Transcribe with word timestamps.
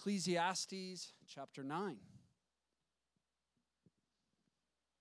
Ecclesiastes 0.00 1.12
chapter 1.28 1.62
9. 1.62 1.94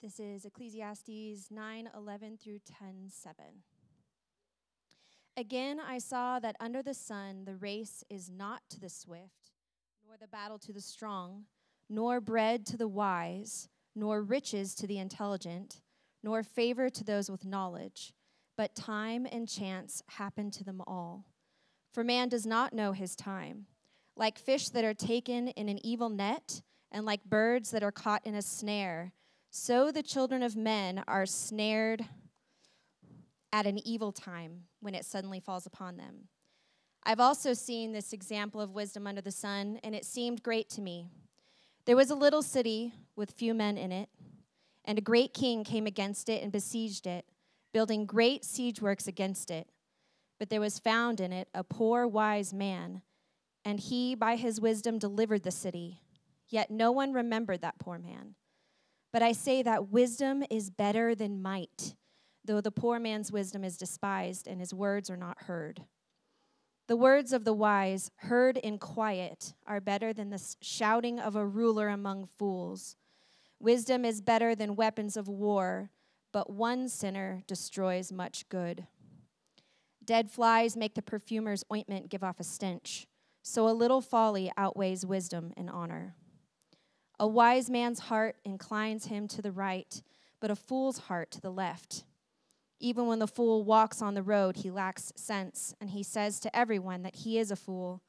This 0.03 0.19
is 0.19 0.43
Ecclesiastes 0.43 1.49
9 1.49 1.89
11 1.95 2.37
through 2.37 2.59
10 2.65 3.05
7. 3.07 3.45
Again, 5.37 5.79
I 5.79 5.99
saw 5.99 6.39
that 6.39 6.57
under 6.59 6.83
the 6.83 6.93
sun 6.93 7.45
the 7.45 7.55
race 7.55 8.03
is 8.09 8.29
not 8.29 8.63
to 8.71 8.81
the 8.81 8.89
swift, 8.89 9.51
nor 10.05 10.17
the 10.19 10.27
battle 10.27 10.59
to 10.59 10.73
the 10.73 10.81
strong, 10.81 11.45
nor 11.89 12.19
bread 12.19 12.65
to 12.65 12.75
the 12.75 12.89
wise, 12.89 13.69
nor 13.95 14.21
riches 14.21 14.75
to 14.75 14.85
the 14.85 14.97
intelligent, 14.97 15.79
nor 16.23 16.43
favor 16.43 16.89
to 16.89 17.05
those 17.05 17.31
with 17.31 17.45
knowledge, 17.45 18.13
but 18.57 18.75
time 18.75 19.25
and 19.31 19.47
chance 19.47 20.03
happen 20.09 20.51
to 20.51 20.65
them 20.65 20.81
all. 20.85 21.23
For 21.93 22.03
man 22.03 22.27
does 22.27 22.45
not 22.45 22.73
know 22.73 22.91
his 22.91 23.15
time 23.15 23.67
like 24.19 24.37
fish 24.37 24.69
that 24.69 24.83
are 24.83 24.93
taken 24.93 25.47
in 25.47 25.69
an 25.69 25.83
evil 25.83 26.09
net, 26.09 26.61
and 26.91 27.05
like 27.05 27.23
birds 27.23 27.71
that 27.71 27.83
are 27.83 27.91
caught 27.91 28.25
in 28.25 28.35
a 28.35 28.41
snare, 28.41 29.13
so 29.49 29.91
the 29.91 30.03
children 30.03 30.43
of 30.43 30.55
men 30.55 31.03
are 31.07 31.25
snared 31.25 32.05
at 33.53 33.65
an 33.65 33.79
evil 33.87 34.11
time 34.11 34.63
when 34.81 34.93
it 34.93 35.05
suddenly 35.05 35.39
falls 35.39 35.65
upon 35.65 35.97
them. 35.97 36.27
I've 37.03 37.19
also 37.21 37.53
seen 37.53 37.93
this 37.93 38.11
example 38.11 38.59
of 38.59 38.73
wisdom 38.73 39.07
under 39.07 39.21
the 39.21 39.31
sun, 39.31 39.79
and 39.83 39.95
it 39.95 40.05
seemed 40.05 40.43
great 40.43 40.69
to 40.71 40.81
me. 40.81 41.07
There 41.85 41.95
was 41.95 42.11
a 42.11 42.15
little 42.15 42.43
city 42.43 42.93
with 43.15 43.31
few 43.31 43.53
men 43.53 43.77
in 43.77 43.91
it, 43.91 44.09
and 44.83 44.97
a 44.97 45.01
great 45.01 45.33
king 45.33 45.63
came 45.63 45.87
against 45.87 46.27
it 46.27 46.43
and 46.43 46.51
besieged 46.51 47.07
it, 47.07 47.25
building 47.73 48.05
great 48.05 48.43
siege 48.43 48.81
works 48.81 49.07
against 49.07 49.49
it. 49.49 49.69
But 50.39 50.49
there 50.49 50.61
was 50.61 50.77
found 50.77 51.21
in 51.21 51.31
it 51.31 51.47
a 51.53 51.63
poor 51.63 52.05
wise 52.05 52.53
man 52.53 53.01
and 53.65 53.79
he, 53.79 54.15
by 54.15 54.35
his 54.35 54.59
wisdom, 54.59 54.97
delivered 54.97 55.43
the 55.43 55.51
city. 55.51 56.01
Yet 56.47 56.71
no 56.71 56.91
one 56.91 57.13
remembered 57.13 57.61
that 57.61 57.79
poor 57.79 57.99
man. 57.99 58.35
But 59.11 59.21
I 59.21 59.31
say 59.31 59.61
that 59.63 59.89
wisdom 59.89 60.43
is 60.49 60.69
better 60.69 61.15
than 61.15 61.41
might, 61.41 61.95
though 62.45 62.61
the 62.61 62.71
poor 62.71 62.99
man's 62.99 63.31
wisdom 63.31 63.63
is 63.63 63.77
despised 63.77 64.47
and 64.47 64.59
his 64.59 64.73
words 64.73 65.09
are 65.09 65.17
not 65.17 65.43
heard. 65.43 65.83
The 66.87 66.95
words 66.95 67.33
of 67.33 67.43
the 67.43 67.53
wise, 67.53 68.09
heard 68.15 68.57
in 68.57 68.79
quiet, 68.79 69.53
are 69.67 69.79
better 69.79 70.11
than 70.11 70.31
the 70.31 70.43
shouting 70.61 71.19
of 71.19 71.35
a 71.35 71.45
ruler 71.45 71.87
among 71.87 72.29
fools. 72.37 72.95
Wisdom 73.59 74.05
is 74.05 74.21
better 74.21 74.55
than 74.55 74.75
weapons 74.75 75.15
of 75.15 75.27
war, 75.27 75.91
but 76.31 76.49
one 76.49 76.89
sinner 76.89 77.43
destroys 77.45 78.11
much 78.11 78.49
good. 78.49 78.87
Dead 80.03 80.31
flies 80.31 80.75
make 80.75 80.95
the 80.95 81.01
perfumer's 81.03 81.63
ointment 81.71 82.09
give 82.09 82.23
off 82.23 82.39
a 82.39 82.43
stench 82.43 83.07
so 83.49 83.67
a 83.67 83.71
little 83.71 83.99
folly 83.99 84.51
outweighs 84.57 85.05
wisdom 85.05 85.51
and 85.57 85.69
honor. 85.69 86.13
A 87.19 87.27
wise 87.27 87.69
man's 87.69 87.99
heart 87.99 88.35
inclines 88.45 89.07
him 89.07 89.27
to 89.29 89.41
the 89.41 89.51
right, 89.51 90.01
but 90.39 90.51
a 90.51 90.55
fool's 90.55 90.99
heart 90.99 91.31
to 91.31 91.41
the 91.41 91.51
left. 91.51 92.03
Even 92.79 93.07
when 93.07 93.19
the 93.19 93.27
fool 93.27 93.63
walks 93.63 94.01
on 94.01 94.13
the 94.13 94.21
road, 94.23 94.57
he 94.57 94.69
lacks 94.69 95.11
sense, 95.15 95.73
and 95.81 95.89
he 95.89 96.03
says 96.03 96.39
to 96.39 96.55
everyone 96.55 97.01
that 97.01 97.15
he 97.15 97.39
is 97.39 97.49
a 97.49 97.55
fool. 97.55 98.01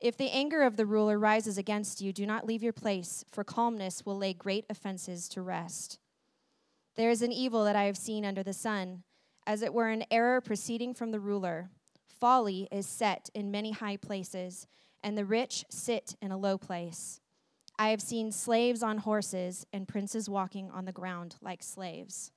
If 0.00 0.16
the 0.16 0.30
anger 0.30 0.62
of 0.62 0.76
the 0.76 0.86
ruler 0.86 1.18
rises 1.18 1.56
against 1.56 2.00
you, 2.00 2.12
do 2.12 2.26
not 2.26 2.44
leave 2.44 2.62
your 2.62 2.72
place, 2.72 3.24
for 3.30 3.44
calmness 3.44 4.04
will 4.04 4.18
lay 4.18 4.34
great 4.34 4.66
offenses 4.68 5.28
to 5.30 5.40
rest. 5.40 6.00
There 6.96 7.10
is 7.10 7.22
an 7.22 7.32
evil 7.32 7.64
that 7.64 7.76
I 7.76 7.84
have 7.84 7.96
seen 7.96 8.24
under 8.24 8.42
the 8.42 8.52
sun, 8.52 9.04
as 9.46 9.62
it 9.62 9.72
were 9.72 9.88
an 9.88 10.04
error 10.10 10.40
proceeding 10.40 10.94
from 10.94 11.12
the 11.12 11.20
ruler. 11.20 11.70
Folly 12.20 12.68
is 12.70 12.86
set 12.86 13.30
in 13.34 13.50
many 13.50 13.72
high 13.72 13.96
places, 13.96 14.66
and 15.02 15.16
the 15.16 15.24
rich 15.24 15.64
sit 15.70 16.16
in 16.22 16.30
a 16.30 16.38
low 16.38 16.56
place. 16.56 17.20
I 17.78 17.88
have 17.88 18.00
seen 18.00 18.30
slaves 18.30 18.82
on 18.82 18.98
horses 18.98 19.66
and 19.72 19.88
princes 19.88 20.28
walking 20.28 20.70
on 20.70 20.84
the 20.84 20.92
ground 20.92 21.36
like 21.42 21.62
slaves. 21.62 22.30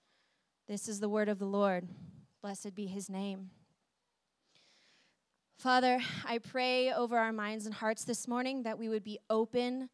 This 0.68 0.90
is 0.90 1.00
the 1.00 1.10
word 1.10 1.30
of 1.30 1.40
the 1.40 1.46
Lord. 1.46 1.88
Blessed 2.42 2.74
be 2.74 2.88
his 2.88 3.10
name. 3.10 3.52
Father, 5.58 6.00
I 6.26 6.40
pray 6.40 6.92
over 6.92 7.18
our 7.18 7.32
minds 7.32 7.66
and 7.66 7.74
hearts 7.74 8.04
this 8.04 8.28
morning 8.28 8.64
that 8.64 8.78
we 8.78 8.90
would 8.90 9.04
be 9.04 9.20
open 9.30 9.90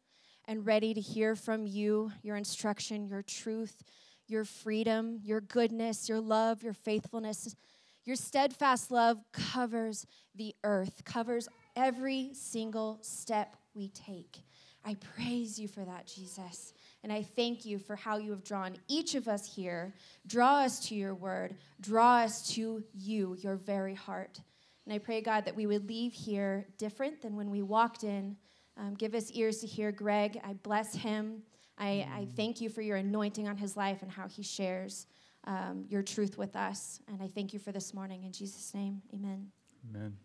and 0.46 0.66
ready 0.66 0.92
to 0.92 1.00
hear 1.00 1.34
from 1.34 1.66
you, 1.66 2.12
your 2.22 2.36
instruction, 2.36 3.06
your 3.06 3.22
truth, 3.22 3.82
your 4.26 4.44
freedom, 4.44 5.20
your 5.22 5.40
goodness, 5.40 6.08
your 6.08 6.20
love, 6.20 6.62
your 6.62 6.74
faithfulness. 6.74 7.54
Your 8.04 8.16
steadfast 8.16 8.90
love 8.90 9.18
covers 9.32 10.06
the 10.34 10.54
earth, 10.62 11.02
covers 11.04 11.48
every 11.74 12.30
single 12.34 12.98
step 13.00 13.56
we 13.74 13.88
take. 13.88 14.42
I 14.84 14.96
praise 15.16 15.58
you 15.58 15.66
for 15.66 15.84
that, 15.84 16.06
Jesus. 16.06 16.74
And 17.02 17.10
I 17.10 17.22
thank 17.22 17.64
you 17.64 17.78
for 17.78 17.96
how 17.96 18.18
you 18.18 18.30
have 18.32 18.44
drawn 18.44 18.76
each 18.88 19.14
of 19.14 19.28
us 19.28 19.54
here. 19.54 19.94
Draw 20.26 20.60
us 20.60 20.86
to 20.88 20.94
your 20.94 21.14
word, 21.14 21.56
draw 21.80 22.18
us 22.18 22.46
to 22.54 22.84
you, 22.92 23.36
your 23.40 23.56
very 23.56 23.94
heart. 23.94 24.40
And 24.84 24.92
I 24.92 24.98
pray, 24.98 25.22
God, 25.22 25.46
that 25.46 25.56
we 25.56 25.66
would 25.66 25.88
leave 25.88 26.12
here 26.12 26.66
different 26.76 27.22
than 27.22 27.36
when 27.36 27.50
we 27.50 27.62
walked 27.62 28.04
in. 28.04 28.36
Um, 28.76 28.94
give 28.94 29.14
us 29.14 29.30
ears 29.30 29.58
to 29.60 29.66
hear 29.66 29.90
Greg. 29.92 30.38
I 30.44 30.52
bless 30.52 30.94
him. 30.94 31.42
I, 31.78 32.06
I 32.14 32.28
thank 32.36 32.60
you 32.60 32.68
for 32.68 32.82
your 32.82 32.98
anointing 32.98 33.48
on 33.48 33.56
his 33.56 33.76
life 33.76 34.02
and 34.02 34.10
how 34.10 34.28
he 34.28 34.42
shares 34.42 35.06
um, 35.46 35.84
your 35.88 36.02
truth 36.02 36.38
with 36.38 36.56
us. 36.56 37.00
And 37.08 37.22
I 37.22 37.28
thank 37.28 37.52
you 37.52 37.58
for 37.58 37.72
this 37.72 37.94
morning. 37.94 38.24
In 38.24 38.32
Jesus' 38.32 38.72
name, 38.74 39.02
amen. 39.12 39.48
Amen. 39.90 40.16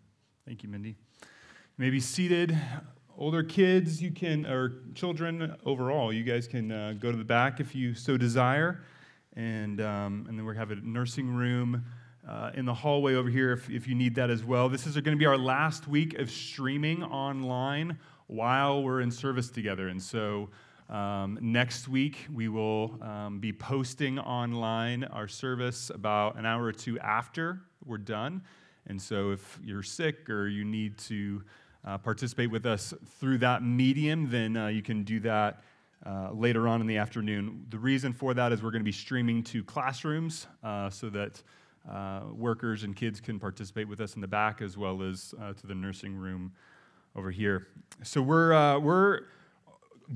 Thank 0.45 0.63
you, 0.63 0.69
Mindy. 0.69 0.89
You 0.89 0.95
may 1.77 1.89
be 1.89 1.99
seated. 1.99 2.57
Older 3.17 3.43
kids, 3.43 4.01
you 4.01 4.11
can, 4.11 4.45
or 4.45 4.81
children 4.95 5.55
overall, 5.65 6.13
you 6.13 6.23
guys 6.23 6.47
can 6.47 6.71
uh, 6.71 6.93
go 6.97 7.11
to 7.11 7.17
the 7.17 7.25
back 7.25 7.59
if 7.59 7.75
you 7.75 7.93
so 7.93 8.15
desire. 8.15 8.81
And, 9.35 9.81
um, 9.81 10.25
and 10.29 10.39
then 10.39 10.45
we 10.45 10.55
have 10.55 10.71
a 10.71 10.75
nursing 10.75 11.29
room 11.29 11.83
uh, 12.27 12.51
in 12.53 12.65
the 12.65 12.73
hallway 12.73 13.15
over 13.15 13.29
here 13.29 13.51
if, 13.51 13.69
if 13.69 13.87
you 13.87 13.95
need 13.95 14.15
that 14.15 14.29
as 14.29 14.43
well. 14.43 14.69
This 14.69 14.87
is 14.87 14.93
going 14.95 15.15
to 15.15 15.17
be 15.17 15.25
our 15.25 15.37
last 15.37 15.87
week 15.87 16.17
of 16.17 16.31
streaming 16.31 17.03
online 17.03 17.99
while 18.27 18.83
we're 18.83 19.01
in 19.01 19.11
service 19.11 19.49
together. 19.49 19.89
And 19.89 20.01
so 20.01 20.49
um, 20.89 21.37
next 21.39 21.87
week, 21.87 22.25
we 22.33 22.47
will 22.47 22.97
um, 23.03 23.39
be 23.39 23.53
posting 23.53 24.17
online 24.17 25.03
our 25.03 25.27
service 25.27 25.91
about 25.93 26.35
an 26.35 26.47
hour 26.47 26.63
or 26.63 26.71
two 26.71 26.99
after 26.99 27.61
we're 27.85 27.99
done. 27.99 28.41
And 28.87 28.99
so, 28.99 29.31
if 29.31 29.59
you're 29.63 29.83
sick 29.83 30.29
or 30.31 30.47
you 30.47 30.65
need 30.65 30.97
to 30.99 31.43
uh, 31.85 31.99
participate 31.99 32.49
with 32.49 32.65
us 32.65 32.91
through 33.19 33.37
that 33.39 33.61
medium, 33.61 34.31
then 34.31 34.57
uh, 34.57 34.67
you 34.67 34.81
can 34.81 35.03
do 35.03 35.19
that 35.19 35.61
uh, 36.07 36.31
later 36.31 36.67
on 36.67 36.81
in 36.81 36.87
the 36.87 36.97
afternoon. 36.97 37.67
The 37.69 37.77
reason 37.77 38.11
for 38.11 38.33
that 38.33 38.51
is 38.51 38.63
we're 38.63 38.71
going 38.71 38.81
to 38.81 38.85
be 38.85 38.91
streaming 38.91 39.43
to 39.43 39.63
classrooms 39.63 40.47
uh, 40.63 40.89
so 40.89 41.11
that 41.11 41.43
uh, 41.87 42.21
workers 42.33 42.83
and 42.83 42.95
kids 42.95 43.21
can 43.21 43.39
participate 43.39 43.87
with 43.87 44.01
us 44.01 44.15
in 44.15 44.21
the 44.21 44.27
back 44.27 44.59
as 44.63 44.75
well 44.75 45.03
as 45.03 45.35
uh, 45.39 45.53
to 45.53 45.67
the 45.67 45.75
nursing 45.75 46.15
room 46.15 46.51
over 47.15 47.29
here. 47.29 47.67
So, 48.01 48.23
we're, 48.23 48.79
we're 48.79 49.21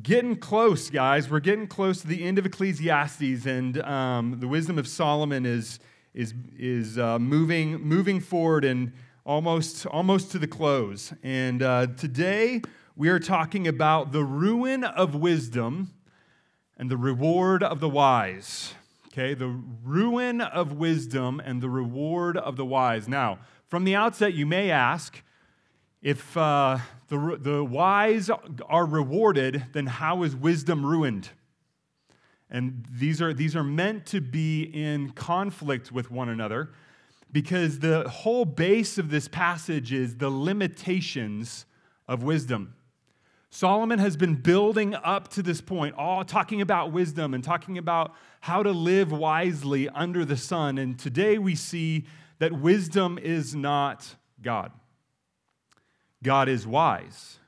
getting 0.02 0.36
close, 0.36 0.90
guys. 0.90 1.30
We're 1.30 1.40
getting 1.40 1.68
close 1.68 2.02
to 2.02 2.08
the 2.08 2.24
end 2.24 2.40
of 2.40 2.46
Ecclesiastes, 2.46 3.46
and 3.46 3.82
um, 3.84 4.40
the 4.40 4.48
wisdom 4.48 4.80
of 4.80 4.88
Solomon 4.88 5.46
is 5.46 5.80
is 6.14 6.34
is 6.58 6.98
uh, 6.98 7.20
moving 7.20 7.80
moving 7.82 8.20
forward 8.20 8.66
and 8.66 8.94
almost 9.26 9.86
almost 9.86 10.32
to 10.32 10.40
the 10.40 10.48
close. 10.48 11.14
And 11.22 11.62
uh, 11.62 11.88
today 11.98 12.62
we 12.96 13.10
are 13.10 13.20
talking 13.20 13.68
about 13.68 14.12
the 14.12 14.24
ruin 14.24 14.84
of 14.84 15.16
wisdom 15.16 15.94
and 16.78 16.90
the 16.90 16.98
reward 16.98 17.62
of 17.62 17.80
the 17.80 17.90
wise. 17.90 18.74
Okay, 19.08 19.36
the 19.36 19.60
ruin 19.84 20.42
of 20.42 20.74
wisdom 20.74 21.40
and 21.40 21.62
the 21.62 21.70
reward 21.70 22.36
of 22.36 22.56
the 22.56 22.66
wise. 22.66 23.08
Now, 23.08 23.40
from 23.68 23.84
the 23.84 23.96
outset, 23.96 24.34
you 24.34 24.48
may 24.48 24.72
ask 24.72 25.22
if 26.04 26.36
uh, 26.36 26.80
the, 27.08 27.38
the 27.40 27.64
wise 27.64 28.30
are 28.30 28.86
rewarded, 28.86 29.68
then 29.72 29.88
how 29.88 30.24
is 30.24 30.36
wisdom 30.36 30.86
ruined? 30.86 31.30
And 32.50 32.86
these 32.92 33.22
are, 33.22 33.34
these 33.34 33.56
are 33.56 33.64
meant 33.64 34.06
to 34.08 34.20
be 34.20 34.64
in 34.64 35.12
conflict 35.12 35.94
with 35.94 36.12
one 36.12 36.28
another 36.28 36.72
because 37.32 37.80
the 37.80 38.08
whole 38.10 38.44
base 38.44 38.98
of 38.98 39.10
this 39.10 39.30
passage 39.30 39.94
is 39.94 40.18
the 40.18 40.30
limitations 40.30 41.66
of 42.08 42.22
wisdom. 42.22 42.76
Solomon 43.50 44.00
has 44.00 44.18
been 44.18 44.36
building 44.36 44.94
up 44.96 45.30
to 45.30 45.42
this 45.42 45.62
point, 45.62 45.96
all 45.96 46.26
talking 46.26 46.60
about 46.60 46.92
wisdom 46.92 47.34
and 47.34 47.44
talking 47.44 47.78
about 47.78 48.14
how 48.42 48.62
to 48.62 48.72
live 48.72 49.12
wisely 49.12 49.88
under 49.90 50.26
the 50.26 50.38
sun. 50.38 50.78
And 50.78 51.00
today 51.00 51.38
we 51.38 51.56
see 51.56 52.06
that 52.40 52.52
wisdom 52.52 53.18
is 53.18 53.56
not 53.56 54.16
God. 54.42 54.72
God 56.24 56.50
is 56.50 56.66
wise. 56.66 57.40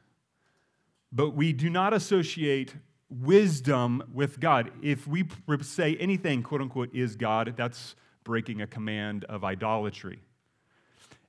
But 1.11 1.31
we 1.31 1.53
do 1.53 1.69
not 1.69 1.93
associate 1.93 2.75
wisdom 3.09 4.03
with 4.13 4.39
God. 4.39 4.71
If 4.81 5.07
we 5.07 5.25
say 5.61 5.95
anything, 5.95 6.43
quote 6.43 6.61
unquote, 6.61 6.93
is 6.93 7.15
God, 7.15 7.53
that's 7.55 7.95
breaking 8.23 8.61
a 8.61 8.67
command 8.67 9.23
of 9.25 9.43
idolatry. 9.43 10.19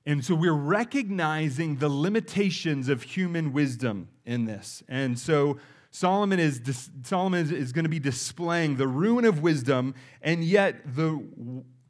And 0.05 0.23
so 0.23 0.35
we're 0.35 0.53
recognizing 0.53 1.77
the 1.77 1.89
limitations 1.89 2.89
of 2.89 3.03
human 3.03 3.51
wisdom 3.51 4.07
in 4.25 4.45
this. 4.45 4.81
And 4.87 5.19
so 5.19 5.57
Solomon 5.91 6.39
is, 6.39 6.89
Solomon 7.03 7.53
is, 7.53 7.71
going 7.71 7.83
to 7.83 7.89
be 7.89 7.99
displaying 7.99 8.77
the 8.77 8.87
ruin 8.87 9.25
of 9.25 9.41
wisdom 9.41 9.95
and 10.21 10.43
yet 10.43 10.95
the, 10.95 11.21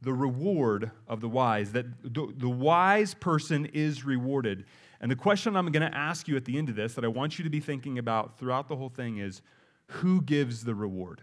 the 0.02 0.12
reward 0.12 0.90
of 1.06 1.20
the 1.20 1.28
wise, 1.28 1.72
that 1.72 1.86
the, 2.02 2.32
the 2.36 2.48
wise 2.48 3.14
person 3.14 3.66
is 3.66 4.04
rewarded. 4.04 4.64
And 5.00 5.10
the 5.10 5.16
question 5.16 5.56
I'm 5.56 5.70
going 5.70 5.88
to 5.88 5.96
ask 5.96 6.26
you 6.26 6.36
at 6.36 6.44
the 6.44 6.58
end 6.58 6.68
of 6.68 6.76
this 6.76 6.94
that 6.94 7.04
I 7.04 7.08
want 7.08 7.38
you 7.38 7.44
to 7.44 7.50
be 7.50 7.60
thinking 7.60 7.98
about 7.98 8.38
throughout 8.38 8.68
the 8.68 8.76
whole 8.76 8.88
thing 8.88 9.18
is 9.18 9.42
who 9.86 10.20
gives 10.20 10.64
the 10.64 10.74
reward? 10.74 11.22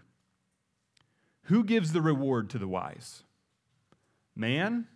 Who 1.44 1.62
gives 1.62 1.92
the 1.92 2.00
reward 2.00 2.50
to 2.50 2.58
the 2.58 2.66
wise? 2.66 3.22
Man 4.34 4.86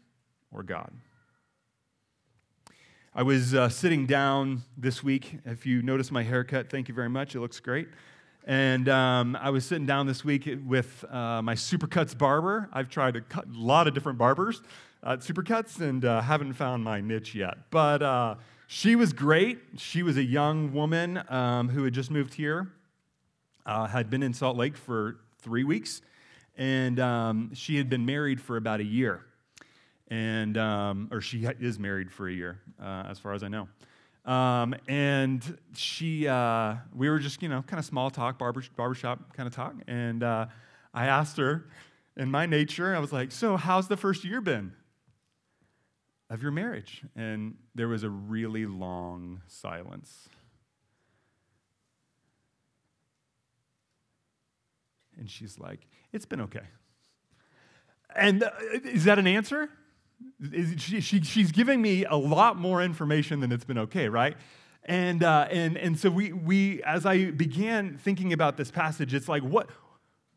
or 0.51 0.63
God? 0.63 0.93
I 3.15 3.23
was 3.23 3.55
uh, 3.55 3.69
sitting 3.69 4.07
down 4.07 4.63
this 4.77 5.03
week. 5.03 5.39
If 5.45 5.67
you 5.67 5.83
notice 5.83 6.11
my 6.11 6.23
haircut, 6.23 6.71
thank 6.71 6.89
you 6.89 6.95
very 6.95 7.09
much. 7.09 7.35
It 7.35 7.41
looks 7.41 7.61
great. 7.61 7.89
And 8.47 8.89
um, 8.89 9.37
I 9.37 9.51
was 9.51 9.65
sitting 9.65 9.85
down 9.85 10.07
this 10.07 10.25
week 10.25 10.49
with 10.67 11.05
uh, 11.11 11.43
my 11.43 11.55
Supercuts 11.55 12.17
barber. 12.17 12.69
I've 12.73 12.89
tried 12.89 13.17
a, 13.17 13.23
lot 13.49 13.87
of 13.87 13.95
different 13.95 14.17
barbers 14.17 14.63
at 15.03 15.21
Supercuts 15.21 15.81
and 15.81 16.05
uh, 16.05 16.21
haven't 16.21 16.55
found 16.55 16.83
my 16.83 17.01
niche 17.01 17.35
yet. 17.35 17.59
But 17.71 18.03
uh, 18.03 18.37
she 18.73 18.95
was 18.95 19.13
great. 19.13 19.59
She 19.79 20.05
was 20.05 20.17
a 20.17 20.23
young 20.23 20.73
woman 20.73 21.21
um, 21.29 21.69
who 21.71 21.83
had 21.83 21.93
just 21.93 22.09
moved 22.09 22.35
here, 22.35 22.71
uh, 23.67 23.89
had 23.89 24.09
been 24.09 24.23
in 24.23 24.33
Salt 24.33 24.57
Lake 24.57 24.77
for 24.77 25.17
three 25.41 25.65
weeks, 25.65 26.03
and 26.57 27.01
um, 27.01 27.51
she 27.53 27.79
had 27.79 27.91
been 27.91 28.07
married 28.07 28.41
for 28.41 28.57
about 28.57 28.79
a 28.79 28.85
year 28.85 29.25
and 30.07 30.57
um, 30.57 31.09
or 31.11 31.21
she 31.21 31.45
is 31.59 31.81
married 31.81 32.13
for 32.13 32.29
a 32.29 32.33
year, 32.33 32.61
uh, 32.81 33.07
as 33.09 33.19
far 33.19 33.33
as 33.33 33.43
I 33.43 33.49
know. 33.49 33.69
Um, 34.25 34.77
and 34.87 35.59
she, 35.75 36.29
uh, 36.29 36.77
we 36.95 37.11
were 37.11 37.19
just, 37.19 37.43
you 37.43 37.49
know, 37.49 37.63
kind 37.63 37.81
of 37.81 37.85
small 37.85 38.09
talk, 38.09 38.39
barber, 38.39 38.63
barbershop 38.77 39.35
kind 39.35 39.49
of 39.49 39.55
talk. 39.55 39.75
And 39.89 40.23
uh, 40.23 40.47
I 40.95 41.07
asked 41.07 41.39
her, 41.39 41.67
in 42.17 42.31
my 42.31 42.47
nature, 42.47 42.95
I 42.95 43.01
was 43.01 43.13
like, 43.13 43.33
So, 43.33 43.57
how's 43.57 43.89
the 43.89 43.97
first 43.97 44.25
year 44.25 44.41
been 44.41 44.75
of 46.31 46.43
your 46.43 46.53
marriage? 46.53 47.03
And 47.15 47.57
there 47.75 47.89
was 47.89 48.05
a 48.05 48.09
really 48.09 48.65
long 48.65 49.43
silence. 49.47 50.29
And 55.19 55.29
she's 55.29 55.59
like, 55.59 55.87
It's 56.13 56.25
been 56.25 56.41
okay. 56.41 56.65
And 58.17 58.43
uh, 58.43 58.51
is 58.85 59.05
that 59.05 59.19
an 59.19 59.27
answer? 59.27 59.69
She, 60.77 61.01
she, 61.01 61.21
she's 61.21 61.53
giving 61.53 61.81
me 61.81 62.05
a 62.05 62.17
lot 62.17 62.57
more 62.57 62.83
information 62.83 63.41
than 63.41 63.53
it's 63.53 63.65
been 63.65 63.79
okay, 63.79 64.09
right? 64.09 64.37
And, 64.85 65.23
uh, 65.23 65.47
and, 65.51 65.77
and 65.77 65.99
so 65.99 66.11
we, 66.11 66.33
we, 66.33 66.83
as 66.83 67.07
I 67.07 67.31
began 67.31 67.99
thinking 67.99 68.33
about 68.33 68.57
this 68.57 68.71
passage, 68.71 69.15
it's 69.15 69.29
like, 69.29 69.43
what, 69.43 69.71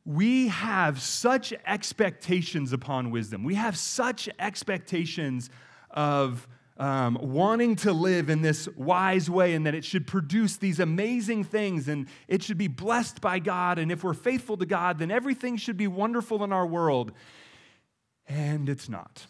we 0.06 0.50
have 0.50 1.02
such 1.02 1.54
expectations 1.66 2.74
upon 2.74 3.10
wisdom. 3.10 3.44
We 3.44 3.56
have 3.56 3.78
such 3.78 4.30
expectations 4.40 5.50
of 5.94 6.48
um, 6.78 7.18
wanting 7.22 7.76
to 7.78 7.94
live 7.94 8.30
in 8.30 8.42
this 8.42 8.68
wise 8.76 9.30
way 9.30 9.54
and 9.54 9.66
that 9.66 9.76
it 9.76 9.86
should 9.86 10.08
produce 10.08 10.58
these 10.58 10.80
amazing 10.80 11.44
things 11.44 11.88
and 11.88 12.08
it 12.28 12.42
should 12.42 12.58
be 12.58 12.68
blessed 12.68 13.22
by 13.22 13.40
God. 13.40 13.78
And 13.78 13.92
if 13.92 14.04
we're 14.04 14.14
faithful 14.14 14.58
to 14.58 14.66
God, 14.66 14.98
then 15.00 15.12
everything 15.12 15.58
should 15.58 15.78
be 15.78 15.88
wonderful 15.88 16.44
in 16.44 16.52
our 16.52 16.66
world. 16.66 17.12
And 18.28 18.70
it's 18.70 18.90
not. 18.90 19.28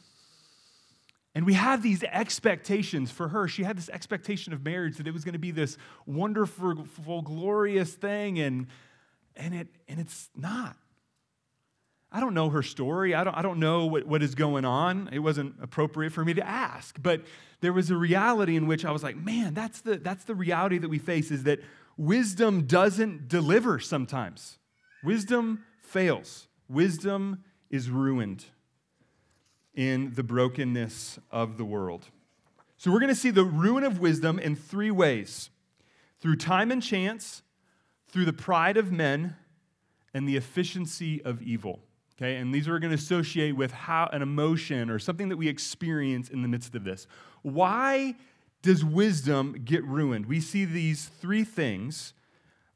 And 1.36 1.45
we 1.45 1.54
have 1.54 1.81
these 1.81 2.04
expectations 2.04 3.10
for 3.10 3.27
her. 3.30 3.48
She 3.48 3.63
had 3.63 3.77
this 3.77 3.89
expectation 3.89 4.54
of 4.54 4.63
marriage 4.63 4.98
that 4.98 5.07
it 5.07 5.13
was 5.13 5.24
going 5.24 5.33
to 5.33 5.39
be 5.39 5.51
this 5.51 5.77
wonderful, 6.06 7.21
glorious 7.24 7.94
thing, 7.94 8.39
and, 8.39 8.68
and, 9.36 9.56
it, 9.56 9.68
and 9.88 10.00
it's 10.00 10.30
not. 10.36 10.77
I 12.15 12.19
don't 12.19 12.36
know 12.36 12.50
her 12.50 12.62
story. 12.62 13.15
I 13.15 13.24
don't, 13.24 13.36
I 13.36 13.42
don't 13.42 13.60
know 13.60 13.88
what, 13.88 14.06
what 14.06 14.21
is 14.21 14.36
going 14.36 14.65
on. 14.65 15.10
It 15.12 15.18
wasn't 15.18 15.56
appropriate 15.60 16.12
for 16.12 16.24
me 16.24 16.36
to 16.36 16.48
ask. 16.48 17.01
But 17.01 17.24
there 17.62 17.74
was 17.74 17.89
a 17.89 17.98
reality 17.98 18.56
in 18.56 18.68
which 18.68 18.86
I 18.86 18.92
was 18.92 19.01
like, 19.01 19.18
man, 19.18 19.56
that's 19.56 19.81
the, 19.81 19.98
that's 19.98 20.24
the 20.25 20.36
reality 20.36 20.77
that 20.77 20.89
we 20.89 21.00
face 21.00 21.31
is 21.31 21.44
that 21.44 21.60
wisdom 21.98 22.68
doesn't 22.68 23.27
deliver 23.27 23.80
sometimes. 23.80 24.60
Wisdom 25.04 25.65
fails, 25.81 26.48
wisdom 26.69 27.44
is 27.71 27.89
ruined 27.89 28.45
in 29.74 30.13
the 30.13 30.24
brokenness 30.24 31.18
of 31.31 31.57
the 31.57 31.65
world. 31.65 32.06
So 32.77 32.92
we're 32.92 33.00
going 33.00 33.10
to 33.10 33.19
see 33.19 33.31
the 33.31 33.44
ruin 33.44 33.83
of 33.83 34.00
wisdom 34.00 34.38
in 34.38 34.56
three 34.56 34.92
ways 34.92 35.50
through 36.19 36.36
time 36.36 36.71
and 36.71 36.81
chance, 36.81 37.42
through 38.07 38.25
the 38.25 38.33
pride 38.33 38.77
of 38.77 38.92
men, 38.92 39.36
and 40.13 40.30
the 40.30 40.38
efficiency 40.38 41.21
of 41.24 41.42
evil. 41.42 41.80
Okay, 42.18 42.36
and 42.36 42.54
these 42.54 42.68
are 42.68 42.77
going 42.77 42.92
to 42.92 42.95
associate 42.98 43.54
with 43.54 43.71
how 43.71 44.07
an 44.13 44.21
emotion 44.21 44.89
or 44.89 45.00
something 45.00 45.30
that 45.30 45.38
we 45.38 45.48
experience 45.48 46.30
in 46.30 46.44
the 46.44 46.48
midst 46.48 46.75
of 46.75 46.83
this. 46.83 47.07
Why 47.42 48.15
does 48.62 48.86
wisdom 48.86 49.62
get 49.65 49.83
ruined? 49.83 50.27
We 50.27 50.39
see 50.39 50.63
these 50.63 51.06
three 51.06 51.44
things 51.44 52.13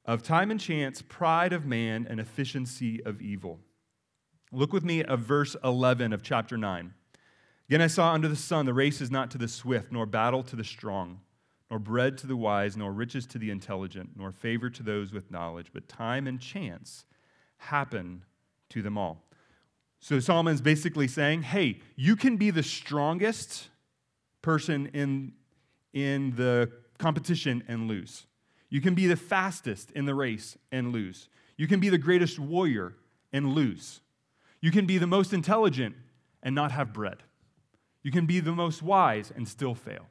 of 0.05 0.23
time 0.23 0.49
and 0.49 0.59
chance, 0.59 1.03
pride 1.03 1.53
of 1.53 1.65
man, 1.65 2.07
and 2.09 2.19
efficiency 2.19 3.03
of 3.03 3.21
evil. 3.21 3.59
Look 4.51 4.73
with 4.73 4.83
me 4.83 5.01
at 5.01 5.19
verse 5.19 5.55
11 5.63 6.13
of 6.13 6.23
chapter 6.23 6.57
9. 6.57 6.93
Again, 7.69 7.81
I 7.81 7.87
saw 7.87 8.13
under 8.13 8.29
the 8.29 8.35
sun 8.35 8.65
the 8.65 8.73
race 8.73 9.01
is 9.01 9.11
not 9.11 9.29
to 9.31 9.37
the 9.37 9.47
swift, 9.47 9.91
nor 9.91 10.05
battle 10.05 10.41
to 10.43 10.55
the 10.55 10.63
strong, 10.63 11.19
nor 11.69 11.79
bread 11.79 12.17
to 12.19 12.27
the 12.27 12.37
wise, 12.37 12.77
nor 12.77 12.93
riches 12.93 13.25
to 13.27 13.37
the 13.37 13.51
intelligent, 13.51 14.11
nor 14.15 14.31
favor 14.31 14.69
to 14.69 14.81
those 14.81 15.11
with 15.11 15.29
knowledge, 15.29 15.67
but 15.73 15.89
time 15.89 16.25
and 16.27 16.39
chance 16.39 17.03
happen 17.57 18.23
to 18.69 18.81
them 18.81 18.97
all. 18.97 19.26
So 19.99 20.19
Solomon's 20.19 20.61
basically 20.61 21.07
saying, 21.07 21.43
hey, 21.43 21.79
you 21.95 22.15
can 22.15 22.37
be 22.37 22.51
the 22.51 22.63
strongest 22.63 23.69
person 24.41 24.87
in, 24.93 25.33
in 25.93 26.35
the 26.35 26.71
competition 26.97 27.63
and 27.67 27.87
lose. 27.87 28.25
You 28.69 28.81
can 28.81 28.95
be 28.95 29.07
the 29.07 29.15
fastest 29.15 29.91
in 29.91 30.05
the 30.05 30.13
race 30.13 30.57
and 30.71 30.91
lose. 30.91 31.29
You 31.57 31.67
can 31.67 31.79
be 31.79 31.89
the 31.89 31.97
greatest 31.97 32.37
warrior 32.37 32.95
and 33.33 33.53
lose. 33.53 34.01
You 34.61 34.71
can 34.71 34.85
be 34.85 34.97
the 34.97 35.07
most 35.07 35.33
intelligent 35.33 35.95
and 36.43 36.53
not 36.53 36.71
have 36.71 36.93
bread. 36.93 37.23
You 38.03 38.11
can 38.11 38.25
be 38.25 38.39
the 38.39 38.51
most 38.51 38.81
wise 38.81 39.31
and 39.35 39.47
still 39.47 39.75
fail. 39.75 40.07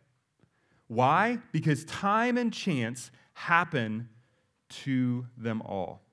Why? 0.88 1.38
Because 1.52 1.84
time 1.84 2.36
and 2.36 2.52
chance 2.52 3.10
happen 3.34 4.08
to 4.68 5.26
them 5.36 5.62
all. 5.62 6.05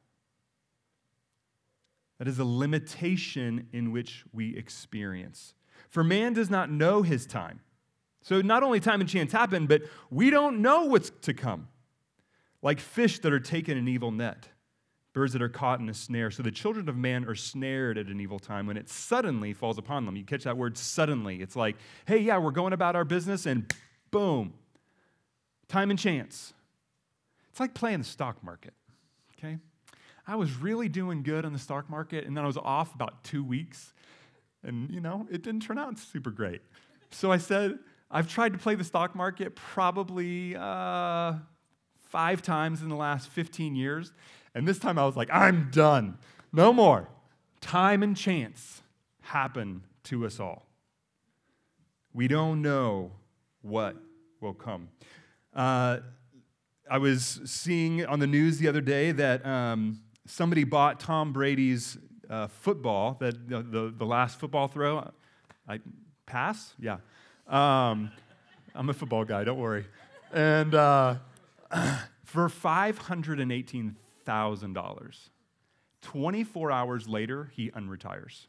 That 2.23 2.29
is 2.29 2.39
a 2.39 2.45
limitation 2.45 3.67
in 3.73 3.91
which 3.91 4.23
we 4.31 4.55
experience. 4.55 5.53
For 5.89 6.05
man 6.05 6.31
does 6.31 6.49
not 6.49 6.71
know 6.71 7.01
his 7.01 7.25
time. 7.25 7.59
So 8.21 8.39
not 8.39 8.63
only 8.63 8.79
time 8.79 9.01
and 9.01 9.09
chance 9.09 9.33
happen, 9.33 9.67
but 9.67 9.81
we 10.09 10.29
don't 10.29 10.61
know 10.61 10.85
what's 10.85 11.11
to 11.23 11.33
come. 11.33 11.67
Like 12.61 12.79
fish 12.79 13.19
that 13.19 13.33
are 13.33 13.41
taken 13.41 13.77
in 13.77 13.89
evil 13.89 14.09
net 14.09 14.47
birds 15.11 15.33
that 15.33 15.41
are 15.41 15.49
caught 15.49 15.81
in 15.81 15.89
a 15.89 15.93
snare. 15.93 16.31
So 16.31 16.43
the 16.43 16.51
children 16.51 16.87
of 16.87 16.95
man 16.95 17.25
are 17.25 17.35
snared 17.35 17.97
at 17.97 18.07
an 18.07 18.21
evil 18.21 18.39
time 18.39 18.67
when 18.67 18.77
it 18.77 18.87
suddenly 18.87 19.51
falls 19.51 19.77
upon 19.77 20.05
them. 20.05 20.15
You 20.15 20.23
catch 20.23 20.45
that 20.45 20.55
word 20.55 20.77
suddenly. 20.77 21.41
It's 21.41 21.57
like, 21.57 21.75
hey, 22.05 22.19
yeah, 22.19 22.37
we're 22.37 22.51
going 22.51 22.71
about 22.71 22.95
our 22.95 23.03
business, 23.03 23.45
and 23.45 23.69
boom, 24.11 24.53
time 25.67 25.89
and 25.89 25.99
chance. 25.99 26.53
It's 27.49 27.59
like 27.59 27.73
playing 27.73 27.99
the 27.99 28.05
stock 28.05 28.41
market? 28.41 28.73
I 30.25 30.35
was 30.35 30.55
really 30.57 30.89
doing 30.89 31.23
good 31.23 31.45
on 31.45 31.53
the 31.53 31.59
stock 31.59 31.89
market, 31.89 32.25
and 32.25 32.35
then 32.35 32.43
I 32.43 32.47
was 32.47 32.57
off 32.57 32.95
about 32.95 33.23
two 33.23 33.43
weeks, 33.43 33.93
and 34.63 34.89
you 34.89 35.01
know, 35.01 35.27
it 35.29 35.41
didn't 35.43 35.61
turn 35.61 35.77
out 35.77 35.97
super 35.99 36.31
great. 36.31 36.61
So 37.11 37.31
I 37.31 37.37
said, 37.37 37.79
I've 38.09 38.27
tried 38.27 38.53
to 38.53 38.59
play 38.59 38.75
the 38.75 38.83
stock 38.83 39.15
market 39.15 39.55
probably 39.55 40.55
uh, 40.55 41.33
five 42.13 42.43
times 42.43 42.83
in 42.83 42.89
the 42.89 42.95
last 42.95 43.27
15 43.29 43.75
years. 43.75 44.13
And 44.53 44.67
this 44.67 44.77
time 44.77 44.99
I 44.99 45.05
was 45.05 45.15
like, 45.15 45.29
I'm 45.31 45.69
done. 45.71 46.19
No 46.51 46.71
more. 46.71 47.09
Time 47.59 48.03
and 48.03 48.15
chance 48.15 48.83
happen 49.21 49.83
to 50.03 50.27
us 50.27 50.39
all. 50.39 50.67
We 52.13 52.27
don't 52.27 52.61
know 52.61 53.13
what 53.63 53.95
will 54.41 54.53
come. 54.53 54.89
Uh, 55.55 55.99
I 56.89 56.99
was 56.99 57.41
seeing 57.45 58.05
on 58.05 58.19
the 58.19 58.27
news 58.27 58.59
the 58.59 58.67
other 58.67 58.81
day 58.81 59.11
that 59.11 59.43
um, 59.43 60.02
somebody 60.25 60.63
bought 60.63 60.99
Tom 60.99 61.33
Brady's 61.33 61.97
uh, 62.29 62.47
football, 62.47 63.17
that 63.19 63.47
the, 63.47 63.61
the, 63.61 63.93
the, 63.95 64.05
last 64.05 64.39
football 64.39 64.67
throw. 64.67 65.11
I 65.67 65.79
pass, 66.25 66.73
yeah. 66.79 66.97
Um, 67.47 68.11
I'm 68.73 68.89
a 68.89 68.93
football 68.93 69.25
guy, 69.25 69.43
don't 69.43 69.59
worry. 69.59 69.85
And 70.31 70.73
uh, 70.73 71.15
for 72.23 72.49
five 72.49 72.97
hundred 72.97 73.39
and 73.39 73.51
eighteen 73.51 73.97
$1,000. 74.25 75.29
24 76.01 76.71
hours 76.71 77.07
later, 77.07 77.51
he 77.55 77.71
unretires. 77.71 78.47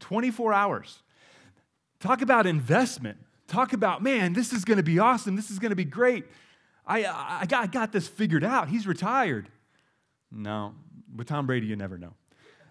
24 0.00 0.52
hours. 0.52 1.02
Talk 2.00 2.22
about 2.22 2.46
investment. 2.46 3.18
talk 3.48 3.72
about, 3.72 4.02
man, 4.02 4.32
this 4.32 4.52
is 4.52 4.64
going 4.64 4.76
to 4.76 4.82
be 4.82 4.98
awesome. 4.98 5.36
This 5.36 5.50
is 5.50 5.58
going 5.58 5.70
to 5.70 5.76
be 5.76 5.84
great. 5.84 6.26
I, 6.86 7.04
I, 7.04 7.46
got, 7.46 7.64
I 7.64 7.66
got 7.66 7.92
this 7.92 8.06
figured 8.06 8.44
out. 8.44 8.68
He's 8.68 8.86
retired. 8.86 9.48
No, 10.36 10.74
with 11.14 11.26
Tom 11.26 11.46
Brady, 11.46 11.66
you 11.66 11.76
never 11.76 11.98
know. 11.98 12.12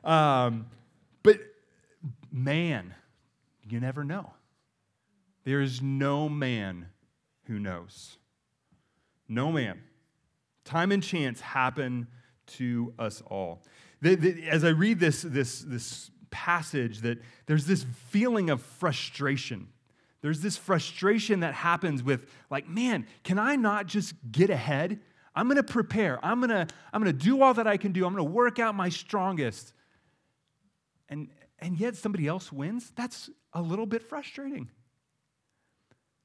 Um, 0.10 0.68
but 1.24 1.40
man, 2.32 2.94
you 3.68 3.80
never 3.80 4.04
know. 4.04 4.32
There 5.44 5.62
is 5.62 5.82
no 5.82 6.30
man 6.30 6.88
who 7.46 7.60
knows. 7.60 8.18
No 9.28 9.52
man. 9.52 9.82
Time 10.64 10.92
and 10.92 11.02
chance 11.02 11.42
happen 11.42 12.08
to 12.48 12.94
us 13.00 13.22
all. 13.26 13.64
The, 14.02 14.16
the, 14.16 14.48
as 14.48 14.64
I 14.64 14.70
read 14.70 15.00
this, 15.00 15.24
this, 15.24 15.62
this 15.62 16.12
passage, 16.30 17.02
that 17.02 17.20
there's 17.48 17.66
this 17.66 17.86
feeling 18.10 18.50
of 18.50 18.62
frustration. 18.62 19.70
There's 20.22 20.42
this 20.42 20.58
frustration 20.58 21.40
that 21.42 21.54
happens 21.54 22.04
with, 22.04 22.28
like, 22.50 22.68
man, 22.68 23.08
can 23.24 23.40
I 23.40 23.56
not 23.56 23.88
just 23.88 24.14
get 24.32 24.50
ahead? 24.50 25.00
I'm 25.36 25.48
gonna 25.48 25.64
prepare. 25.64 26.24
I'm 26.24 26.40
gonna, 26.40 26.68
I'm 26.94 27.02
gonna 27.02 27.14
do 27.14 27.42
all 27.42 27.54
that 27.54 27.68
I 27.68 27.78
can 27.78 27.92
do. 27.92 28.06
I'm 28.06 28.14
gonna 28.14 28.24
work 28.24 28.60
out 28.60 28.74
my 28.76 28.90
strongest. 28.90 29.74
And, 31.10 31.30
and 31.60 31.78
yet 31.80 31.96
somebody 31.96 32.28
else 32.28 32.52
wins? 32.52 32.92
That's 32.96 33.30
a 33.54 33.62
little 33.62 33.86
bit 33.86 34.04
frustrating. 34.04 34.70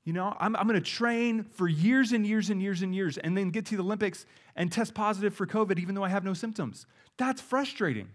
You 0.04 0.14
know, 0.14 0.34
I'm, 0.40 0.56
I'm 0.56 0.66
going 0.66 0.80
to 0.80 0.84
train 0.84 1.44
for 1.44 1.68
years 1.68 2.12
and 2.12 2.26
years 2.26 2.50
and 2.50 2.62
years 2.62 2.82
and 2.82 2.94
years 2.94 3.18
and 3.18 3.36
then 3.36 3.50
get 3.50 3.66
to 3.66 3.76
the 3.76 3.82
Olympics 3.82 4.24
and 4.56 4.72
test 4.72 4.94
positive 4.94 5.34
for 5.34 5.46
COVID 5.46 5.78
even 5.78 5.94
though 5.94 6.04
I 6.04 6.08
have 6.08 6.24
no 6.24 6.32
symptoms. 6.32 6.86
That's 7.18 7.40
frustrating. 7.40 8.08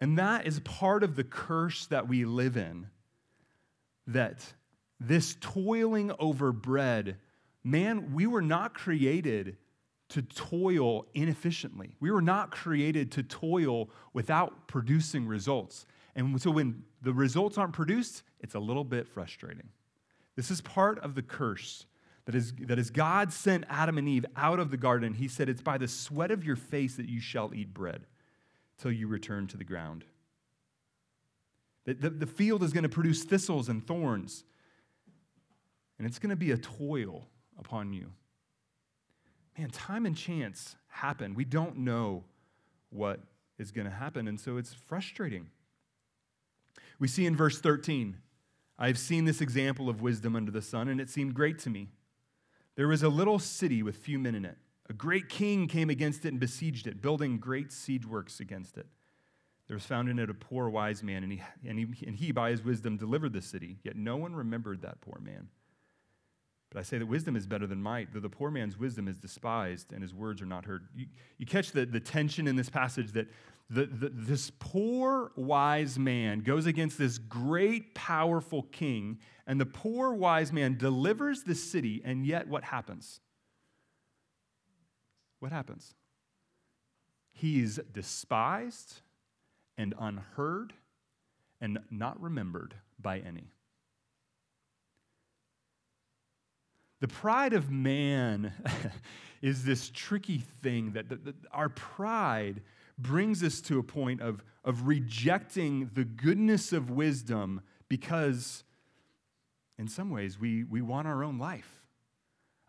And 0.00 0.18
that 0.18 0.46
is 0.46 0.60
part 0.60 1.04
of 1.04 1.14
the 1.16 1.24
curse 1.24 1.86
that 1.86 2.08
we 2.08 2.24
live 2.24 2.56
in. 2.56 2.88
That 4.06 4.52
this 5.00 5.36
toiling 5.40 6.12
over 6.18 6.52
bread, 6.52 7.16
man, 7.62 8.14
we 8.14 8.26
were 8.26 8.42
not 8.42 8.74
created 8.74 9.56
to 10.10 10.22
toil 10.22 11.06
inefficiently. 11.14 11.96
We 12.00 12.10
were 12.10 12.22
not 12.22 12.50
created 12.50 13.10
to 13.12 13.22
toil 13.22 13.90
without 14.12 14.68
producing 14.68 15.26
results. 15.26 15.86
And 16.14 16.40
so 16.40 16.50
when 16.50 16.84
the 17.02 17.12
results 17.12 17.58
aren't 17.58 17.72
produced, 17.72 18.22
it's 18.40 18.54
a 18.54 18.60
little 18.60 18.84
bit 18.84 19.08
frustrating. 19.08 19.68
This 20.36 20.50
is 20.50 20.60
part 20.60 20.98
of 21.00 21.14
the 21.14 21.22
curse 21.22 21.86
that 22.26 22.34
is 22.34 22.52
that 22.60 22.78
as 22.78 22.90
God 22.90 23.32
sent 23.32 23.64
Adam 23.68 23.98
and 23.98 24.08
Eve 24.08 24.24
out 24.36 24.58
of 24.58 24.70
the 24.70 24.76
garden, 24.76 25.14
he 25.14 25.28
said, 25.28 25.48
It's 25.48 25.62
by 25.62 25.78
the 25.78 25.88
sweat 25.88 26.30
of 26.30 26.44
your 26.44 26.56
face 26.56 26.96
that 26.96 27.08
you 27.08 27.20
shall 27.20 27.52
eat 27.54 27.74
bread 27.74 28.06
till 28.78 28.92
you 28.92 29.06
return 29.06 29.46
to 29.48 29.56
the 29.56 29.64
ground. 29.64 30.04
The, 31.84 31.94
the, 31.94 32.10
the 32.10 32.26
field 32.26 32.62
is 32.62 32.72
going 32.72 32.84
to 32.84 32.88
produce 32.88 33.24
thistles 33.24 33.68
and 33.68 33.86
thorns, 33.86 34.44
and 35.98 36.06
it's 36.06 36.18
going 36.18 36.30
to 36.30 36.36
be 36.36 36.50
a 36.50 36.56
toil 36.56 37.28
upon 37.58 37.92
you. 37.92 38.12
Man, 39.58 39.70
time 39.70 40.06
and 40.06 40.16
chance 40.16 40.76
happen. 40.88 41.34
We 41.34 41.44
don't 41.44 41.78
know 41.78 42.24
what 42.90 43.20
is 43.58 43.70
going 43.70 43.86
to 43.86 43.94
happen, 43.94 44.26
and 44.26 44.40
so 44.40 44.56
it's 44.56 44.72
frustrating. 44.72 45.48
We 46.98 47.08
see 47.08 47.26
in 47.26 47.36
verse 47.36 47.60
13, 47.60 48.16
I 48.78 48.88
have 48.88 48.98
seen 48.98 49.24
this 49.24 49.40
example 49.40 49.88
of 49.88 50.00
wisdom 50.00 50.34
under 50.34 50.50
the 50.50 50.62
sun, 50.62 50.88
and 50.88 51.00
it 51.00 51.08
seemed 51.08 51.34
great 51.34 51.58
to 51.60 51.70
me. 51.70 51.88
There 52.76 52.88
was 52.88 53.02
a 53.02 53.08
little 53.08 53.38
city 53.38 53.82
with 53.82 53.96
few 53.96 54.18
men 54.18 54.34
in 54.34 54.44
it. 54.44 54.56
A 54.90 54.92
great 54.92 55.28
king 55.28 55.68
came 55.68 55.88
against 55.88 56.24
it 56.24 56.28
and 56.28 56.40
besieged 56.40 56.86
it, 56.86 57.00
building 57.00 57.38
great 57.38 57.72
siege 57.72 58.04
works 58.04 58.40
against 58.40 58.76
it. 58.76 58.86
There 59.66 59.76
was 59.76 59.86
found 59.86 60.08
in 60.08 60.18
it 60.18 60.28
a 60.28 60.34
poor 60.34 60.68
wise 60.68 61.02
man, 61.02 61.22
and 61.22 61.32
he, 61.32 61.42
and, 61.66 61.78
he, 61.78 62.06
and 62.06 62.16
he, 62.16 62.32
by 62.32 62.50
his 62.50 62.62
wisdom, 62.62 62.96
delivered 62.96 63.32
the 63.32 63.40
city. 63.40 63.78
Yet 63.82 63.96
no 63.96 64.16
one 64.16 64.34
remembered 64.34 64.82
that 64.82 65.00
poor 65.00 65.20
man. 65.22 65.48
But 66.74 66.80
I 66.80 66.82
say 66.82 66.98
that 66.98 67.06
wisdom 67.06 67.36
is 67.36 67.46
better 67.46 67.68
than 67.68 67.80
might, 67.80 68.12
though 68.12 68.18
the 68.18 68.28
poor 68.28 68.50
man's 68.50 68.76
wisdom 68.76 69.06
is 69.06 69.16
despised 69.16 69.92
and 69.92 70.02
his 70.02 70.12
words 70.12 70.42
are 70.42 70.46
not 70.46 70.64
heard. 70.64 70.88
You, 70.92 71.06
you 71.38 71.46
catch 71.46 71.70
the, 71.70 71.86
the 71.86 72.00
tension 72.00 72.48
in 72.48 72.56
this 72.56 72.68
passage 72.68 73.12
that 73.12 73.28
the, 73.70 73.86
the, 73.86 74.08
this 74.12 74.50
poor 74.58 75.30
wise 75.36 76.00
man 76.00 76.40
goes 76.40 76.66
against 76.66 76.98
this 76.98 77.16
great, 77.16 77.94
powerful 77.94 78.64
king, 78.64 79.20
and 79.46 79.60
the 79.60 79.66
poor 79.66 80.12
wise 80.14 80.52
man 80.52 80.76
delivers 80.76 81.44
the 81.44 81.54
city, 81.54 82.02
and 82.04 82.26
yet 82.26 82.48
what 82.48 82.64
happens? 82.64 83.20
What 85.38 85.52
happens? 85.52 85.94
He's 87.32 87.78
despised 87.92 89.00
and 89.78 89.94
unheard 89.98 90.72
and 91.60 91.78
not 91.88 92.20
remembered 92.20 92.74
by 92.98 93.20
any. 93.20 93.52
The 97.04 97.08
pride 97.08 97.52
of 97.52 97.70
man 97.70 98.54
is 99.42 99.62
this 99.62 99.90
tricky 99.90 100.38
thing 100.62 100.92
that, 100.92 101.10
that, 101.10 101.26
that, 101.26 101.34
our 101.52 101.68
pride 101.68 102.62
brings 102.96 103.42
us 103.42 103.60
to 103.60 103.78
a 103.78 103.82
point 103.82 104.22
of, 104.22 104.42
of 104.64 104.86
rejecting 104.86 105.90
the 105.92 106.06
goodness 106.06 106.72
of 106.72 106.88
wisdom 106.88 107.60
because, 107.90 108.64
in 109.78 109.86
some 109.86 110.08
ways, 110.08 110.40
we, 110.40 110.64
we 110.64 110.80
want 110.80 111.06
our 111.06 111.22
own 111.22 111.36
life. 111.36 111.82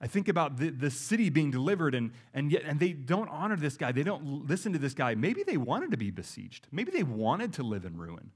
I 0.01 0.07
think 0.07 0.27
about 0.27 0.57
the, 0.57 0.69
the 0.69 0.91
city 0.91 1.29
being 1.29 1.49
delivered, 1.49 1.95
and, 1.95 2.11
and 2.33 2.51
yet 2.51 2.63
and 2.65 2.77
they 2.77 2.91
don't 2.91 3.29
honor 3.29 3.55
this 3.55 3.77
guy. 3.77 3.93
They 3.93 4.03
don't 4.03 4.45
listen 4.49 4.73
to 4.73 4.79
this 4.79 4.93
guy. 4.93 5.15
Maybe 5.15 5.43
they 5.43 5.55
wanted 5.55 5.91
to 5.91 5.97
be 5.97 6.11
besieged. 6.11 6.67
Maybe 6.73 6.91
they 6.91 7.03
wanted 7.03 7.53
to 7.53 7.63
live 7.63 7.85
in 7.85 7.95
ruin. 7.95 8.31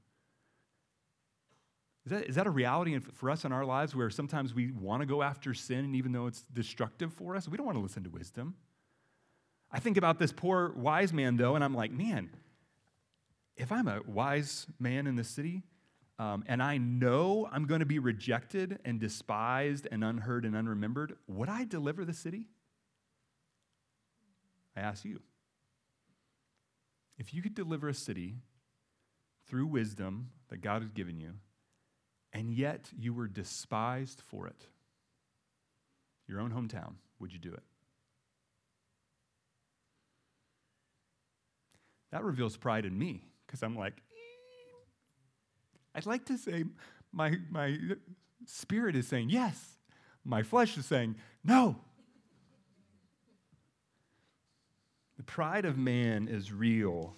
Is 2.06 2.12
that, 2.12 2.24
is 2.26 2.34
that 2.36 2.46
a 2.46 2.50
reality 2.50 2.98
for 2.98 3.30
us 3.30 3.44
in 3.44 3.52
our 3.52 3.64
lives 3.64 3.94
where 3.94 4.08
sometimes 4.08 4.54
we 4.54 4.72
want 4.72 5.02
to 5.02 5.06
go 5.06 5.22
after 5.22 5.52
sin, 5.52 5.84
and 5.84 5.94
even 5.94 6.12
though 6.12 6.26
it's 6.26 6.42
destructive 6.52 7.12
for 7.12 7.36
us? 7.36 7.46
We 7.46 7.56
don't 7.56 7.66
want 7.66 7.76
to 7.76 7.82
listen 7.82 8.04
to 8.04 8.10
wisdom. 8.10 8.54
I 9.70 9.80
think 9.80 9.96
about 9.96 10.18
this 10.18 10.32
poor 10.32 10.72
wise 10.72 11.12
man, 11.12 11.36
though, 11.36 11.54
and 11.54 11.62
I'm 11.62 11.74
like, 11.74 11.92
man, 11.92 12.30
if 13.56 13.70
I'm 13.70 13.86
a 13.86 14.00
wise 14.06 14.66
man 14.78 15.06
in 15.06 15.16
the 15.16 15.24
city, 15.24 15.62
um, 16.18 16.44
and 16.46 16.62
I 16.62 16.78
know 16.78 17.48
I'm 17.50 17.66
going 17.66 17.80
to 17.80 17.86
be 17.86 17.98
rejected 17.98 18.78
and 18.84 18.98
despised 18.98 19.86
and 19.90 20.02
unheard 20.02 20.44
and 20.44 20.54
unremembered, 20.54 21.16
would 21.28 21.48
I 21.48 21.64
deliver 21.64 22.04
the 22.04 22.12
city? 22.12 22.46
I 24.76 24.80
ask 24.80 25.04
you. 25.04 25.20
If 27.18 27.34
you 27.34 27.42
could 27.42 27.54
deliver 27.54 27.88
a 27.88 27.94
city 27.94 28.36
through 29.46 29.66
wisdom 29.66 30.30
that 30.48 30.62
God 30.62 30.82
has 30.82 30.90
given 30.90 31.20
you, 31.20 31.34
and 32.32 32.52
yet 32.52 32.90
you 32.98 33.12
were 33.12 33.26
despised 33.26 34.22
for 34.26 34.46
it, 34.46 34.66
your 36.26 36.40
own 36.40 36.50
hometown, 36.50 36.94
would 37.18 37.32
you 37.32 37.38
do 37.38 37.52
it? 37.52 37.62
That 42.12 42.24
reveals 42.24 42.56
pride 42.56 42.84
in 42.84 42.98
me 42.98 43.22
because 43.46 43.62
I'm 43.62 43.76
like, 43.76 44.02
I'd 45.94 46.06
like 46.06 46.24
to 46.26 46.38
say 46.38 46.64
my, 47.12 47.36
my 47.50 47.76
spirit 48.46 48.96
is 48.96 49.06
saying 49.08 49.30
yes. 49.30 49.76
My 50.24 50.42
flesh 50.42 50.76
is 50.76 50.86
saying 50.86 51.16
no. 51.42 51.76
The 55.16 55.22
pride 55.24 55.64
of 55.64 55.76
man 55.76 56.28
is 56.28 56.52
real, 56.52 57.14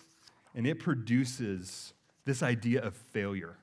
and 0.54 0.66
it 0.66 0.80
produces 0.80 1.94
this 2.24 2.42
idea 2.42 2.82
of 2.82 2.94
failure. 2.94 3.56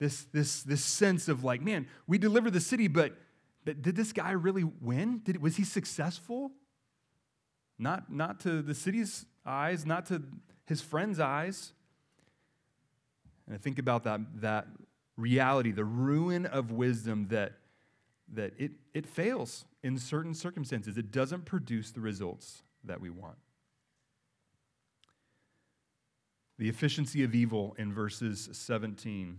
This, 0.00 0.24
this, 0.32 0.62
this 0.62 0.82
sense 0.82 1.28
of 1.28 1.44
like, 1.44 1.60
man, 1.60 1.86
we 2.06 2.16
delivered 2.16 2.54
the 2.54 2.60
city, 2.60 2.88
but, 2.88 3.12
but 3.66 3.82
did 3.82 3.94
this 3.94 4.12
guy 4.12 4.30
really 4.30 4.64
win? 4.64 5.20
Did, 5.22 5.42
was 5.42 5.56
he 5.56 5.64
successful? 5.64 6.52
Not, 7.78 8.10
not 8.10 8.40
to 8.40 8.62
the 8.62 8.74
city's 8.74 9.26
eyes, 9.44 9.84
not 9.84 10.06
to 10.06 10.22
his 10.64 10.80
friends' 10.80 11.20
eyes. 11.20 11.74
And 13.46 13.54
I 13.54 13.58
think 13.58 13.78
about 13.78 14.04
that, 14.04 14.20
that 14.40 14.68
reality, 15.18 15.70
the 15.70 15.84
ruin 15.84 16.46
of 16.46 16.72
wisdom 16.72 17.28
that, 17.28 17.52
that 18.32 18.54
it, 18.56 18.72
it 18.94 19.06
fails 19.06 19.66
in 19.82 19.98
certain 19.98 20.32
circumstances. 20.32 20.96
It 20.96 21.10
doesn't 21.10 21.44
produce 21.44 21.90
the 21.90 22.00
results 22.00 22.62
that 22.84 23.02
we 23.02 23.10
want. 23.10 23.36
The 26.58 26.70
efficiency 26.70 27.22
of 27.22 27.34
evil 27.34 27.74
in 27.78 27.92
verses 27.92 28.48
17. 28.52 29.38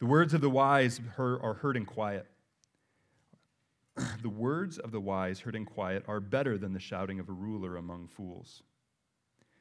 The 0.00 0.06
words 0.06 0.34
of 0.34 0.40
the 0.40 0.50
wise 0.50 1.00
are 1.18 1.54
heard 1.54 1.76
in 1.76 1.84
quiet. 1.84 2.26
the 4.22 4.28
words 4.28 4.78
of 4.78 4.92
the 4.92 5.00
wise 5.00 5.40
heard 5.40 5.56
in 5.56 5.64
quiet 5.64 6.04
are 6.06 6.20
better 6.20 6.56
than 6.56 6.72
the 6.72 6.80
shouting 6.80 7.18
of 7.18 7.28
a 7.28 7.32
ruler 7.32 7.76
among 7.76 8.08
fools. 8.08 8.62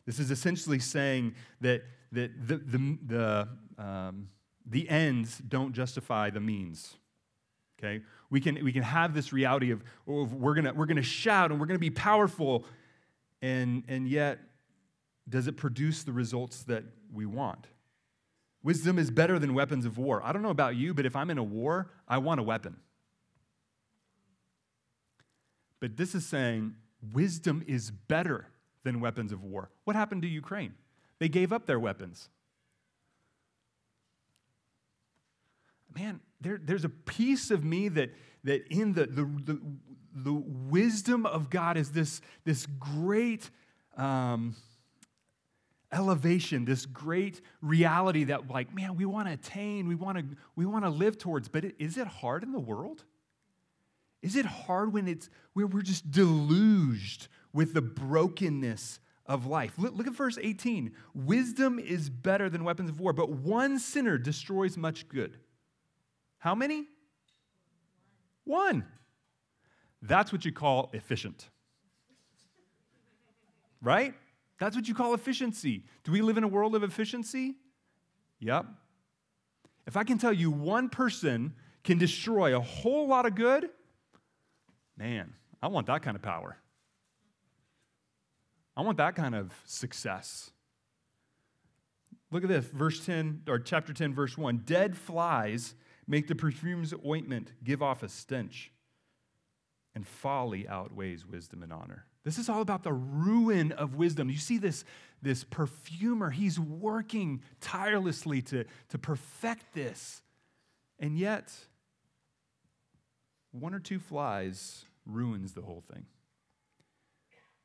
This 0.06 0.20
is 0.20 0.32
essentially 0.32 0.80
saying 0.80 1.36
that, 1.62 1.84
that 2.12 2.48
the, 2.48 2.58
the, 2.58 2.98
the, 3.06 3.48
um, 3.84 4.30
the 4.66 4.88
ends 4.90 5.42
don't 5.48 5.74
justify 5.74 6.30
the 6.30 6.40
means. 6.40 6.96
Okay? 7.78 8.04
We 8.30 8.40
can, 8.40 8.64
we 8.64 8.72
can 8.72 8.84
have 8.84 9.14
this 9.14 9.34
reality 9.34 9.72
of, 9.72 9.84
of 10.08 10.34
we're 10.34 10.56
going 10.56 10.76
we're 10.76 10.86
gonna 10.86 11.02
shout 11.02 11.52
and 11.52 11.60
we're 11.60 11.68
to 11.68 11.80
be 11.80 11.90
powerful, 11.90 12.66
and, 13.42 13.84
and 13.88 14.08
yet, 14.08 14.40
does 15.30 15.48
it 15.48 15.58
produce 15.58 16.04
the 16.04 16.14
results 16.14 16.64
that 16.64 16.84
we 17.14 17.26
want? 17.26 17.68
Wisdom 18.64 19.00
is 19.00 19.12
better 19.12 19.40
than 19.40 19.54
weapons 19.54 19.86
of 19.86 19.98
war. 19.98 20.22
I 20.24 20.32
don't 20.34 20.42
know 20.42 20.50
about 20.50 20.76
you, 20.76 20.94
but 20.94 21.06
if 21.06 21.16
I'm 21.16 21.30
in 21.30 21.38
a 21.38 21.44
war, 21.44 21.90
I 22.08 22.18
want 22.18 22.40
a 22.40 22.44
weapon. 22.44 22.78
But 25.80 25.96
this 25.96 26.16
is 26.16 26.26
saying 26.26 26.76
wisdom 27.14 27.64
is 27.68 27.92
better 27.92 28.48
than 28.84 29.00
weapons 29.00 29.32
of 29.32 29.44
war. 29.44 29.70
What 29.84 29.96
happened 29.96 30.24
to 30.24 30.28
Ukraine? 30.28 30.74
They 31.20 31.30
gave 31.30 31.54
up 31.54 31.66
their 31.66 31.80
weapons. 31.80 32.30
Man, 35.96 36.20
there, 36.42 36.60
there's 36.64 36.86
a 36.86 36.90
piece 36.90 37.52
of 37.52 37.64
me 37.64 37.90
that, 37.90 38.14
that 38.44 38.68
in 38.68 38.94
the, 38.94 39.06
the, 39.06 39.24
the, 39.44 39.62
the 40.14 40.34
wisdom 40.34 41.26
of 41.26 41.50
God 41.50 41.78
is 41.78 41.92
this, 41.92 42.22
this 42.44 42.66
great 42.66 43.50
um, 43.96 44.56
elevation, 45.92 46.66
this 46.66 46.86
great 46.86 47.42
reality 47.62 48.26
that, 48.26 48.50
like, 48.50 48.74
man, 48.74 48.96
we 48.96 49.06
want 49.06 49.28
to 49.28 49.34
attain, 49.34 49.88
we 49.88 49.96
want 49.96 50.18
to 50.18 50.26
we 50.56 50.66
want 50.66 50.86
to 50.86 50.90
live 50.90 51.18
towards. 51.18 51.48
But 51.48 51.66
is 51.80 51.98
it 51.98 52.08
hard 52.08 52.44
in 52.44 52.52
the 52.52 52.60
world? 52.60 53.04
Is 54.22 54.36
it 54.36 54.46
hard 54.46 54.94
when 54.94 55.08
it's 55.08 55.30
where 55.54 55.68
we're 55.68 55.82
just 55.82 56.12
deluged 56.12 57.28
with 57.54 57.74
the 57.74 57.82
brokenness 57.82 59.00
of 59.26 59.46
life? 59.46 59.74
Look, 59.78 59.96
look 59.96 60.08
at 60.08 60.14
verse 60.14 60.38
18. 60.42 60.92
Wisdom 61.14 61.80
is 61.80 62.10
better 62.10 62.50
than 62.50 62.64
weapons 62.64 62.90
of 62.90 63.00
war, 63.00 63.14
but 63.14 63.30
one 63.30 63.80
sinner 63.80 64.18
destroys 64.18 64.76
much 64.76 65.08
good. 65.08 65.38
How 66.40 66.56
many? 66.56 66.88
One. 68.44 68.86
That's 70.02 70.32
what 70.32 70.46
you 70.46 70.52
call 70.52 70.90
efficient. 70.94 71.50
Right? 73.82 74.16
That's 74.60 74.76
what 74.76 74.88
you 74.88 74.96
call 74.96 75.14
efficiency. 75.14 75.84
Do 76.04 76.12
we 76.12 76.22
live 76.22 76.38
in 76.38 76.44
a 76.44 76.48
world 76.48 76.76
of 76.76 76.84
efficiency? 76.84 77.56
Yep. 78.40 78.66
If 79.86 79.96
I 79.96 80.04
can 80.04 80.18
tell 80.18 80.34
you 80.34 80.52
one 80.52 80.90
person 80.90 81.54
can 81.84 81.98
destroy 81.98 82.56
a 82.56 82.60
whole 82.60 83.08
lot 83.08 83.26
of 83.26 83.36
good, 83.36 83.70
man, 84.98 85.34
I 85.62 85.68
want 85.68 85.88
that 85.88 86.02
kind 86.02 86.16
of 86.16 86.22
power. 86.22 86.58
I 88.76 88.82
want 88.82 88.98
that 88.98 89.16
kind 89.16 89.34
of 89.34 89.54
success. 89.66 90.52
Look 92.30 92.44
at 92.44 92.50
this, 92.50 92.66
verse 92.66 93.06
10, 93.06 93.44
or 93.48 93.58
chapter 93.60 93.94
10, 93.94 94.14
verse 94.14 94.38
1. 94.38 94.64
Dead 94.66 94.98
flies 94.98 95.76
make 96.08 96.28
the 96.28 96.36
perfume's 96.36 96.94
ointment 97.06 97.54
give 97.64 97.82
off 97.82 98.04
a 98.04 98.10
stench, 98.10 98.72
and 99.96 100.06
folly 100.06 100.68
outweighs 100.68 101.26
wisdom 101.26 101.64
and 101.64 101.74
honor. 101.74 102.06
This 102.28 102.38
is 102.38 102.50
all 102.50 102.60
about 102.60 102.84
the 102.84 102.92
ruin 102.92 103.72
of 103.72 103.96
wisdom. 103.96 104.30
You 104.30 104.36
see 104.36 104.58
this, 104.58 104.84
this 105.22 105.46
perfumer, 105.46 106.30
he's 106.30 106.60
working 106.60 107.42
tirelessly 107.62 108.42
to, 108.42 108.66
to 108.90 108.98
perfect 108.98 109.74
this. 109.74 110.22
And 111.00 111.18
yet, 111.18 111.54
one 113.52 113.74
or 113.74 113.80
two 113.80 113.98
flies 113.98 114.84
ruins 115.06 115.54
the 115.54 115.62
whole 115.62 115.86
thing. 115.90 116.06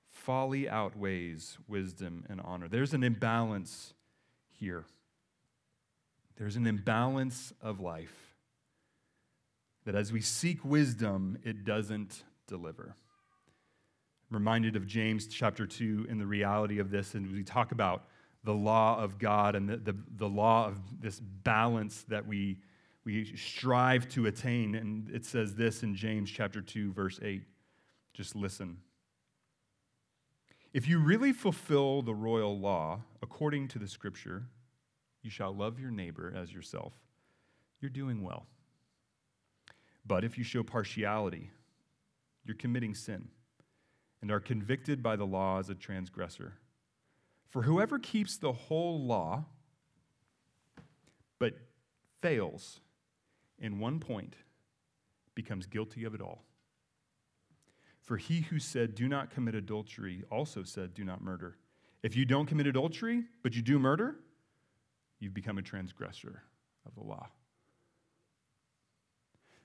Folly 0.09 0.69
outweighs 0.69 1.59
wisdom 1.67 2.25
and 2.31 2.41
honor. 2.41 2.69
There's 2.69 2.95
an 2.95 3.03
imbalance 3.03 3.95
here. 4.61 4.85
There's 6.37 6.55
an 6.55 6.69
imbalance 6.69 7.53
of 7.61 7.81
life 7.81 8.37
that 9.87 9.97
as 9.97 10.13
we 10.13 10.21
seek 10.21 10.65
wisdom, 10.65 11.37
it 11.43 11.65
doesn't 11.65 12.23
deliver 12.47 12.95
reminded 14.33 14.77
of 14.77 14.87
James 14.87 15.27
chapter 15.27 15.67
2 15.67 16.07
and 16.09 16.21
the 16.21 16.27
reality 16.27 16.79
of 16.79 16.91
this, 16.91 17.15
and 17.15 17.31
we 17.31 17.45
talk 17.45 17.73
about 17.73 18.05
the 18.45 18.53
law 18.53 18.99
of 18.99 19.19
God 19.19 19.55
and 19.55 19.69
the, 19.69 19.77
the, 19.77 19.97
the 20.17 20.29
law 20.29 20.67
of 20.67 20.79
this 21.01 21.21
balance 21.21 22.05
that 22.09 22.27
we, 22.27 22.59
we 23.05 23.37
strive 23.37 24.09
to 24.11 24.27
attain. 24.27 24.75
And 24.75 25.09
it 25.11 25.25
says 25.25 25.55
this 25.55 25.83
in 25.83 25.95
James 25.95 26.31
chapter 26.31 26.61
2, 26.61 26.93
verse 26.93 27.21
8. 27.23 27.43
Just 28.15 28.35
listen. 28.35 28.79
If 30.73 30.89
you 30.89 30.99
really 30.99 31.33
fulfill 31.33 32.03
the 32.03 32.15
royal 32.15 32.59
law 32.59 33.01
according 33.23 33.69
to 33.69 33.79
the 33.79 33.87
scripture, 33.87 34.45
you 35.23 35.31
shall 35.31 35.55
love 35.55 35.79
your 35.79 35.91
neighbor 35.91 36.33
as 36.35 36.53
yourself, 36.53 36.95
you're 37.81 37.91
doing 37.91 38.23
well. 38.23 38.47
But 40.05 40.25
if 40.25 40.37
you 40.37 40.43
show 40.43 40.63
partiality, 40.63 41.51
you're 42.45 42.57
committing 42.57 42.95
sin 42.95 43.29
and 44.23 44.31
are 44.31 44.41
convicted 44.41 45.03
by 45.03 45.17
the 45.17 45.27
law 45.27 45.59
as 45.59 45.69
a 45.69 45.75
transgressor. 45.75 46.55
For 47.51 47.63
whoever 47.63 47.99
keeps 47.99 48.39
the 48.39 48.53
whole 48.53 49.05
law 49.05 49.45
but 51.39 51.55
fails 52.23 52.81
in 53.59 53.81
one 53.81 53.99
point 53.99 54.37
becomes 55.35 55.67
guilty 55.67 56.05
of 56.05 56.15
it 56.15 56.21
all. 56.21 56.45
For 58.01 58.17
he 58.17 58.43
who 58.43 58.59
said, 58.59 58.95
Do 58.95 59.09
not 59.09 59.31
commit 59.31 59.55
adultery, 59.55 60.25
also 60.31 60.63
said, 60.63 60.95
Do 60.95 61.05
not 61.05 61.21
murder. 61.21 61.59
If 62.03 62.17
you 62.17 62.25
don't 62.25 62.47
commit 62.47 62.67
adultery, 62.67 63.25
but 63.43 63.55
you 63.55 63.63
do 63.63 63.79
murder, 63.79 64.17
you've 65.21 65.35
become 65.35 65.59
a 65.59 65.63
transgressor 65.63 66.43
of 66.87 66.95
the 66.95 67.03
law 67.03 67.29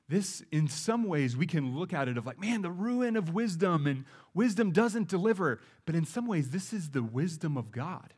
this, 0.09 0.41
in 0.51 0.69
some 0.69 1.03
ways, 1.03 1.35
we 1.35 1.45
can 1.45 1.77
look 1.77 1.93
at 1.93 2.07
it 2.07 2.17
of 2.17 2.25
like, 2.25 2.39
man, 2.39 2.61
the 2.61 2.71
ruin 2.71 3.17
of 3.17 3.33
wisdom, 3.33 3.85
and 3.85 4.05
wisdom 4.33 4.71
doesn't 4.71 5.09
deliver. 5.09 5.59
But 5.85 5.95
in 5.95 6.05
some 6.05 6.27
ways, 6.27 6.49
this 6.49 6.71
is 6.71 6.91
the 6.91 7.03
wisdom 7.03 7.57
of 7.57 7.71
God. 7.71 8.13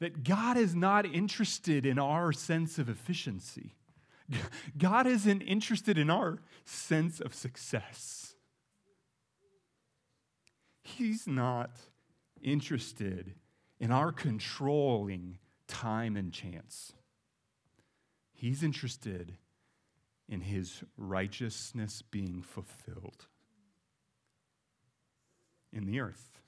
That 0.00 0.24
God 0.24 0.56
is 0.56 0.74
not 0.74 1.04
interested 1.04 1.84
in 1.84 1.98
our 1.98 2.32
sense 2.32 2.78
of 2.78 2.88
efficiency, 2.88 3.74
God 4.78 5.06
isn't 5.06 5.42
interested 5.42 5.98
in 5.98 6.08
our 6.08 6.38
sense 6.64 7.20
of 7.20 7.34
success. 7.34 8.34
He's 10.82 11.26
not 11.26 11.70
interested 12.42 13.34
in 13.78 13.92
our 13.92 14.10
controlling 14.10 15.38
time 15.68 16.16
and 16.16 16.32
chance. 16.32 16.92
He's 18.32 18.62
interested 18.62 19.36
in 20.28 20.40
his 20.40 20.82
righteousness 20.96 22.02
being 22.02 22.42
fulfilled 22.42 23.26
in 25.72 25.86
the 25.86 26.00
earth. 26.00 26.40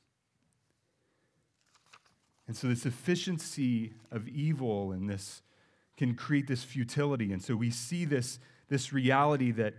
And 2.47 2.57
so, 2.57 2.69
this 2.69 2.85
efficiency 2.85 3.95
of 4.11 4.29
evil 4.29 4.93
and 4.93 5.09
this 5.09 5.43
can 5.97 6.15
create 6.15 6.47
this 6.47 6.63
futility. 6.63 7.33
And 7.33 7.43
so, 7.43 7.57
we 7.57 7.71
see 7.71 8.05
this, 8.05 8.39
this 8.69 8.93
reality 8.93 9.51
that, 9.53 9.75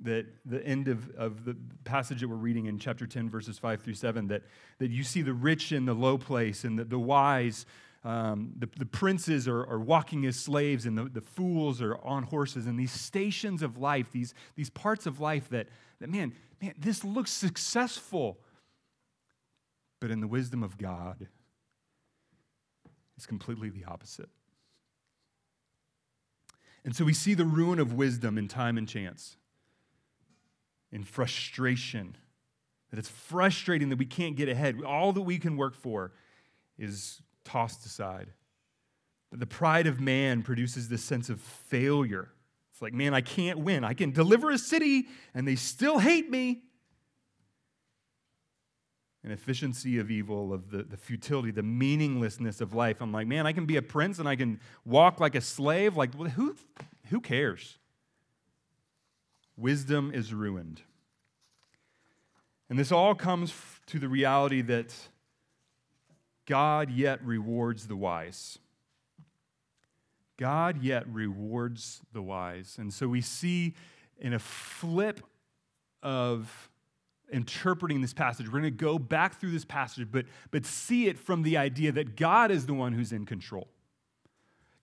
that 0.00 0.26
the 0.44 0.64
end 0.66 0.88
of, 0.88 1.08
of 1.16 1.44
the 1.44 1.56
passage 1.84 2.20
that 2.20 2.28
we're 2.28 2.36
reading 2.36 2.66
in 2.66 2.78
chapter 2.78 3.06
10, 3.06 3.30
verses 3.30 3.58
5 3.58 3.80
through 3.80 3.94
7, 3.94 4.28
that, 4.28 4.42
that 4.78 4.90
you 4.90 5.02
see 5.02 5.22
the 5.22 5.32
rich 5.32 5.72
in 5.72 5.86
the 5.86 5.94
low 5.94 6.18
place 6.18 6.64
and 6.64 6.78
the, 6.78 6.84
the 6.84 6.98
wise 6.98 7.64
um, 8.02 8.52
the, 8.58 8.68
the 8.78 8.86
princes 8.86 9.46
are, 9.46 9.60
are 9.66 9.78
walking 9.78 10.24
as 10.24 10.36
slaves 10.36 10.86
and 10.86 10.96
the, 10.96 11.04
the 11.04 11.20
fools 11.20 11.82
are 11.82 11.96
on 11.98 12.22
horses. 12.22 12.66
And 12.66 12.78
these 12.78 12.92
stations 12.92 13.62
of 13.62 13.76
life 13.76 14.10
these, 14.12 14.34
these 14.56 14.70
parts 14.70 15.06
of 15.06 15.20
life 15.20 15.48
that, 15.50 15.68
that 16.00 16.08
man, 16.08 16.32
man 16.62 16.74
this 16.78 17.04
looks 17.04 17.30
successful. 17.30 18.38
But 20.00 20.10
in 20.10 20.20
the 20.20 20.28
wisdom 20.28 20.62
of 20.62 20.78
god 20.78 21.28
it's 23.20 23.26
completely 23.26 23.68
the 23.68 23.84
opposite. 23.84 24.30
And 26.86 26.96
so 26.96 27.04
we 27.04 27.12
see 27.12 27.34
the 27.34 27.44
ruin 27.44 27.78
of 27.78 27.92
wisdom 27.92 28.38
in 28.38 28.48
time 28.48 28.78
and 28.78 28.88
chance 28.88 29.36
in 30.90 31.04
frustration 31.04 32.16
that 32.90 32.98
it's 32.98 33.10
frustrating 33.10 33.90
that 33.90 33.98
we 33.98 34.06
can't 34.06 34.36
get 34.36 34.48
ahead. 34.48 34.82
All 34.82 35.12
that 35.12 35.20
we 35.20 35.36
can 35.36 35.58
work 35.58 35.74
for 35.74 36.12
is 36.78 37.20
tossed 37.44 37.84
aside. 37.86 38.32
The 39.32 39.46
pride 39.46 39.86
of 39.86 40.00
man 40.00 40.42
produces 40.42 40.88
this 40.88 41.04
sense 41.04 41.28
of 41.28 41.40
failure. 41.40 42.30
It's 42.72 42.82
like, 42.82 42.94
man, 42.94 43.14
I 43.14 43.20
can't 43.20 43.60
win. 43.60 43.84
I 43.84 43.94
can 43.94 44.10
deliver 44.10 44.50
a 44.50 44.58
city 44.58 45.06
and 45.34 45.46
they 45.46 45.54
still 45.54 45.98
hate 45.98 46.30
me. 46.30 46.62
An 49.22 49.30
efficiency 49.30 49.98
of 49.98 50.10
evil, 50.10 50.52
of 50.52 50.70
the, 50.70 50.82
the 50.82 50.96
futility, 50.96 51.50
the 51.50 51.62
meaninglessness 51.62 52.62
of 52.62 52.72
life. 52.72 53.02
I'm 53.02 53.12
like, 53.12 53.26
man, 53.26 53.46
I 53.46 53.52
can 53.52 53.66
be 53.66 53.76
a 53.76 53.82
prince 53.82 54.18
and 54.18 54.26
I 54.26 54.34
can 54.34 54.60
walk 54.86 55.20
like 55.20 55.34
a 55.34 55.42
slave. 55.42 55.94
Like, 55.96 56.14
who, 56.14 56.56
who 57.10 57.20
cares? 57.20 57.78
Wisdom 59.58 60.10
is 60.14 60.32
ruined. 60.32 60.80
And 62.70 62.78
this 62.78 62.90
all 62.90 63.14
comes 63.14 63.52
to 63.86 63.98
the 63.98 64.08
reality 64.08 64.62
that 64.62 64.94
God 66.50 66.90
yet 66.90 67.24
rewards 67.24 67.86
the 67.86 67.94
wise. 67.94 68.58
God 70.36 70.82
yet 70.82 71.06
rewards 71.06 72.00
the 72.12 72.22
wise. 72.22 72.74
And 72.76 72.92
so 72.92 73.06
we 73.06 73.20
see 73.20 73.74
in 74.18 74.32
a 74.32 74.40
flip 74.40 75.20
of 76.02 76.68
interpreting 77.32 78.00
this 78.00 78.12
passage, 78.12 78.46
we're 78.46 78.58
going 78.58 78.64
to 78.64 78.70
go 78.72 78.98
back 78.98 79.38
through 79.38 79.52
this 79.52 79.64
passage, 79.64 80.08
but, 80.10 80.26
but 80.50 80.66
see 80.66 81.06
it 81.06 81.20
from 81.20 81.44
the 81.44 81.56
idea 81.56 81.92
that 81.92 82.16
God 82.16 82.50
is 82.50 82.66
the 82.66 82.74
one 82.74 82.94
who's 82.94 83.12
in 83.12 83.26
control. 83.26 83.68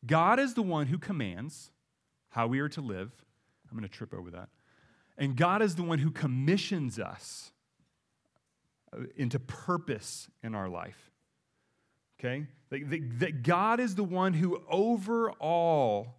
God 0.06 0.40
is 0.40 0.54
the 0.54 0.64
one 0.64 0.88
who 0.88 0.98
commands 0.98 1.72
how 2.30 2.48
we 2.48 2.62
are 2.62 2.70
to 2.70 2.80
live. 2.80 3.12
I'm 3.70 3.78
going 3.78 3.90
to 3.90 3.94
trip 3.94 4.14
over 4.14 4.32
that. 4.32 4.48
And 5.18 5.36
God 5.36 5.62
is 5.62 5.76
the 5.76 5.84
one 5.84 6.00
who 6.00 6.12
commissions 6.12 6.98
us 6.98 7.52
uh, 8.94 9.00
into 9.18 9.38
purpose 9.38 10.30
in 10.42 10.56
our 10.56 10.70
life. 10.70 11.12
Okay? 12.20 12.48
That, 12.70 13.44
God 13.44 13.80
is 13.80 13.96
the 13.96 14.04
one 14.04 14.34
who 14.34 14.62
overall 14.70 16.16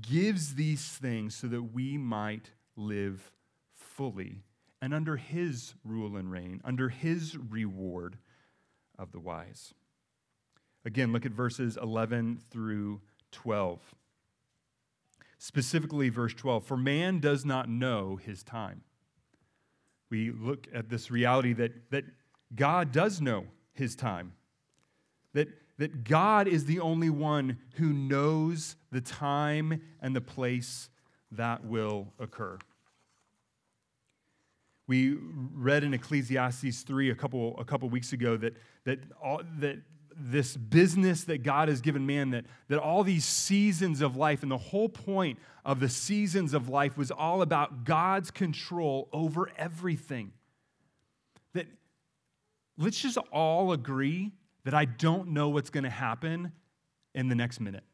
gives 0.00 0.54
these 0.54 0.86
things 0.86 1.34
so 1.34 1.46
that 1.48 1.62
we 1.62 1.96
might 1.96 2.50
live 2.76 3.32
fully 3.74 4.42
and 4.80 4.94
under 4.94 5.16
his 5.16 5.74
rule 5.84 6.16
and 6.16 6.30
reign, 6.30 6.60
under 6.64 6.88
his 6.88 7.36
reward 7.36 8.18
of 8.98 9.12
the 9.12 9.18
wise. 9.20 9.74
Again, 10.84 11.12
look 11.12 11.26
at 11.26 11.32
verses 11.32 11.76
11 11.80 12.40
through 12.50 13.00
12. 13.32 13.80
Specifically, 15.38 16.08
verse 16.08 16.34
12 16.34 16.64
For 16.64 16.76
man 16.76 17.18
does 17.18 17.44
not 17.44 17.68
know 17.68 18.16
his 18.16 18.42
time. 18.42 18.82
We 20.10 20.30
look 20.30 20.66
at 20.72 20.88
this 20.88 21.10
reality 21.10 21.52
that, 21.54 21.90
that 21.90 22.04
God 22.54 22.92
does 22.92 23.20
know 23.20 23.46
his 23.72 23.94
time, 23.94 24.32
that, 25.38 25.48
that 25.78 26.02
God 26.02 26.48
is 26.48 26.64
the 26.64 26.80
only 26.80 27.10
one 27.10 27.58
who 27.74 27.92
knows 27.92 28.74
the 28.90 29.00
time 29.00 29.80
and 30.02 30.16
the 30.16 30.20
place 30.20 30.90
that 31.30 31.64
will 31.64 32.12
occur. 32.18 32.58
We 34.88 35.16
read 35.54 35.84
in 35.84 35.94
Ecclesiastes 35.94 36.82
3 36.82 37.10
a 37.10 37.14
couple, 37.14 37.56
a 37.56 37.64
couple 37.64 37.88
weeks 37.88 38.12
ago 38.12 38.36
that, 38.38 38.56
that, 38.82 38.98
all, 39.22 39.42
that 39.60 39.78
this 40.16 40.56
business 40.56 41.22
that 41.24 41.44
God 41.44 41.68
has 41.68 41.80
given 41.80 42.04
man, 42.04 42.30
that, 42.30 42.46
that 42.66 42.80
all 42.80 43.04
these 43.04 43.24
seasons 43.24 44.00
of 44.00 44.16
life, 44.16 44.42
and 44.42 44.50
the 44.50 44.58
whole 44.58 44.88
point 44.88 45.38
of 45.64 45.78
the 45.78 45.88
seasons 45.88 46.52
of 46.52 46.68
life 46.68 46.98
was 46.98 47.12
all 47.12 47.42
about 47.42 47.84
God's 47.84 48.32
control 48.32 49.08
over 49.12 49.52
everything. 49.56 50.32
That 51.52 51.68
let's 52.76 52.98
just 52.98 53.18
all 53.30 53.70
agree 53.72 54.32
that 54.68 54.74
I 54.74 54.84
don't 54.84 55.28
know 55.28 55.48
what's 55.48 55.70
going 55.70 55.84
to 55.84 55.90
happen 55.90 56.52
in 57.14 57.30
the 57.30 57.34
next 57.34 57.58
minute. 57.58 57.84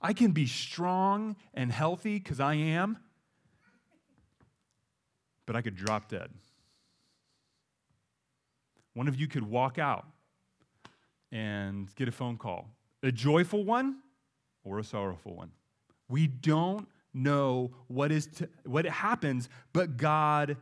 I 0.00 0.12
can 0.12 0.30
be 0.30 0.46
strong 0.46 1.34
and 1.54 1.72
healthy 1.72 2.20
because 2.20 2.38
I 2.38 2.54
am, 2.54 2.98
but 5.44 5.56
I 5.56 5.60
could 5.60 5.74
drop 5.74 6.08
dead. 6.08 6.30
One 8.94 9.08
of 9.08 9.16
you 9.16 9.26
could 9.26 9.42
walk 9.42 9.76
out 9.76 10.06
and 11.32 11.92
get 11.96 12.06
a 12.06 12.12
phone 12.12 12.36
call 12.36 12.68
a 13.02 13.10
joyful 13.10 13.64
one 13.64 14.02
or 14.62 14.78
a 14.78 14.84
sorrowful 14.84 15.34
one. 15.34 15.50
We 16.08 16.28
don't 16.28 16.86
know 17.12 17.72
what, 17.88 18.12
is 18.12 18.28
to, 18.36 18.48
what 18.66 18.84
happens, 18.84 19.48
but 19.72 19.96
God 19.96 20.58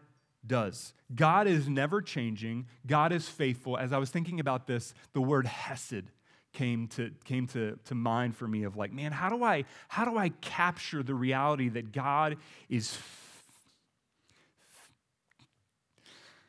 does. 0.47 0.95
God 1.15 1.47
is 1.47 1.69
never 1.69 2.01
changing, 2.01 2.67
God 2.87 3.13
is 3.13 3.29
faithful. 3.29 3.77
As 3.77 3.93
I 3.93 3.99
was 3.99 4.11
thinking 4.11 4.41
about 4.41 4.67
this, 4.67 4.95
the 5.13 5.21
word 5.21 5.47
hesed 5.47 6.05
came 6.53 6.89
to 6.89 7.11
came 7.25 7.47
to, 7.47 7.79
to 7.85 7.95
mind 7.95 8.37
for 8.37 8.49
me 8.49 8.65
of 8.65 8.77
like 8.77 8.93
man 8.93 9.13
how 9.13 9.29
do 9.29 9.45
i 9.45 9.65
how 9.87 10.05
do 10.05 10.19
i 10.19 10.31
capture 10.41 11.01
the 11.01 11.15
reality 11.15 11.69
that 11.69 11.93
god 11.93 12.37
is 12.69 12.95
f- 12.95 13.45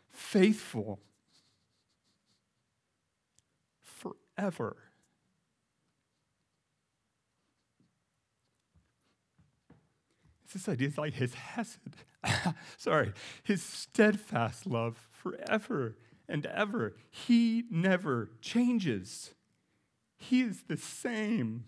faithful 0.10 1.00
forever. 4.42 4.76
It's 10.44 10.54
this 10.54 10.68
idea, 10.68 10.88
it's 10.88 10.98
like 10.98 11.14
his 11.14 11.34
hesed, 11.34 11.80
sorry, 12.78 13.14
his 13.44 13.64
steadfast 13.64 14.66
love 14.66 15.10
forever 15.12 15.96
and 16.28 16.46
ever. 16.46 16.96
He 17.10 17.66
never 17.70 18.30
changes. 18.42 19.34
He 20.18 20.42
is 20.42 20.64
the 20.68 20.78
same. 20.78 21.66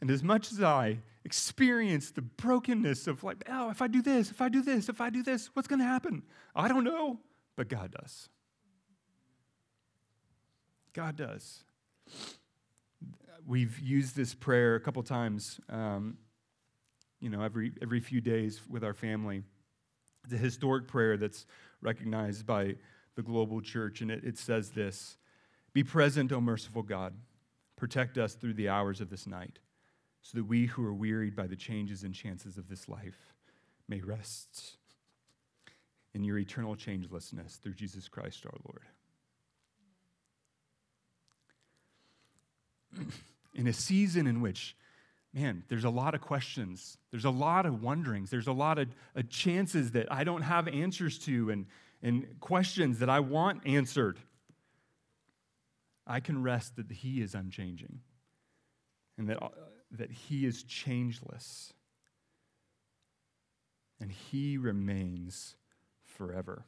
And 0.00 0.10
as 0.10 0.22
much 0.22 0.52
as 0.52 0.62
I 0.62 0.98
experience 1.24 2.10
the 2.10 2.22
brokenness 2.22 3.06
of 3.06 3.24
like, 3.24 3.44
oh, 3.48 3.70
if 3.70 3.80
I 3.80 3.86
do 3.86 4.02
this, 4.02 4.30
if 4.30 4.40
I 4.40 4.48
do 4.48 4.62
this, 4.62 4.88
if 4.88 5.00
I 5.00 5.10
do 5.10 5.22
this, 5.22 5.48
what's 5.54 5.68
going 5.68 5.78
to 5.80 5.86
happen? 5.86 6.22
I 6.54 6.68
don't 6.68 6.84
know, 6.84 7.18
but 7.56 7.68
God 7.68 7.90
does. 7.90 8.28
God 10.92 11.16
does. 11.16 11.64
We've 13.46 13.78
used 13.80 14.16
this 14.16 14.34
prayer 14.34 14.74
a 14.74 14.80
couple 14.80 15.02
times, 15.02 15.60
um, 15.68 16.18
you 17.24 17.30
know, 17.30 17.40
every, 17.42 17.72
every 17.80 18.00
few 18.00 18.20
days 18.20 18.60
with 18.68 18.84
our 18.84 18.92
family. 18.92 19.42
It's 20.24 20.34
a 20.34 20.36
historic 20.36 20.86
prayer 20.86 21.16
that's 21.16 21.46
recognized 21.80 22.44
by 22.44 22.74
the 23.16 23.22
global 23.22 23.62
church, 23.62 24.02
and 24.02 24.10
it, 24.10 24.22
it 24.24 24.36
says 24.36 24.72
this 24.72 25.16
Be 25.72 25.82
present, 25.82 26.32
O 26.32 26.40
merciful 26.42 26.82
God. 26.82 27.14
Protect 27.76 28.18
us 28.18 28.34
through 28.34 28.52
the 28.54 28.68
hours 28.68 29.00
of 29.00 29.08
this 29.08 29.26
night, 29.26 29.58
so 30.20 30.36
that 30.36 30.44
we 30.44 30.66
who 30.66 30.84
are 30.84 30.92
wearied 30.92 31.34
by 31.34 31.46
the 31.46 31.56
changes 31.56 32.02
and 32.02 32.14
chances 32.14 32.58
of 32.58 32.68
this 32.68 32.90
life 32.90 33.32
may 33.88 34.02
rest 34.02 34.76
in 36.12 36.24
your 36.24 36.36
eternal 36.36 36.76
changelessness 36.76 37.58
through 37.58 37.74
Jesus 37.74 38.06
Christ 38.06 38.44
our 38.44 38.52
Lord. 42.98 43.08
in 43.54 43.66
a 43.66 43.72
season 43.72 44.26
in 44.26 44.42
which, 44.42 44.76
man, 45.34 45.64
there's 45.68 45.84
a 45.84 45.90
lot 45.90 46.14
of 46.14 46.20
questions, 46.20 46.96
there's 47.10 47.24
a 47.24 47.30
lot 47.30 47.66
of 47.66 47.82
wonderings, 47.82 48.30
there's 48.30 48.46
a 48.46 48.52
lot 48.52 48.78
of 48.78 48.88
chances 49.28 49.90
that 49.90 50.10
I 50.10 50.22
don't 50.24 50.42
have 50.42 50.68
answers 50.68 51.18
to, 51.20 51.50
and, 51.50 51.66
and 52.02 52.38
questions 52.40 53.00
that 53.00 53.10
I 53.10 53.20
want 53.20 53.66
answered. 53.66 54.18
I 56.06 56.20
can 56.20 56.42
rest 56.42 56.76
that 56.76 56.90
He 56.90 57.20
is 57.20 57.34
unchanging 57.34 58.00
and 59.18 59.28
that, 59.28 59.38
that 59.90 60.10
He 60.10 60.46
is 60.46 60.62
changeless 60.62 61.72
and 64.00 64.12
He 64.12 64.56
remains 64.56 65.56
forever. 66.04 66.64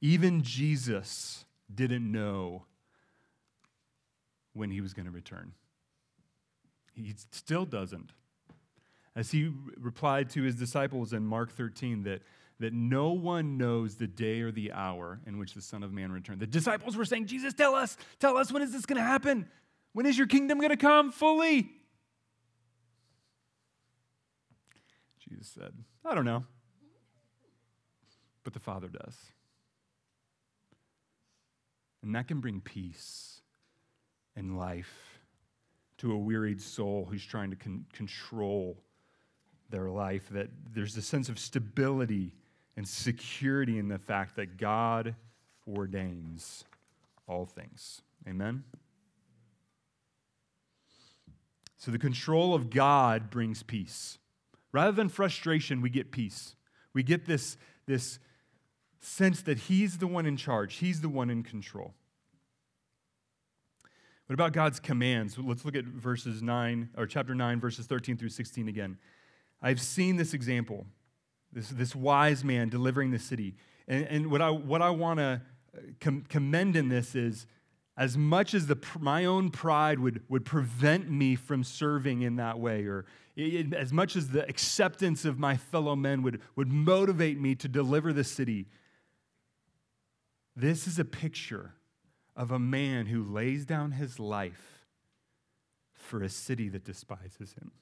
Even 0.00 0.42
Jesus 0.42 1.44
didn't 1.72 2.10
know 2.10 2.64
when 4.52 4.70
he 4.70 4.80
was 4.80 4.94
going 4.94 5.06
to 5.06 5.12
return. 5.12 5.52
He 6.96 7.14
still 7.30 7.66
doesn't. 7.66 8.12
As 9.14 9.30
he 9.30 9.52
replied 9.78 10.30
to 10.30 10.42
his 10.42 10.56
disciples 10.56 11.12
in 11.12 11.24
Mark 11.24 11.52
13, 11.52 12.02
that, 12.04 12.22
that 12.58 12.72
no 12.72 13.12
one 13.12 13.56
knows 13.56 13.96
the 13.96 14.06
day 14.06 14.40
or 14.40 14.50
the 14.50 14.72
hour 14.72 15.20
in 15.26 15.38
which 15.38 15.54
the 15.54 15.62
Son 15.62 15.82
of 15.82 15.92
Man 15.92 16.10
returned. 16.10 16.40
The 16.40 16.46
disciples 16.46 16.96
were 16.96 17.04
saying, 17.04 17.26
Jesus, 17.26 17.54
tell 17.54 17.74
us, 17.74 17.96
tell 18.18 18.36
us, 18.36 18.50
when 18.50 18.62
is 18.62 18.72
this 18.72 18.86
going 18.86 18.98
to 18.98 19.06
happen? 19.06 19.48
When 19.92 20.06
is 20.06 20.18
your 20.18 20.26
kingdom 20.26 20.58
going 20.58 20.70
to 20.70 20.76
come 20.76 21.12
fully? 21.12 21.70
Jesus 25.28 25.48
said, 25.48 25.72
I 26.04 26.14
don't 26.14 26.24
know. 26.24 26.44
But 28.44 28.52
the 28.52 28.60
Father 28.60 28.88
does. 28.88 29.16
And 32.02 32.14
that 32.14 32.28
can 32.28 32.40
bring 32.40 32.60
peace 32.60 33.40
and 34.36 34.56
life 34.56 35.05
to 35.98 36.12
a 36.12 36.16
wearied 36.16 36.60
soul 36.60 37.06
who's 37.10 37.24
trying 37.24 37.50
to 37.50 37.56
con- 37.56 37.86
control 37.92 38.76
their 39.70 39.90
life, 39.90 40.28
that 40.30 40.48
there's 40.74 40.96
a 40.96 41.02
sense 41.02 41.28
of 41.28 41.38
stability 41.38 42.32
and 42.76 42.86
security 42.86 43.78
in 43.78 43.88
the 43.88 43.98
fact 43.98 44.36
that 44.36 44.56
God 44.56 45.14
ordains 45.66 46.64
all 47.26 47.46
things. 47.46 48.02
Amen? 48.28 48.62
So 51.78 51.90
the 51.90 51.98
control 51.98 52.54
of 52.54 52.70
God 52.70 53.30
brings 53.30 53.62
peace. 53.62 54.18
Rather 54.72 54.92
than 54.92 55.08
frustration, 55.08 55.80
we 55.80 55.90
get 55.90 56.10
peace. 56.10 56.54
We 56.92 57.02
get 57.02 57.26
this, 57.26 57.56
this 57.86 58.18
sense 59.00 59.42
that 59.42 59.58
He's 59.58 59.98
the 59.98 60.06
one 60.06 60.26
in 60.26 60.36
charge, 60.36 60.76
He's 60.76 61.00
the 61.00 61.08
one 61.08 61.30
in 61.30 61.42
control. 61.42 61.94
What 64.26 64.34
about 64.34 64.52
God's 64.52 64.80
commands? 64.80 65.38
Let's 65.38 65.64
look 65.64 65.76
at 65.76 65.84
verses 65.84 66.42
9, 66.42 66.90
or 66.96 67.06
chapter 67.06 67.34
9, 67.34 67.60
verses 67.60 67.86
13 67.86 68.16
through 68.16 68.30
16 68.30 68.66
again. 68.68 68.98
I've 69.62 69.80
seen 69.80 70.16
this 70.16 70.34
example, 70.34 70.86
this, 71.52 71.68
this 71.68 71.94
wise 71.94 72.42
man 72.42 72.68
delivering 72.68 73.12
the 73.12 73.20
city. 73.20 73.54
And, 73.86 74.04
and 74.06 74.30
what 74.30 74.42
I, 74.42 74.50
what 74.50 74.82
I 74.82 74.90
want 74.90 75.20
to 75.20 75.40
uh, 75.76 75.80
com- 76.00 76.24
commend 76.28 76.74
in 76.74 76.88
this 76.88 77.14
is 77.14 77.46
as 77.96 78.18
much 78.18 78.52
as 78.52 78.66
the, 78.66 78.76
my 78.98 79.24
own 79.24 79.50
pride 79.50 80.00
would, 80.00 80.22
would 80.28 80.44
prevent 80.44 81.08
me 81.08 81.36
from 81.36 81.62
serving 81.62 82.22
in 82.22 82.36
that 82.36 82.58
way, 82.58 82.84
or 82.84 83.06
it, 83.36 83.72
as 83.72 83.92
much 83.92 84.16
as 84.16 84.30
the 84.30 84.46
acceptance 84.48 85.24
of 85.24 85.38
my 85.38 85.56
fellow 85.56 85.94
men 85.94 86.22
would, 86.22 86.40
would 86.56 86.70
motivate 86.70 87.40
me 87.40 87.54
to 87.54 87.68
deliver 87.68 88.12
the 88.12 88.24
city, 88.24 88.66
this 90.56 90.88
is 90.88 90.98
a 90.98 91.04
picture 91.04 91.74
of 92.36 92.50
a 92.50 92.58
man 92.58 93.06
who 93.06 93.24
lays 93.24 93.64
down 93.64 93.92
his 93.92 94.20
life 94.20 94.84
for 95.94 96.22
a 96.22 96.28
city 96.28 96.68
that 96.68 96.84
despises 96.84 97.54
him. 97.54 97.72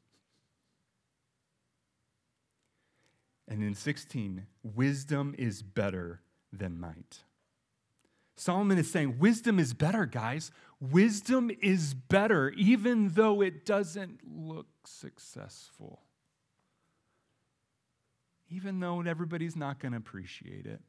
And 3.47 3.63
in 3.63 3.75
16, 3.75 4.47
wisdom 4.63 5.35
is 5.37 5.63
better 5.63 6.23
than 6.53 6.79
might. 6.79 7.25
Solomon 8.37 8.79
is 8.79 8.91
saying, 8.91 9.19
Wisdom 9.19 9.59
is 9.59 9.75
better, 9.75 10.07
guys. 10.07 10.51
Wisdom 10.81 11.51
is 11.61 11.95
better, 11.95 12.51
even 12.51 13.11
though 13.11 13.43
it 13.43 13.67
doesn't 13.67 14.21
look 14.27 14.67
successful. 14.85 16.01
Even 18.49 18.81
though 18.81 19.01
everybody's 19.03 19.57
not 19.57 19.79
going 19.79 19.93
to 19.93 19.99
appreciate 19.99 20.67
it. 20.67 20.81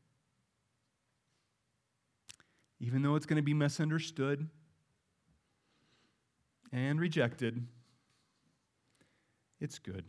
Even 2.85 3.01
though 3.01 3.15
it's 3.15 3.25
going 3.25 3.37
to 3.37 3.41
be 3.41 3.55
misunderstood 3.55 4.47
and 6.71 6.99
rejected, 6.99 7.65
it's 9.59 9.79
good. 9.79 10.05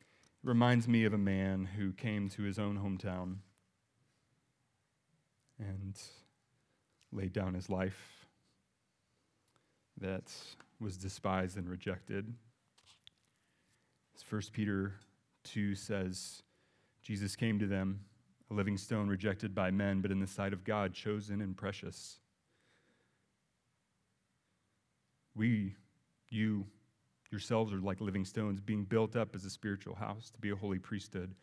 It 0.00 0.48
reminds 0.48 0.88
me 0.88 1.04
of 1.04 1.12
a 1.12 1.18
man 1.18 1.66
who 1.66 1.92
came 1.92 2.30
to 2.30 2.42
his 2.42 2.58
own 2.58 2.78
hometown 2.78 3.36
and 5.58 6.00
laid 7.12 7.34
down 7.34 7.52
his 7.52 7.68
life 7.68 8.26
that 10.00 10.32
was 10.80 10.96
despised 10.96 11.58
and 11.58 11.68
rejected. 11.68 12.32
As 14.16 14.24
1 14.26 14.40
Peter 14.54 14.94
2 15.42 15.74
says, 15.74 16.42
Jesus 17.02 17.36
came 17.36 17.58
to 17.58 17.66
them, 17.66 18.00
a 18.50 18.54
living 18.54 18.76
stone 18.76 19.08
rejected 19.08 19.54
by 19.54 19.70
men, 19.70 20.00
but 20.00 20.10
in 20.10 20.20
the 20.20 20.26
sight 20.26 20.52
of 20.52 20.64
God, 20.64 20.92
chosen 20.92 21.40
and 21.40 21.56
precious. 21.56 22.18
We, 25.34 25.74
you, 26.28 26.66
yourselves 27.30 27.72
are 27.72 27.80
like 27.80 28.00
living 28.00 28.24
stones, 28.24 28.60
being 28.60 28.84
built 28.84 29.16
up 29.16 29.34
as 29.34 29.44
a 29.44 29.50
spiritual 29.50 29.94
house 29.94 30.30
to 30.30 30.38
be 30.38 30.50
a 30.50 30.56
holy 30.56 30.78
priesthood 30.78 31.34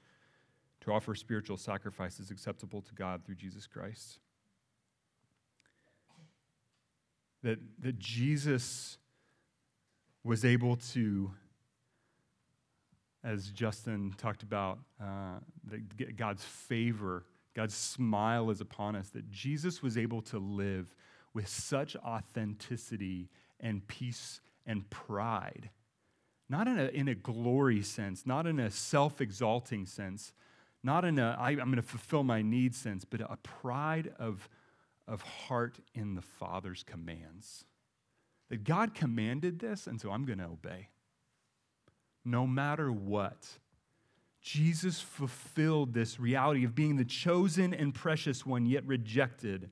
to 0.81 0.91
offer 0.91 1.15
spiritual 1.15 1.57
sacrifices 1.57 2.31
acceptable 2.31 2.81
to 2.81 2.93
God 2.93 3.23
through 3.23 3.35
Jesus 3.35 3.67
Christ. 3.67 4.19
That, 7.43 7.59
that 7.79 7.97
Jesus 7.97 8.97
was 10.23 10.43
able 10.45 10.75
to, 10.75 11.31
as 13.23 13.49
Justin 13.49 14.13
talked 14.17 14.43
about, 14.43 14.79
uh, 15.01 15.39
God's 16.15 16.43
favor, 16.43 17.25
God's 17.55 17.75
smile 17.75 18.49
is 18.49 18.61
upon 18.61 18.95
us, 18.95 19.09
that 19.09 19.29
Jesus 19.29 19.83
was 19.83 19.97
able 19.97 20.21
to 20.23 20.39
live 20.39 20.95
with 21.33 21.47
such 21.47 21.95
authenticity 21.97 23.29
and 23.59 23.87
peace 23.87 24.41
and 24.65 24.89
pride. 24.89 25.69
Not 26.49 26.67
in 26.67 26.79
a, 26.79 26.87
in 26.87 27.07
a 27.07 27.15
glory 27.15 27.81
sense, 27.81 28.25
not 28.25 28.45
in 28.45 28.59
a 28.59 28.71
self 28.71 29.21
exalting 29.21 29.85
sense, 29.85 30.33
not 30.83 31.05
in 31.05 31.19
a 31.19 31.37
I, 31.39 31.51
I'm 31.51 31.57
going 31.57 31.75
to 31.75 31.81
fulfill 31.81 32.23
my 32.23 32.41
needs 32.41 32.77
sense, 32.77 33.05
but 33.05 33.21
a 33.21 33.37
pride 33.43 34.13
of, 34.19 34.49
of 35.07 35.21
heart 35.21 35.79
in 35.93 36.15
the 36.15 36.21
Father's 36.21 36.83
commands. 36.83 37.65
That 38.49 38.65
God 38.65 38.93
commanded 38.93 39.59
this, 39.59 39.87
and 39.87 40.01
so 40.01 40.11
I'm 40.11 40.25
going 40.25 40.39
to 40.39 40.45
obey. 40.45 40.89
No 42.23 42.45
matter 42.45 42.91
what. 42.91 43.47
Jesus 44.41 44.99
fulfilled 44.99 45.93
this 45.93 46.19
reality 46.19 46.65
of 46.65 46.73
being 46.73 46.95
the 46.97 47.05
chosen 47.05 47.73
and 47.73 47.93
precious 47.93 48.45
one, 48.45 48.65
yet 48.65 48.85
rejected 48.85 49.69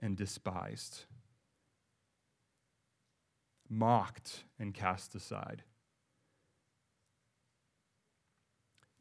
and 0.00 0.16
despised, 0.16 1.04
mocked 3.68 4.44
and 4.58 4.74
cast 4.74 5.14
aside. 5.14 5.62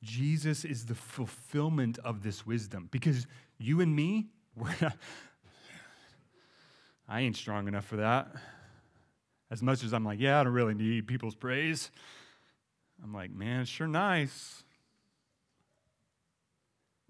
Jesus 0.02 0.64
is 0.64 0.86
the 0.86 0.96
fulfillment 0.96 2.00
of 2.04 2.24
this 2.24 2.46
wisdom 2.46 2.88
because 2.92 3.28
you 3.58 3.82
and 3.82 3.96
me, 3.96 4.28
we're 4.56 4.74
not, 4.80 4.96
I 7.10 7.22
ain't 7.22 7.36
strong 7.36 7.68
enough 7.68 7.86
for 7.86 7.98
that. 7.98 8.32
As 9.50 9.62
much 9.62 9.84
as 9.84 9.94
I'm 9.94 10.04
like, 10.06 10.20
yeah, 10.20 10.40
I 10.40 10.44
don't 10.44 10.54
really 10.54 10.74
need 10.74 11.08
people's 11.08 11.36
praise. 11.36 11.90
I'm 13.04 13.14
like, 13.14 13.32
man, 13.32 13.62
it's 13.62 13.70
sure 13.70 13.88
nice. 13.88 14.64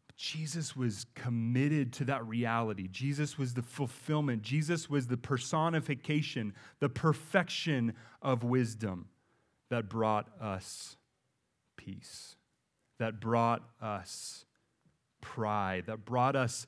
But 0.07 0.17
Jesus 0.17 0.75
was 0.75 1.05
committed 1.15 1.93
to 1.93 2.05
that 2.05 2.25
reality. 2.25 2.87
Jesus 2.87 3.37
was 3.37 3.53
the 3.53 3.61
fulfillment. 3.61 4.41
Jesus 4.41 4.89
was 4.89 5.07
the 5.07 5.17
personification, 5.17 6.53
the 6.79 6.89
perfection 6.89 7.93
of 8.21 8.43
wisdom 8.43 9.07
that 9.69 9.89
brought 9.89 10.27
us 10.41 10.97
peace 11.77 12.37
that 12.99 13.19
brought 13.19 13.63
us 13.81 14.45
pride, 15.21 15.85
that 15.87 16.05
brought 16.05 16.35
us 16.35 16.67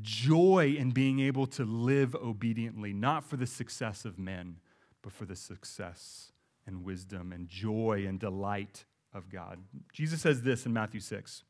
joy 0.00 0.74
in 0.78 0.90
being 0.90 1.20
able 1.20 1.46
to 1.46 1.64
live 1.64 2.14
obediently, 2.14 2.92
not 2.92 3.24
for 3.24 3.36
the 3.36 3.46
success 3.46 4.04
of 4.04 4.18
men, 4.18 4.56
but 5.02 5.12
for 5.12 5.24
the 5.24 5.36
success 5.36 6.32
and 6.66 6.84
wisdom 6.84 7.32
and 7.32 7.48
joy 7.48 8.04
and 8.06 8.18
delight 8.18 8.84
of 9.12 9.30
God. 9.30 9.58
Jesus 9.92 10.20
says 10.20 10.42
this 10.42 10.66
in 10.66 10.72
Matthew 10.72 11.00
6 11.00 11.44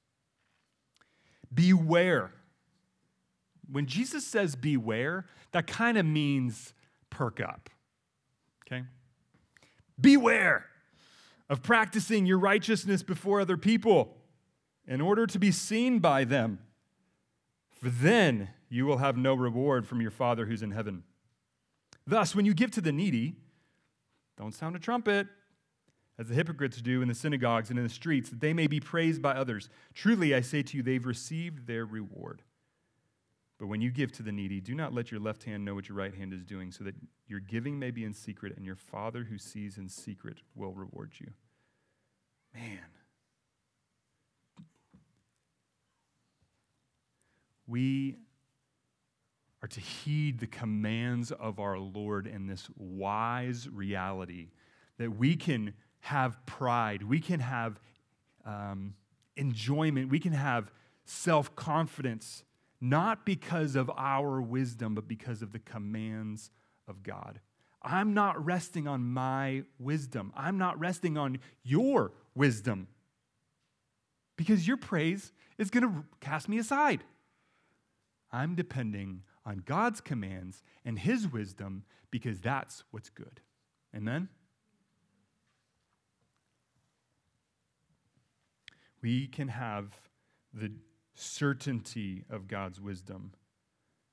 Beware. 1.53 2.33
When 3.71 3.87
Jesus 3.87 4.27
says 4.27 4.57
beware, 4.57 5.27
that 5.53 5.67
kind 5.67 5.97
of 5.97 6.05
means 6.05 6.75
perk 7.09 7.41
up. 7.41 7.71
Okay? 8.67 8.83
Beware 10.01 10.67
of 11.49 11.63
practicing 11.63 12.27
your 12.27 12.39
righteousness 12.39 13.03
before 13.03 13.41
other 13.41 13.57
people 13.57 14.17
in 14.87 15.01
order 15.01 15.27
to 15.27 15.39
be 15.39 15.51
seen 15.51 15.99
by 15.99 16.25
them. 16.25 16.59
For 17.71 17.91
then 17.91 18.51
you 18.69 18.87
will 18.87 18.99
have 18.99 19.17
no 19.17 19.35
reward 19.35 19.87
from 19.87 20.01
your 20.01 20.11
Father 20.11 20.47
who's 20.47 20.63
in 20.63 20.71
heaven. 20.71 21.05
Thus, 22.07 22.35
when 22.35 22.45
you 22.47 22.55
give 22.55 22.71
to 22.73 22.81
the 22.81 22.93
needy, 22.93 23.37
don't 24.41 24.55
sound 24.55 24.75
a 24.75 24.79
trumpet, 24.79 25.27
as 26.19 26.29
the 26.29 26.35
hypocrites 26.35 26.81
do 26.81 27.03
in 27.03 27.09
the 27.09 27.15
synagogues 27.15 27.69
and 27.69 27.79
in 27.79 27.85
the 27.85 27.91
streets, 27.91 28.31
that 28.31 28.41
they 28.41 28.55
may 28.55 28.67
be 28.67 28.81
praised 28.81 29.21
by 29.21 29.33
others. 29.33 29.69
Truly, 29.93 30.35
I 30.35 30.41
say 30.41 30.63
to 30.63 30.77
you, 30.77 30.83
they've 30.83 31.05
received 31.05 31.67
their 31.67 31.85
reward. 31.85 32.43
But 33.59 33.67
when 33.67 33.83
you 33.83 33.91
give 33.91 34.13
to 34.13 34.23
the 34.23 34.33
needy, 34.33 34.61
do 34.61 34.75
not 34.75 34.95
let 34.95 35.11
your 35.11 35.21
left 35.21 35.45
hand 35.45 35.65
know 35.65 35.75
what 35.75 35.91
your 35.91 35.99
right 35.99 36.15
hand 36.15 36.33
is 36.33 36.43
doing, 36.43 36.73
so 36.73 36.85
that 36.85 36.95
your 37.27 37.41
giving 37.41 37.79
may 37.79 37.91
be 37.91 38.05
in 38.05 38.15
secret, 38.15 38.57
and 38.57 38.65
your 38.65 38.77
Father 38.77 39.25
who 39.25 39.37
sees 39.37 39.77
in 39.77 39.91
secret 39.91 40.39
will 40.55 40.73
reward 40.73 41.13
you. 41.19 41.33
Man. 42.55 42.79
We 47.67 48.17
are 49.63 49.69
to 49.69 49.81
heed 49.81 50.39
the 50.39 50.47
commands 50.47 51.33
of 51.33 51.59
our 51.61 51.79
Lord 51.79 52.27
in 52.27 52.47
this 52.47 52.69
wise 52.77 53.69
reality 53.69 54.49
that 54.99 55.17
we 55.17 55.37
can 55.37 55.75
have 56.01 56.45
pride, 56.47 57.03
we 57.03 57.21
can 57.21 57.41
have 57.41 57.81
um, 58.45 58.95
enjoyment, 59.37 60.11
we 60.11 60.19
can 60.19 60.33
have 60.33 60.71
self 61.05 61.55
confidence 61.57 62.45
not 62.81 63.27
because 63.27 63.77
of 63.77 63.91
our 63.97 64.41
wisdom, 64.41 64.95
but 64.95 65.07
because 65.07 65.43
of 65.43 65.53
the 65.53 65.59
commands 65.59 66.51
of 66.89 67.03
God. 67.03 67.41
I'm 67.83 68.15
not 68.15 68.43
resting 68.45 68.87
on 68.87 69.03
my 69.03 69.65
wisdom. 69.79 70.33
I'm 70.37 70.59
not 70.59 70.79
resting 70.79 71.17
on 71.17 71.39
your 71.63 72.13
wisdom 72.35 72.89
because 74.37 74.67
your 74.67 74.77
praise 74.77 75.33
is 75.59 75.71
going 75.71 75.83
to 75.83 76.05
cast 76.21 76.49
me 76.49 76.59
aside. 76.59 77.05
I'm 78.33 78.55
depending 78.55 79.23
on 79.45 79.63
God's 79.65 80.01
commands 80.01 80.63
and 80.85 80.99
His 80.99 81.29
wisdom 81.29 81.85
because 82.11 82.41
that's 82.41 82.85
what's 82.91 83.11
good. 83.11 83.41
Amen? 83.97 84.29
We 89.03 89.27
can 89.27 89.49
have 89.49 90.01
the 90.53 90.73
certainty 91.15 92.25
of 92.31 92.49
God's 92.49 92.81
wisdom 92.81 93.33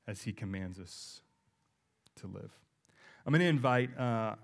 as 0.07 0.23
He 0.23 0.33
commands 0.33 0.79
us 0.79 1.21
to 2.17 2.27
live. 2.27 2.51
I'm 3.25 3.33
going 3.33 3.41
to 3.41 3.47
invite 3.47 3.97
uh, 3.97 4.35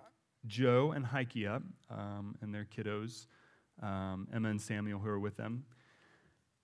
Joe 0.46 0.92
and 0.92 1.06
Heike 1.06 1.46
up 1.48 1.64
um, 1.90 2.36
and 2.42 2.54
their 2.54 2.66
kiddos, 2.66 3.28
um, 3.82 4.28
Emma 4.34 4.50
and 4.50 4.62
Samuel, 4.62 5.00
who 5.00 5.10
are 5.10 5.20
with 5.20 5.38
them. 5.38 5.66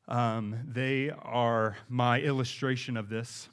Um, 0.08 0.55
they 0.67 1.12
are 1.12 1.77
my 1.88 2.19
illustration 2.19 2.97
of 2.97 3.10
this, 3.10 3.47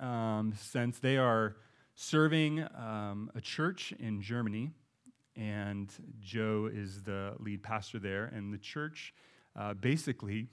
um, 0.00 0.52
since 0.58 0.98
they 0.98 1.16
are 1.16 1.56
serving 1.94 2.62
um, 2.76 3.30
a 3.34 3.40
church 3.40 3.92
in 3.98 4.20
Germany, 4.20 4.70
and 5.36 5.90
Joe 6.20 6.68
is 6.72 7.02
the 7.02 7.34
lead 7.38 7.62
pastor 7.62 7.98
there, 7.98 8.26
and 8.26 8.52
the 8.52 8.58
church 8.58 9.14
uh, 9.54 9.74
basically 9.74 10.48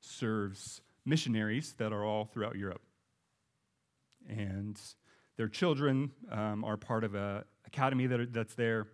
serves 0.00 0.80
missionaries 1.04 1.74
that 1.78 1.92
are 1.92 2.04
all 2.04 2.24
throughout 2.24 2.56
Europe. 2.56 2.82
and 4.28 4.80
their 5.36 5.48
children 5.48 6.12
um, 6.30 6.64
are 6.64 6.76
part 6.76 7.04
of 7.04 7.14
a 7.14 7.44
academy 7.66 8.06
that 8.06 8.20
are, 8.20 8.26
that's 8.26 8.54
there. 8.54 8.86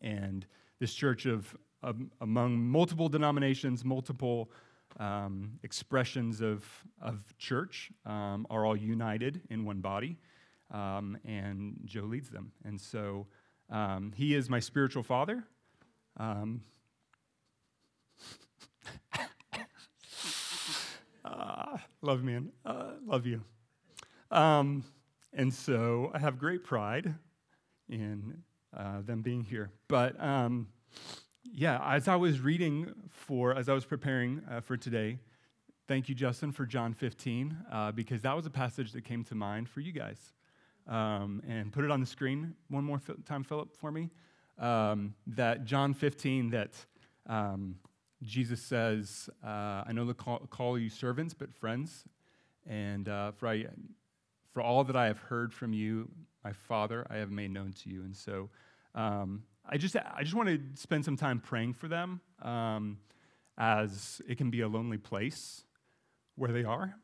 And 0.00 0.46
this 0.80 0.92
church 0.94 1.26
of 1.26 1.56
um, 1.82 2.10
among 2.20 2.58
multiple 2.58 3.08
denominations, 3.08 3.84
multiple 3.84 4.50
um, 4.98 5.58
expressions 5.62 6.40
of, 6.40 6.64
of 7.00 7.36
church 7.38 7.90
um, 8.06 8.46
are 8.50 8.64
all 8.64 8.76
united 8.76 9.40
in 9.50 9.64
one 9.64 9.80
body. 9.80 10.16
Um, 10.70 11.18
and 11.24 11.78
Joe 11.84 12.02
leads 12.02 12.30
them. 12.30 12.52
And 12.64 12.80
so 12.80 13.26
um, 13.70 14.12
he 14.14 14.34
is 14.34 14.48
my 14.50 14.60
spiritual 14.60 15.02
father. 15.02 15.44
uh, 21.24 21.76
love, 22.02 22.22
man. 22.22 22.50
Uh, 22.64 22.92
love 23.06 23.26
you. 23.26 23.42
Um, 24.30 24.84
and 25.32 25.52
so 25.52 26.10
I 26.14 26.18
have 26.18 26.38
great 26.38 26.64
pride 26.64 27.14
in 27.88 28.42
uh, 28.76 29.02
them 29.02 29.22
being 29.22 29.42
here. 29.42 29.70
But 29.88 30.20
yeah, 31.56 31.78
as 31.88 32.08
I 32.08 32.16
was 32.16 32.40
reading 32.40 32.92
for, 33.10 33.56
as 33.56 33.68
I 33.68 33.74
was 33.74 33.84
preparing 33.84 34.42
uh, 34.50 34.60
for 34.60 34.76
today, 34.76 35.20
thank 35.86 36.08
you, 36.08 36.14
Justin, 36.14 36.50
for 36.50 36.66
John 36.66 36.92
15, 36.92 37.56
uh, 37.70 37.92
because 37.92 38.22
that 38.22 38.34
was 38.34 38.44
a 38.44 38.50
passage 38.50 38.90
that 38.90 39.04
came 39.04 39.22
to 39.24 39.36
mind 39.36 39.68
for 39.68 39.80
you 39.80 39.92
guys. 39.92 40.32
Um, 40.88 41.40
and 41.48 41.72
put 41.72 41.84
it 41.84 41.92
on 41.92 42.00
the 42.00 42.06
screen 42.06 42.54
one 42.68 42.82
more 42.82 43.00
time, 43.24 43.44
Philip, 43.44 43.76
for 43.76 43.92
me. 43.92 44.10
Um, 44.58 45.14
that 45.28 45.64
John 45.64 45.94
15, 45.94 46.50
that 46.50 46.72
um, 47.28 47.76
Jesus 48.20 48.60
says, 48.60 49.30
uh, 49.44 49.84
I 49.86 49.92
know 49.92 50.06
to 50.06 50.14
call, 50.14 50.40
call, 50.50 50.76
you 50.76 50.90
servants, 50.90 51.34
but 51.34 51.54
friends. 51.54 52.04
And 52.66 53.08
uh, 53.08 53.30
for, 53.30 53.46
I, 53.46 53.66
for 54.52 54.60
all 54.60 54.82
that 54.82 54.96
I 54.96 55.06
have 55.06 55.18
heard 55.18 55.52
from 55.52 55.72
you, 55.72 56.10
my 56.42 56.52
Father, 56.52 57.06
I 57.08 57.18
have 57.18 57.30
made 57.30 57.52
known 57.52 57.72
to 57.84 57.90
you. 57.90 58.02
And 58.02 58.16
so 58.16 58.50
um, 58.96 59.44
I 59.66 59.78
just, 59.78 59.96
I 59.96 60.22
just 60.22 60.34
want 60.34 60.48
to 60.48 60.60
spend 60.74 61.04
some 61.04 61.16
time 61.16 61.40
praying 61.40 61.74
for 61.74 61.88
them 61.88 62.20
um, 62.42 62.98
as 63.56 64.20
it 64.28 64.36
can 64.36 64.50
be 64.50 64.60
a 64.60 64.68
lonely 64.68 64.98
place 64.98 65.64
where 66.36 66.52
they 66.52 66.64
are. 66.64 66.94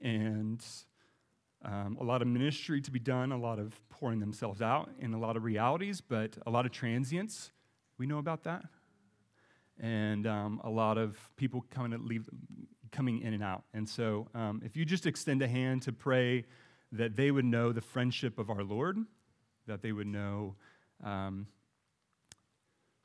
And 0.00 0.64
um, 1.64 1.96
a 2.00 2.04
lot 2.04 2.22
of 2.22 2.28
ministry 2.28 2.80
to 2.80 2.90
be 2.90 2.98
done, 2.98 3.30
a 3.30 3.38
lot 3.38 3.60
of 3.60 3.80
pouring 3.88 4.18
themselves 4.18 4.60
out 4.60 4.90
in 4.98 5.14
a 5.14 5.18
lot 5.18 5.36
of 5.36 5.44
realities, 5.44 6.00
but 6.00 6.36
a 6.44 6.50
lot 6.50 6.66
of 6.66 6.72
transience. 6.72 7.52
We 7.98 8.06
know 8.06 8.18
about 8.18 8.42
that. 8.44 8.64
And 9.78 10.26
um, 10.26 10.60
a 10.64 10.70
lot 10.70 10.98
of 10.98 11.16
people 11.36 11.64
coming, 11.70 12.04
leave, 12.06 12.28
coming 12.90 13.22
in 13.22 13.32
and 13.32 13.44
out. 13.44 13.62
And 13.72 13.88
so 13.88 14.26
um, 14.34 14.60
if 14.64 14.76
you 14.76 14.84
just 14.84 15.06
extend 15.06 15.40
a 15.40 15.48
hand 15.48 15.82
to 15.82 15.92
pray 15.92 16.46
that 16.90 17.14
they 17.14 17.30
would 17.30 17.44
know 17.44 17.72
the 17.72 17.80
friendship 17.80 18.38
of 18.40 18.50
our 18.50 18.64
Lord, 18.64 18.98
that 19.68 19.82
they 19.82 19.92
would 19.92 20.08
know 20.08 20.56
um, 21.04 21.46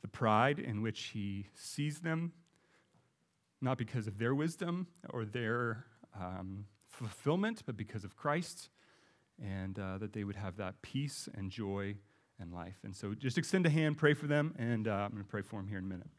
the 0.01 0.07
pride 0.07 0.59
in 0.59 0.81
which 0.81 1.05
he 1.13 1.47
sees 1.53 1.99
them, 1.99 2.33
not 3.61 3.77
because 3.77 4.07
of 4.07 4.17
their 4.17 4.35
wisdom 4.35 4.87
or 5.09 5.25
their 5.25 5.85
um, 6.19 6.65
fulfillment, 6.87 7.63
but 7.65 7.77
because 7.77 8.03
of 8.03 8.15
Christ, 8.15 8.69
and 9.41 9.77
uh, 9.77 9.97
that 9.99 10.13
they 10.13 10.23
would 10.23 10.35
have 10.35 10.57
that 10.57 10.81
peace 10.81 11.29
and 11.35 11.51
joy 11.51 11.95
and 12.39 12.53
life. 12.53 12.77
And 12.83 12.95
so 12.95 13.13
just 13.13 13.37
extend 13.37 13.65
a 13.65 13.69
hand, 13.69 13.97
pray 13.97 14.13
for 14.13 14.27
them, 14.27 14.55
and 14.57 14.87
uh, 14.87 14.91
I'm 14.91 15.11
going 15.11 15.23
to 15.23 15.29
pray 15.29 15.41
for 15.41 15.57
them 15.57 15.67
here 15.67 15.77
in 15.79 15.85
a 15.85 15.87
minute. 15.87 16.09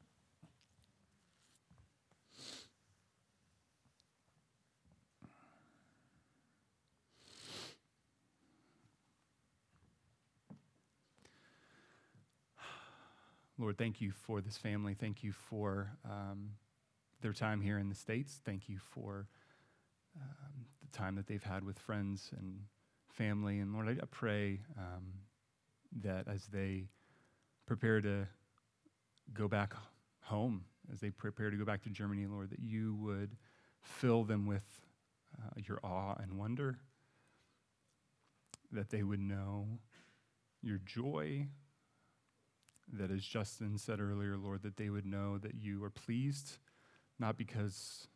Lord, 13.60 13.76
thank 13.76 14.00
you 14.00 14.12
for 14.12 14.40
this 14.40 14.56
family. 14.56 14.94
Thank 14.94 15.24
you 15.24 15.32
for 15.32 15.90
um, 16.04 16.50
their 17.22 17.32
time 17.32 17.60
here 17.60 17.76
in 17.78 17.88
the 17.88 17.94
States. 17.94 18.40
Thank 18.44 18.68
you 18.68 18.78
for 18.78 19.26
um, 20.16 20.66
the 20.80 20.96
time 20.96 21.16
that 21.16 21.26
they've 21.26 21.42
had 21.42 21.64
with 21.64 21.76
friends 21.76 22.30
and 22.38 22.60
family. 23.08 23.58
And 23.58 23.74
Lord, 23.74 23.88
I, 23.88 24.06
pray 24.06 24.60
um, 24.78 25.06
that 26.02 26.28
as 26.28 26.46
they 26.46 26.84
prepare 27.66 28.00
to 28.00 28.28
go 29.34 29.48
back 29.48 29.74
home, 30.22 30.64
as 30.92 31.00
they 31.00 31.10
prepare 31.10 31.50
to 31.50 31.56
go 31.56 31.64
back 31.64 31.82
to 31.82 31.90
Germany, 31.90 32.26
Lord, 32.26 32.50
that 32.50 32.60
you 32.60 32.94
would 33.00 33.36
fill 33.80 34.22
them 34.22 34.46
with 34.46 34.80
uh, 35.36 35.50
your 35.56 35.80
awe 35.82 36.14
and 36.22 36.38
wonder, 36.38 36.78
that 38.70 38.90
they 38.90 39.02
would 39.02 39.20
know 39.20 39.66
your 40.62 40.78
joy 40.78 41.48
that, 42.94 43.10
as 43.10 43.24
Justin 43.24 43.78
said 43.78 44.00
earlier, 44.00 44.36
Lord, 44.36 44.62
that 44.62 44.76
they 44.76 44.90
would 44.90 45.06
know 45.06 45.38
that 45.38 45.54
you 45.54 45.82
are 45.84 45.90
pleased, 45.90 46.58
not 47.18 47.36
because 47.36 48.08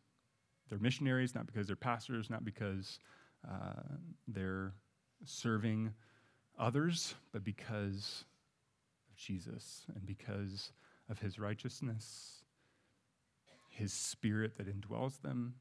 they're 0.69 0.79
missionaries, 0.79 1.35
not 1.35 1.45
because 1.45 1.67
they're 1.67 1.75
pastors, 1.75 2.29
not 2.29 2.43
because 2.43 2.99
uh, 3.47 3.97
they're 4.27 4.73
serving 5.25 5.93
others, 6.57 7.15
but 7.31 7.43
because 7.43 8.25
of 9.09 9.15
Jesus 9.15 9.85
and 9.95 10.05
because 10.05 10.71
of 11.09 11.19
his 11.19 11.37
righteousness, 11.37 12.43
his 13.69 13.93
spirit 13.93 14.57
that 14.57 14.67
indwells 14.67 15.21
them, 15.21 15.55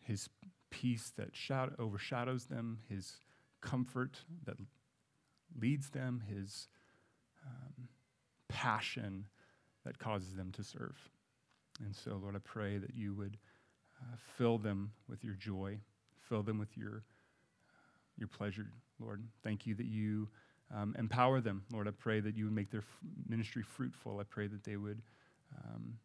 his 0.00 0.28
peace 0.70 1.12
that 1.16 1.30
overshadows 1.78 2.46
them, 2.46 2.78
his 2.88 3.16
comfort 3.60 4.20
that 4.44 4.56
leads 5.58 5.90
them, 5.90 6.22
his 6.28 6.68
um, 7.44 7.88
passion 8.48 9.26
that 9.84 9.98
causes 9.98 10.34
them 10.34 10.52
to 10.52 10.64
serve. 10.64 10.96
And 11.84 11.94
so, 11.94 12.18
Lord, 12.20 12.34
I 12.34 12.40
pray 12.40 12.78
that 12.78 12.94
you 12.94 13.14
would 13.14 13.36
uh, 14.00 14.16
fill 14.36 14.58
them 14.58 14.92
with 15.08 15.24
your 15.24 15.34
joy, 15.34 15.78
fill 16.28 16.42
them 16.42 16.58
with 16.58 16.76
your, 16.76 17.04
your 18.16 18.28
pleasure, 18.28 18.66
Lord. 18.98 19.22
Thank 19.42 19.66
you 19.66 19.74
that 19.74 19.86
you 19.86 20.28
um, 20.74 20.94
empower 20.98 21.40
them. 21.40 21.64
Lord, 21.72 21.86
I 21.86 21.92
pray 21.92 22.20
that 22.20 22.36
you 22.36 22.44
would 22.44 22.54
make 22.54 22.70
their 22.70 22.80
f- 22.80 22.98
ministry 23.28 23.62
fruitful. 23.62 24.18
I 24.18 24.24
pray 24.24 24.46
that 24.46 24.64
they 24.64 24.76
would 24.76 25.02
um, 25.64 25.98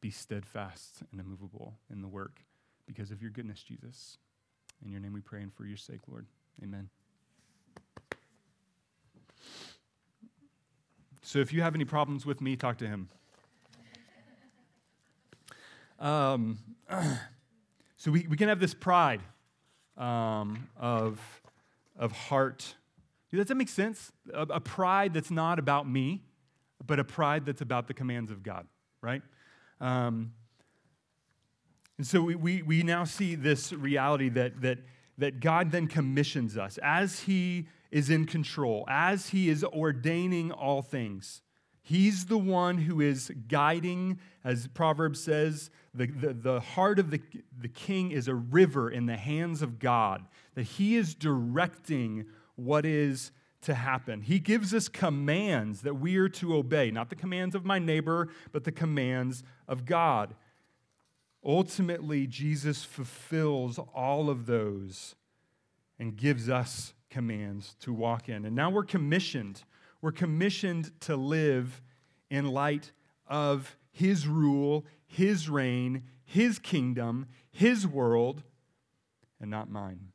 be 0.00 0.10
steadfast 0.10 1.02
and 1.12 1.20
immovable 1.20 1.74
in 1.90 2.00
the 2.00 2.08
work 2.08 2.40
because 2.86 3.10
of 3.10 3.20
your 3.20 3.30
goodness, 3.30 3.62
Jesus. 3.62 4.18
In 4.84 4.90
your 4.90 5.00
name 5.00 5.12
we 5.12 5.20
pray 5.20 5.42
and 5.42 5.52
for 5.52 5.66
your 5.66 5.76
sake, 5.76 6.00
Lord. 6.08 6.26
Amen. 6.62 6.88
So 11.26 11.40
if 11.40 11.52
you 11.52 11.60
have 11.62 11.74
any 11.74 11.84
problems 11.84 12.24
with 12.24 12.40
me, 12.40 12.54
talk 12.54 12.78
to 12.78 12.86
him. 12.86 13.08
Um, 15.98 16.58
so 17.96 18.12
we, 18.12 18.28
we 18.28 18.36
can 18.36 18.48
have 18.48 18.60
this 18.60 18.74
pride 18.74 19.22
um, 19.96 20.68
of, 20.78 21.20
of 21.98 22.12
heart. 22.12 22.76
Does 23.32 23.44
that 23.44 23.56
make 23.56 23.68
sense? 23.68 24.12
A, 24.32 24.42
a 24.42 24.60
pride 24.60 25.14
that's 25.14 25.32
not 25.32 25.58
about 25.58 25.88
me, 25.90 26.22
but 26.86 27.00
a 27.00 27.04
pride 27.04 27.44
that's 27.44 27.60
about 27.60 27.88
the 27.88 27.94
commands 27.94 28.30
of 28.30 28.44
God, 28.44 28.68
right? 29.00 29.22
Um, 29.80 30.32
and 31.98 32.06
so 32.06 32.20
we, 32.22 32.36
we, 32.36 32.62
we 32.62 32.82
now 32.84 33.02
see 33.02 33.34
this 33.34 33.72
reality 33.72 34.28
that, 34.28 34.60
that, 34.60 34.78
that 35.18 35.40
God 35.40 35.70
then 35.70 35.86
commissions 35.86 36.56
us 36.56 36.78
as 36.82 37.20
He 37.20 37.66
is 37.90 38.10
in 38.10 38.26
control, 38.26 38.84
as 38.88 39.30
he 39.30 39.48
is 39.48 39.64
ordaining 39.64 40.52
all 40.52 40.82
things. 40.82 41.42
He's 41.82 42.26
the 42.26 42.38
one 42.38 42.78
who 42.78 43.00
is 43.00 43.30
guiding, 43.48 44.18
as 44.44 44.66
Proverbs 44.66 45.22
says, 45.22 45.70
the, 45.94 46.06
the, 46.06 46.34
the, 46.34 46.60
heart 46.60 46.98
of 46.98 47.10
the, 47.10 47.20
the 47.58 47.68
king 47.68 48.10
is 48.10 48.26
a 48.26 48.34
river 48.34 48.90
in 48.90 49.06
the 49.06 49.16
hands 49.16 49.62
of 49.62 49.78
God, 49.78 50.26
that 50.54 50.64
he 50.64 50.96
is 50.96 51.14
directing 51.14 52.26
what 52.56 52.84
is 52.84 53.30
to 53.62 53.74
happen. 53.74 54.20
He 54.20 54.40
gives 54.40 54.74
us 54.74 54.88
commands 54.88 55.82
that 55.82 55.94
we 55.94 56.16
are 56.16 56.28
to 56.28 56.56
obey, 56.56 56.90
not 56.90 57.08
the 57.08 57.16
commands 57.16 57.54
of 57.54 57.64
my 57.64 57.78
neighbor, 57.78 58.28
but 58.52 58.64
the 58.64 58.72
commands 58.72 59.44
of 59.68 59.84
God. 59.84 60.34
Ultimately, 61.46 62.26
Jesus 62.26 62.84
fulfills 62.84 63.78
all 63.94 64.28
of 64.28 64.46
those 64.46 65.14
and 65.96 66.16
gives 66.16 66.48
us 66.48 66.92
commands 67.08 67.76
to 67.80 67.92
walk 67.92 68.28
in. 68.28 68.44
And 68.44 68.56
now 68.56 68.68
we're 68.68 68.84
commissioned. 68.84 69.62
We're 70.02 70.10
commissioned 70.10 70.98
to 71.02 71.14
live 71.14 71.80
in 72.30 72.48
light 72.48 72.90
of 73.28 73.76
His 73.92 74.26
rule, 74.26 74.84
His 75.06 75.48
reign, 75.48 76.02
His 76.24 76.58
kingdom, 76.58 77.26
His 77.48 77.86
world, 77.86 78.42
and 79.40 79.48
not 79.48 79.70
mine. 79.70 80.08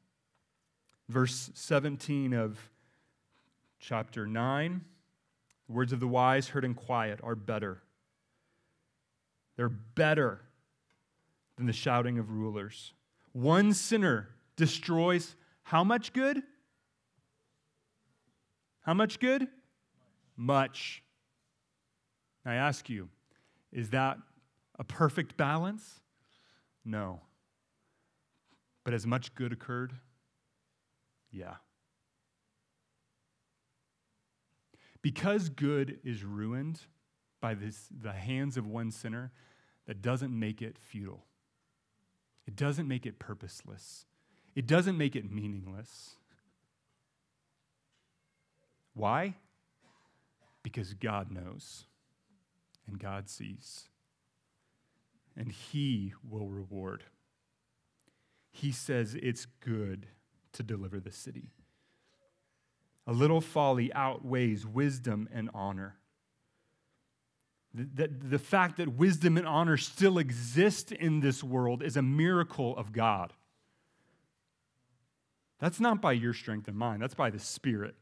Verse 1.07 1.49
17 1.53 2.33
of 2.33 2.59
chapter 3.79 4.27
9 4.27 4.81
the 5.71 5.77
words 5.77 5.93
of 5.93 6.01
the 6.01 6.07
wise 6.07 6.49
heard 6.49 6.65
in 6.65 6.73
quiet 6.73 7.21
are 7.23 7.33
better. 7.33 7.81
They're 9.55 9.69
better 9.69 10.41
than 11.61 11.67
the 11.67 11.73
shouting 11.73 12.17
of 12.17 12.31
rulers. 12.31 12.91
One 13.33 13.73
sinner 13.73 14.29
destroys 14.55 15.35
How 15.61 15.83
much 15.83 16.11
good? 16.11 16.41
How 18.81 18.95
much 18.95 19.19
good? 19.19 19.47
Much. 20.35 21.03
I 22.43 22.55
ask 22.55 22.89
you, 22.89 23.09
is 23.71 23.91
that 23.91 24.17
a 24.79 24.83
perfect 24.83 25.37
balance? 25.37 25.99
No. 26.83 27.21
But 28.83 28.93
has 28.93 29.05
much 29.05 29.35
good 29.35 29.53
occurred? 29.53 29.93
Yeah. 31.29 31.57
Because 35.03 35.49
good 35.49 35.99
is 36.03 36.23
ruined 36.23 36.79
by 37.39 37.53
this, 37.53 37.87
the 38.01 38.13
hands 38.13 38.57
of 38.57 38.65
one 38.65 38.89
sinner, 38.89 39.31
that 39.85 40.01
doesn't 40.01 40.37
make 40.37 40.63
it 40.63 40.79
futile. 40.79 41.27
It 42.47 42.55
doesn't 42.55 42.87
make 42.87 43.05
it 43.05 43.19
purposeless. 43.19 44.05
It 44.55 44.67
doesn't 44.67 44.97
make 44.97 45.15
it 45.15 45.31
meaningless. 45.31 46.15
Why? 48.93 49.35
Because 50.63 50.93
God 50.93 51.31
knows 51.31 51.85
and 52.87 52.99
God 52.99 53.29
sees. 53.29 53.87
And 55.35 55.51
He 55.51 56.13
will 56.27 56.49
reward. 56.49 57.05
He 58.51 58.71
says 58.71 59.15
it's 59.15 59.47
good 59.61 60.07
to 60.53 60.63
deliver 60.63 60.99
the 60.99 61.11
city. 61.11 61.51
A 63.07 63.13
little 63.13 63.41
folly 63.41 63.91
outweighs 63.93 64.65
wisdom 64.65 65.29
and 65.33 65.49
honor. 65.53 65.95
The, 67.73 68.07
the, 68.07 68.39
fact 68.39 68.77
that 68.77 68.95
wisdom 68.95 69.37
and 69.37 69.47
honor 69.47 69.77
still 69.77 70.17
exist 70.17 70.91
in 70.91 71.21
this 71.21 71.41
world 71.41 71.81
is 71.81 71.95
a 71.95 72.01
miracle 72.01 72.75
of 72.75 72.91
God. 72.91 73.31
That's 75.59 75.79
not 75.79 76.01
by 76.01 76.11
your 76.11 76.33
strength 76.33 76.67
and 76.67 76.75
mine, 76.75 76.99
that's 76.99 77.13
by 77.13 77.29
the 77.29 77.39
Spirit. 77.39 77.95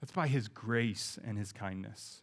That's 0.00 0.12
by 0.12 0.28
His 0.28 0.46
grace 0.46 1.18
and 1.24 1.36
His 1.36 1.52
kindness. 1.52 2.22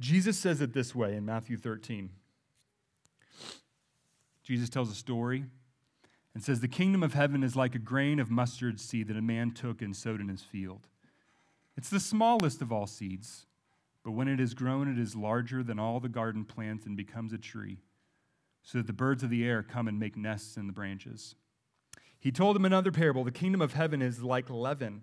Jesus 0.00 0.38
says 0.38 0.60
it 0.60 0.74
this 0.74 0.94
way 0.94 1.16
in 1.16 1.24
Matthew 1.24 1.56
13. 1.56 2.10
Jesus 4.42 4.68
tells 4.68 4.90
a 4.90 4.94
story 4.94 5.44
and 6.34 6.42
says, 6.42 6.60
The 6.60 6.68
kingdom 6.68 7.02
of 7.02 7.14
heaven 7.14 7.42
is 7.42 7.56
like 7.56 7.74
a 7.74 7.80
grain 7.80 8.20
of 8.20 8.30
mustard 8.30 8.80
seed 8.80 9.08
that 9.08 9.16
a 9.16 9.22
man 9.22 9.52
took 9.52 9.80
and 9.82 9.96
sowed 9.96 10.20
in 10.20 10.28
his 10.28 10.42
field. 10.42 10.86
It's 11.78 11.90
the 11.90 12.00
smallest 12.00 12.60
of 12.60 12.72
all 12.72 12.88
seeds, 12.88 13.46
but 14.02 14.10
when 14.10 14.26
it 14.26 14.40
is 14.40 14.52
grown, 14.52 14.90
it 14.90 14.98
is 14.98 15.14
larger 15.14 15.62
than 15.62 15.78
all 15.78 16.00
the 16.00 16.08
garden 16.08 16.44
plants 16.44 16.86
and 16.86 16.96
becomes 16.96 17.32
a 17.32 17.38
tree, 17.38 17.78
so 18.64 18.78
that 18.78 18.88
the 18.88 18.92
birds 18.92 19.22
of 19.22 19.30
the 19.30 19.44
air 19.44 19.62
come 19.62 19.86
and 19.86 19.96
make 19.96 20.16
nests 20.16 20.56
in 20.56 20.66
the 20.66 20.72
branches. 20.72 21.36
He 22.18 22.32
told 22.32 22.56
them 22.56 22.64
another 22.64 22.90
parable 22.90 23.22
The 23.22 23.30
kingdom 23.30 23.62
of 23.62 23.74
heaven 23.74 24.02
is 24.02 24.24
like 24.24 24.50
leaven 24.50 25.02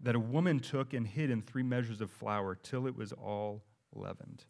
that 0.00 0.14
a 0.14 0.18
woman 0.18 0.58
took 0.58 0.94
and 0.94 1.06
hid 1.06 1.28
in 1.30 1.42
three 1.42 1.62
measures 1.62 2.00
of 2.00 2.10
flour 2.10 2.54
till 2.54 2.86
it 2.86 2.96
was 2.96 3.12
all 3.12 3.62
leavened. 3.94 4.46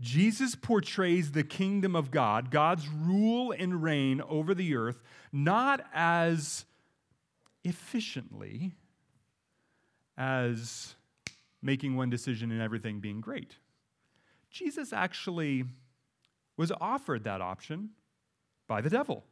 Jesus 0.00 0.54
portrays 0.54 1.32
the 1.32 1.42
kingdom 1.42 1.96
of 1.96 2.12
God, 2.12 2.52
God's 2.52 2.86
rule 2.88 3.50
and 3.50 3.82
reign 3.82 4.20
over 4.20 4.54
the 4.54 4.76
earth, 4.76 5.02
not 5.32 5.84
as 5.92 6.66
efficiently 7.64 8.74
as 10.22 10.94
making 11.60 11.96
one 11.96 12.08
decision 12.08 12.52
and 12.52 12.62
everything 12.62 13.00
being 13.00 13.20
great. 13.20 13.56
Jesus 14.50 14.92
actually 14.92 15.64
was 16.56 16.70
offered 16.80 17.24
that 17.24 17.40
option 17.40 17.90
by 18.68 18.80
the 18.80 18.90
devil. 18.90 19.24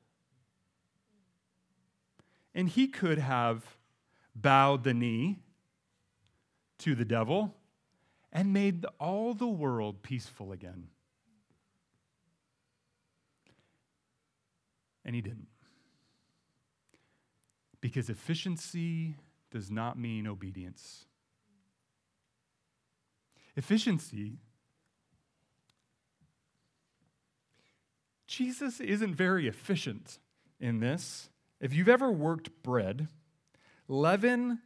And 2.57 2.68
he 2.68 2.88
could 2.88 3.18
have 3.18 3.76
bowed 4.34 4.82
the 4.82 4.93
knee 4.93 5.38
to 6.78 6.97
the 6.97 7.05
devil 7.05 7.55
and 8.32 8.53
made 8.53 8.84
all 8.99 9.32
the 9.32 9.47
world 9.47 10.03
peaceful 10.03 10.51
again. 10.51 10.88
And 15.05 15.14
he 15.14 15.20
didn't. 15.20 15.47
Because 17.80 18.11
efficiency 18.11 19.14
does 19.51 19.71
not 19.71 19.99
mean 19.99 20.27
obedience. 20.27 21.07
Efficiency, 23.57 24.39
Jesus 28.27 28.81
isn't 28.81 29.15
very 29.15 29.49
efficient 29.49 30.19
in 30.61 30.79
this. 30.79 31.31
If 31.61 31.75
you've 31.75 31.89
ever 31.89 32.11
worked 32.11 32.63
bread, 32.63 33.09
leaven 33.89 34.61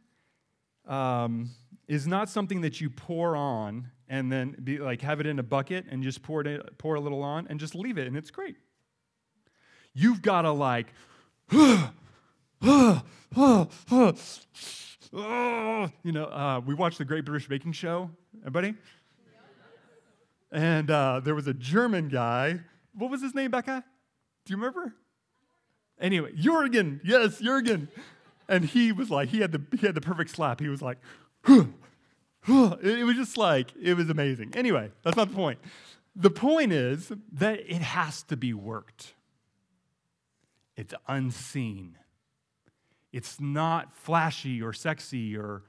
um, 0.87 1.49
is 1.87 2.05
not 2.05 2.29
something 2.29 2.61
that 2.61 2.79
you 2.79 2.89
pour 2.89 3.35
on 3.35 3.89
and 4.07 4.31
then 4.31 4.55
be 4.63 4.77
like 4.77 5.01
have 5.01 5.19
it 5.19 5.25
in 5.25 5.39
a 5.39 5.43
bucket 5.43 5.85
and 5.89 6.03
just 6.03 6.21
pour 6.21 6.41
it 6.41 6.77
pour 6.77 6.95
a 6.95 6.99
little 6.99 7.23
on 7.23 7.47
and 7.49 7.59
just 7.59 7.73
leave 7.73 7.97
it 7.97 8.07
and 8.07 8.15
it's 8.15 8.31
great. 8.31 8.57
You've 9.93 10.21
got 10.21 10.43
to 10.43 10.51
like 10.51 10.93
you 16.03 16.11
know, 16.11 16.25
uh, 16.25 16.61
we 16.65 16.73
watched 16.73 16.97
the 16.97 17.05
Great 17.05 17.25
British 17.25 17.47
Baking 17.47 17.73
Show. 17.73 18.09
Everybody? 18.39 18.75
And 20.51 20.89
uh, 20.89 21.19
there 21.23 21.35
was 21.35 21.47
a 21.47 21.53
German 21.53 22.07
guy. 22.07 22.59
What 22.93 23.11
was 23.11 23.21
his 23.21 23.35
name, 23.35 23.51
Becca? 23.51 23.83
Do 24.45 24.51
you 24.51 24.57
remember? 24.57 24.93
Anyway, 25.99 26.31
Jurgen. 26.35 27.01
Yes, 27.03 27.39
Jurgen. 27.39 27.89
And 28.47 28.65
he 28.65 28.91
was 28.91 29.09
like, 29.09 29.29
he 29.29 29.39
had 29.39 29.51
the 29.51 29.61
he 29.77 29.85
had 29.85 29.95
the 29.95 30.01
perfect 30.01 30.29
slap. 30.29 30.59
He 30.59 30.69
was 30.69 30.81
like, 30.81 30.97
it 31.47 33.05
was 33.05 33.15
just 33.15 33.37
like, 33.37 33.73
it 33.81 33.95
was 33.95 34.09
amazing. 34.09 34.53
Anyway, 34.55 34.91
that's 35.03 35.17
not 35.17 35.29
the 35.29 35.35
point. 35.35 35.59
The 36.15 36.29
point 36.29 36.71
is 36.71 37.11
that 37.33 37.59
it 37.59 37.81
has 37.81 38.23
to 38.23 38.37
be 38.37 38.53
worked. 38.53 39.13
It's 40.77 40.93
unseen. 41.07 41.97
It's 43.15 43.39
not 43.39 43.93
flashy 43.93 44.61
or 44.61 44.73
sexy 44.73 45.37
or 45.37 45.63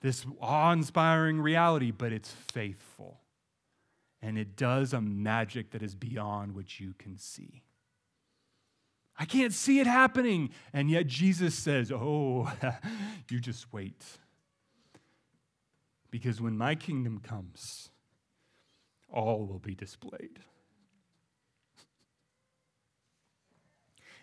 this 0.00 0.26
awe 0.40 0.72
inspiring 0.72 1.40
reality, 1.40 1.92
but 1.92 2.12
it's 2.12 2.32
faithful. 2.32 3.20
And 4.20 4.36
it 4.36 4.56
does 4.56 4.92
a 4.92 5.00
magic 5.00 5.70
that 5.70 5.80
is 5.80 5.94
beyond 5.94 6.56
what 6.56 6.80
you 6.80 6.94
can 6.98 7.16
see. 7.16 7.62
I 9.16 9.26
can't 9.26 9.52
see 9.52 9.78
it 9.78 9.86
happening. 9.86 10.50
And 10.72 10.90
yet 10.90 11.06
Jesus 11.06 11.54
says, 11.54 11.92
Oh, 11.92 12.52
you 13.30 13.38
just 13.38 13.72
wait. 13.72 14.04
Because 16.10 16.40
when 16.40 16.58
my 16.58 16.74
kingdom 16.74 17.20
comes, 17.20 17.90
all 19.08 19.46
will 19.46 19.60
be 19.60 19.76
displayed. 19.76 20.40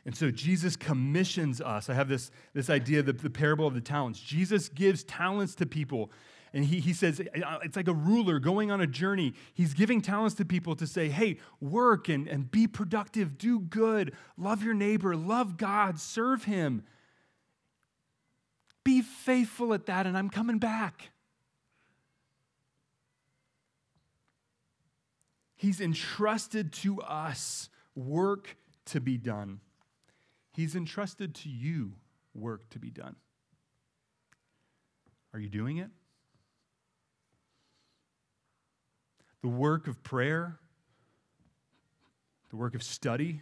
And 0.06 0.16
so 0.16 0.30
Jesus 0.30 0.76
commissions 0.76 1.60
us. 1.62 1.90
I 1.90 1.96
have 1.96 2.08
this, 2.08 2.30
this 2.54 2.70
idea, 2.70 3.02
the, 3.02 3.14
the 3.14 3.30
parable 3.30 3.66
of 3.66 3.74
the 3.74 3.82
talents. 3.82 4.20
Jesus 4.20 4.70
gives 4.70 5.04
talents 5.04 5.56
to 5.56 5.66
people. 5.66 6.12
And 6.54 6.64
he, 6.64 6.80
he 6.80 6.94
says, 6.94 7.22
it's 7.36 7.76
like 7.76 7.88
a 7.88 7.94
ruler 7.94 8.40
going 8.40 8.72
on 8.72 8.80
a 8.80 8.88
journey. 8.88 9.34
He's 9.54 9.74
giving 9.74 10.02
talents 10.02 10.36
to 10.36 10.46
people 10.46 10.76
to 10.76 10.88
say, 10.88 11.10
hey, 11.10 11.40
work 11.60 12.08
and, 12.08 12.28
and 12.28 12.50
be 12.50 12.68
productive, 12.68 13.38
do 13.38 13.60
good, 13.60 14.14
love 14.38 14.64
your 14.64 14.76
neighbor, 14.76 15.16
love 15.16 15.58
God, 15.58 16.00
serve 16.00 16.46
him. 16.46 16.84
Be 18.86 19.02
faithful 19.02 19.74
at 19.74 19.88
that, 19.88 20.06
and 20.06 20.16
I'm 20.16 20.30
coming 20.30 20.60
back. 20.60 21.10
He's 25.56 25.82
entrusted 25.82 26.72
to 26.74 27.02
us 27.02 27.70
work 27.96 28.56
to 28.86 29.02
be 29.02 29.18
done. 29.18 29.62
He's 30.56 30.74
entrusted 30.74 31.36
to 31.36 31.50
you 31.50 31.94
work 32.34 32.70
to 32.70 32.80
be 32.80 32.90
done. 32.90 33.18
Are 35.34 35.40
you 35.40 35.50
doing 35.50 35.78
it? 35.78 35.90
The 39.42 39.50
work 39.50 39.88
of 39.88 40.02
prayer, 40.02 40.58
the 42.50 42.56
work 42.56 42.74
of 42.74 42.84
study, 42.84 43.42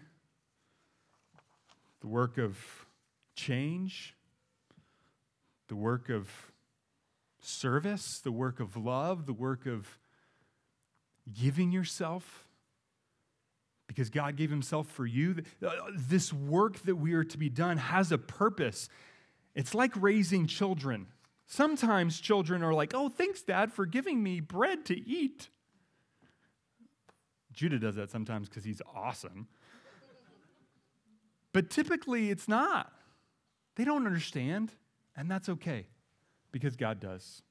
the 2.01 2.07
work 2.07 2.39
of 2.39 2.57
change, 3.35 4.15
the 5.67 5.75
work 5.75 6.09
of 6.09 6.51
service, 7.39 8.19
the 8.23 8.31
work 8.31 8.59
of 8.59 8.75
love, 8.75 9.27
the 9.27 9.33
work 9.33 9.67
of 9.67 9.99
giving 11.31 11.71
yourself 11.71 12.47
because 13.93 14.09
God 14.09 14.35
gave 14.35 14.49
Himself 14.49 14.87
for 14.87 15.05
you. 15.05 15.43
Uh, 15.65 15.71
this 15.95 16.33
work 16.33 16.79
that 16.83 16.95
we 16.95 17.13
are 17.13 17.23
to 17.23 17.37
be 17.37 17.49
done 17.49 17.77
has 17.77 18.11
a 18.11 18.17
purpose. 18.17 18.89
It's 19.55 19.75
like 19.75 19.91
raising 19.95 20.47
children. 20.47 21.07
Sometimes 21.45 22.19
children 22.19 22.63
are 22.63 22.73
like, 22.73 22.93
oh, 22.95 23.09
thanks, 23.09 23.41
Dad, 23.43 23.71
for 23.71 23.85
giving 23.85 24.23
me 24.23 24.39
bread 24.39 24.85
to 24.85 25.07
eat. 25.07 25.49
Judah 27.51 27.77
does 27.77 27.95
that 27.95 28.09
sometimes 28.09 28.49
because 28.49 28.63
he's 28.63 28.81
awesome. 28.95 29.47
But 31.51 31.69
typically, 31.69 32.31
it's 32.31 32.47
not. 32.47 32.91
They 33.75 33.85
don't 33.85 34.07
understand, 34.07 34.71
and 35.15 35.29
that's 35.29 35.49
okay 35.49 35.85
because 36.51 36.75
God 36.75 36.99
does. 36.99 37.43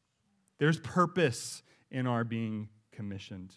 There's 0.58 0.80
purpose 0.80 1.62
in 1.90 2.08
our 2.08 2.24
being 2.24 2.68
commissioned. 2.90 3.54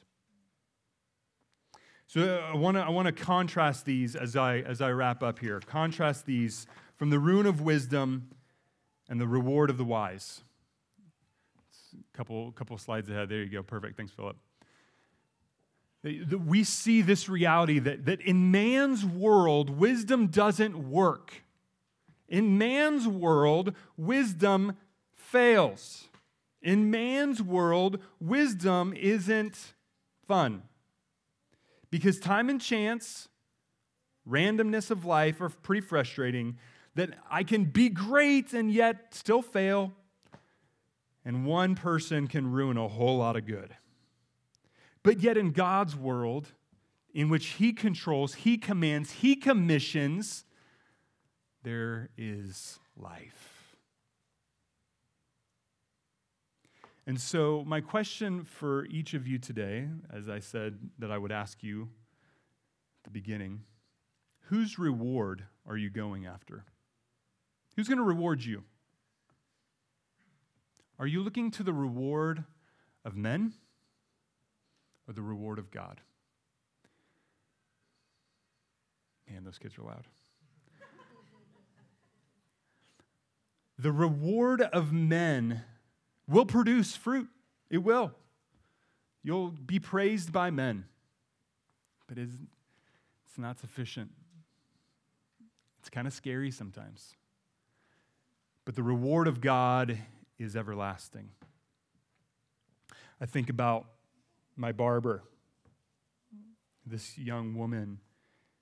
So 2.07 2.21
uh, 2.21 2.53
I 2.53 2.55
want 2.55 2.77
to 2.77 2.81
I 2.81 2.89
want 2.89 3.07
to 3.07 3.11
contrast 3.11 3.85
these 3.85 4.15
as 4.15 4.35
I 4.35 4.59
as 4.59 4.81
I 4.81 4.91
wrap 4.91 5.23
up 5.23 5.39
here. 5.39 5.59
Contrast 5.59 6.25
these 6.25 6.67
from 6.95 7.09
the 7.09 7.19
ruin 7.19 7.45
of 7.45 7.61
wisdom 7.61 8.29
and 9.09 9.19
the 9.19 9.27
reward 9.27 9.69
of 9.69 9.77
the 9.77 9.83
wise. 9.83 10.43
A 11.93 12.17
couple 12.17 12.51
couple 12.51 12.77
slides 12.77 13.09
ahead. 13.09 13.29
There 13.29 13.39
you 13.39 13.49
go. 13.49 13.63
Perfect. 13.63 13.97
Thanks, 13.97 14.11
Philip. 14.13 14.37
We 16.03 16.63
see 16.63 17.01
this 17.01 17.27
reality 17.27 17.79
that, 17.79 18.05
that 18.05 18.21
in 18.21 18.51
man's 18.51 19.03
world, 19.03 19.71
wisdom 19.71 20.27
doesn't 20.27 20.91
work. 20.91 21.43
In 22.29 22.59
man's 22.59 23.07
world, 23.07 23.73
wisdom 23.97 24.77
fails. 25.15 26.07
In 26.61 26.91
man's 26.91 27.41
world, 27.41 27.97
wisdom 28.19 28.93
isn't 28.93 29.73
fun. 30.27 30.61
Because 31.91 32.19
time 32.19 32.49
and 32.49 32.61
chance, 32.61 33.27
randomness 34.27 34.91
of 34.91 35.05
life 35.05 35.41
are 35.41 35.49
pretty 35.49 35.81
frustrating. 35.81 36.57
That 36.95 37.11
I 37.29 37.43
can 37.43 37.65
be 37.65 37.89
great 37.89 38.53
and 38.53 38.71
yet 38.71 39.13
still 39.13 39.41
fail. 39.41 39.93
And 41.25 41.45
one 41.45 41.75
person 41.75 42.27
can 42.27 42.51
ruin 42.51 42.77
a 42.77 42.87
whole 42.87 43.17
lot 43.17 43.35
of 43.35 43.45
good. 43.45 43.75
But 45.03 45.19
yet, 45.21 45.37
in 45.37 45.51
God's 45.51 45.95
world, 45.95 46.53
in 47.13 47.29
which 47.29 47.47
He 47.47 47.73
controls, 47.73 48.35
He 48.35 48.57
commands, 48.57 49.11
He 49.11 49.35
commissions, 49.35 50.45
there 51.63 52.09
is 52.17 52.79
life. 52.95 53.54
And 57.07 57.21
so, 57.21 57.63
my 57.67 57.81
question 57.81 58.43
for 58.43 58.85
each 58.85 59.13
of 59.13 59.27
you 59.27 59.37
today, 59.37 59.87
as 60.11 60.27
I 60.27 60.39
said 60.39 60.79
that 60.97 61.11
I 61.11 61.19
would 61.19 61.31
ask 61.31 61.61
you 61.61 61.83
at 61.83 63.03
the 63.03 63.11
beginning, 63.11 63.61
whose 64.47 64.79
reward 64.79 65.43
are 65.67 65.77
you 65.77 65.91
going 65.91 66.25
after? 66.25 66.65
Who's 67.75 67.87
going 67.87 67.99
to 67.99 68.03
reward 68.03 68.43
you? 68.43 68.63
Are 70.97 71.05
you 71.05 71.21
looking 71.21 71.51
to 71.51 71.63
the 71.63 71.73
reward 71.73 72.43
of 73.03 73.15
men 73.15 73.53
or 75.07 75.13
the 75.13 75.21
reward 75.21 75.59
of 75.59 75.69
God? 75.69 76.01
Man, 79.29 79.43
those 79.43 79.59
kids 79.59 79.77
are 79.77 79.83
loud. 79.83 80.07
the 83.77 83.91
reward 83.91 84.61
of 84.61 84.91
men 84.91 85.61
will 86.27 86.45
produce 86.45 86.95
fruit. 86.95 87.27
It 87.69 87.79
will. 87.79 88.11
You'll 89.23 89.49
be 89.49 89.79
praised 89.79 90.31
by 90.31 90.51
men, 90.51 90.85
but 92.07 92.17
it's, 92.17 92.35
it's 93.27 93.37
not 93.37 93.59
sufficient. 93.59 94.11
It's 95.79 95.89
kind 95.89 96.05
of 96.05 96.13
scary 96.13 96.51
sometimes. 96.51 97.15
But 98.65 98.75
the 98.75 98.83
reward 98.83 99.27
of 99.27 99.41
God 99.41 99.97
is 100.37 100.55
everlasting. 100.55 101.29
I 103.19 103.25
think 103.25 103.49
about 103.49 103.85
my 104.55 104.71
barber, 104.71 105.23
this 106.85 107.17
young 107.17 107.55
woman, 107.55 107.99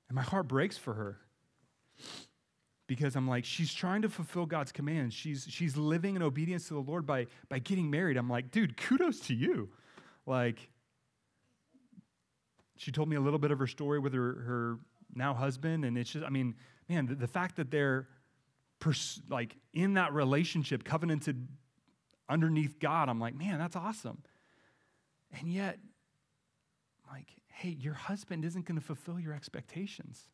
and 0.07 0.15
my 0.15 0.21
heart 0.21 0.47
breaks 0.47 0.77
for 0.77 0.93
her 0.93 1.19
because 2.95 3.15
I'm 3.15 3.27
like, 3.27 3.43
she's 3.43 3.73
trying 3.73 4.03
to 4.03 4.09
fulfill 4.09 4.45
God's 4.45 4.71
commands. 4.71 5.15
She's, 5.15 5.47
she's 5.49 5.75
living 5.75 6.15
in 6.15 6.21
obedience 6.21 6.67
to 6.67 6.75
the 6.75 6.79
Lord 6.79 7.07
by, 7.07 7.25
by 7.49 7.57
getting 7.57 7.89
married. 7.89 8.17
I'm 8.17 8.29
like, 8.29 8.51
dude, 8.51 8.77
kudos 8.77 9.19
to 9.21 9.33
you. 9.33 9.69
Like, 10.27 10.69
she 12.77 12.91
told 12.91 13.09
me 13.09 13.15
a 13.15 13.19
little 13.19 13.39
bit 13.39 13.49
of 13.49 13.57
her 13.57 13.65
story 13.67 13.97
with 13.97 14.13
her, 14.13 14.21
her 14.21 14.77
now 15.15 15.33
husband, 15.33 15.85
and 15.85 15.97
it's 15.97 16.11
just, 16.11 16.23
I 16.23 16.29
mean, 16.29 16.53
man, 16.87 17.07
the, 17.07 17.15
the 17.15 17.27
fact 17.27 17.55
that 17.55 17.71
they're 17.71 18.07
pers- 18.79 19.21
like 19.27 19.55
in 19.73 19.95
that 19.95 20.13
relationship, 20.13 20.83
covenanted 20.83 21.47
underneath 22.29 22.79
God, 22.79 23.09
I'm 23.09 23.19
like, 23.19 23.35
man, 23.35 23.57
that's 23.57 23.75
awesome. 23.75 24.21
And 25.39 25.47
yet, 25.51 25.79
like, 27.11 27.29
hey, 27.47 27.69
your 27.69 27.95
husband 27.95 28.45
isn't 28.45 28.65
going 28.65 28.79
to 28.79 28.85
fulfill 28.85 29.19
your 29.19 29.33
expectations. 29.33 30.29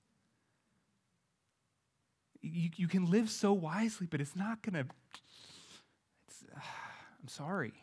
You, 2.42 2.70
you 2.76 2.88
can 2.88 3.10
live 3.10 3.30
so 3.30 3.54
wisely, 3.54 4.08
but 4.10 4.22
it's 4.22 4.36
not 4.36 4.62
going 4.62 4.86
to. 4.86 4.92
Uh, 6.56 6.60
I'm 7.22 7.28
sorry. 7.28 7.74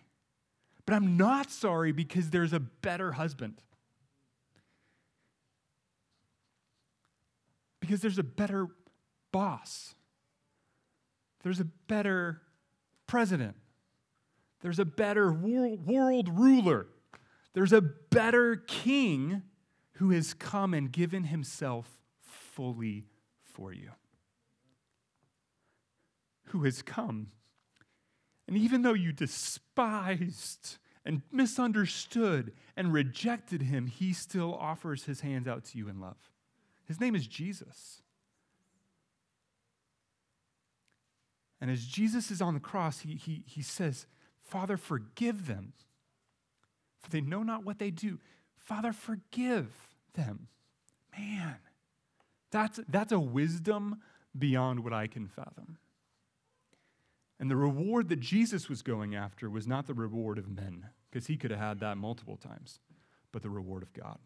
But 0.86 0.94
I'm 0.94 1.16
not 1.16 1.50
sorry 1.50 1.92
because 1.92 2.30
there's 2.30 2.52
a 2.52 2.60
better 2.60 3.12
husband. 3.12 3.60
Because 7.80 8.00
there's 8.00 8.18
a 8.18 8.24
better 8.24 8.68
boss. 9.32 9.94
There's 11.42 11.60
a 11.60 11.64
better 11.64 12.40
president. 13.06 13.56
There's 14.62 14.78
a 14.78 14.84
better 14.84 15.32
world, 15.32 15.86
world 15.86 16.28
ruler. 16.28 16.86
There's 17.52 17.72
a 17.72 17.80
better 17.80 18.56
king 18.56 19.42
who 19.94 20.10
has 20.10 20.34
come 20.34 20.74
and 20.74 20.90
given 20.90 21.24
himself 21.24 21.88
fully 22.20 23.04
for 23.44 23.72
you 23.72 23.90
who 26.56 26.64
has 26.64 26.82
come. 26.82 27.28
And 28.48 28.56
even 28.56 28.82
though 28.82 28.94
you 28.94 29.12
despised 29.12 30.78
and 31.04 31.22
misunderstood 31.30 32.52
and 32.76 32.92
rejected 32.92 33.62
him, 33.62 33.86
he 33.86 34.12
still 34.12 34.54
offers 34.54 35.04
his 35.04 35.20
hands 35.20 35.46
out 35.46 35.64
to 35.66 35.78
you 35.78 35.88
in 35.88 36.00
love. 36.00 36.16
His 36.86 37.00
name 37.00 37.14
is 37.14 37.26
Jesus. 37.26 38.02
And 41.60 41.70
as 41.70 41.84
Jesus 41.84 42.30
is 42.30 42.40
on 42.40 42.54
the 42.54 42.60
cross, 42.60 43.00
he, 43.00 43.14
he, 43.14 43.42
he 43.46 43.62
says, 43.62 44.06
Father, 44.42 44.76
forgive 44.76 45.46
them, 45.46 45.72
for 47.00 47.10
they 47.10 47.20
know 47.20 47.42
not 47.42 47.64
what 47.64 47.78
they 47.78 47.90
do. 47.90 48.18
Father, 48.56 48.92
forgive 48.92 49.68
them. 50.14 50.48
Man, 51.18 51.56
that's, 52.50 52.78
that's 52.88 53.12
a 53.12 53.18
wisdom 53.18 54.00
beyond 54.38 54.84
what 54.84 54.92
I 54.92 55.06
can 55.06 55.28
fathom. 55.28 55.78
And 57.38 57.50
the 57.50 57.56
reward 57.56 58.08
that 58.08 58.20
Jesus 58.20 58.68
was 58.68 58.82
going 58.82 59.14
after 59.14 59.50
was 59.50 59.66
not 59.66 59.86
the 59.86 59.94
reward 59.94 60.38
of 60.38 60.48
men, 60.48 60.86
because 61.10 61.26
he 61.26 61.36
could 61.36 61.50
have 61.50 61.60
had 61.60 61.80
that 61.80 61.98
multiple 61.98 62.36
times, 62.36 62.80
but 63.30 63.42
the 63.42 63.50
reward 63.50 63.82
of 63.82 63.92
God. 63.92 64.18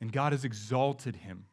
And 0.00 0.12
God 0.12 0.32
has 0.32 0.44
exalted 0.44 1.16
him 1.16 1.46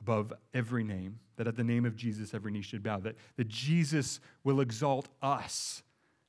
above 0.00 0.32
every 0.52 0.82
name, 0.82 1.20
that 1.36 1.46
at 1.46 1.56
the 1.56 1.62
name 1.64 1.84
of 1.84 1.96
Jesus 1.96 2.34
every 2.34 2.50
knee 2.50 2.62
should 2.62 2.82
bow, 2.82 2.98
that, 3.00 3.16
that 3.36 3.48
Jesus 3.48 4.20
will 4.42 4.60
exalt 4.60 5.08
us 5.20 5.82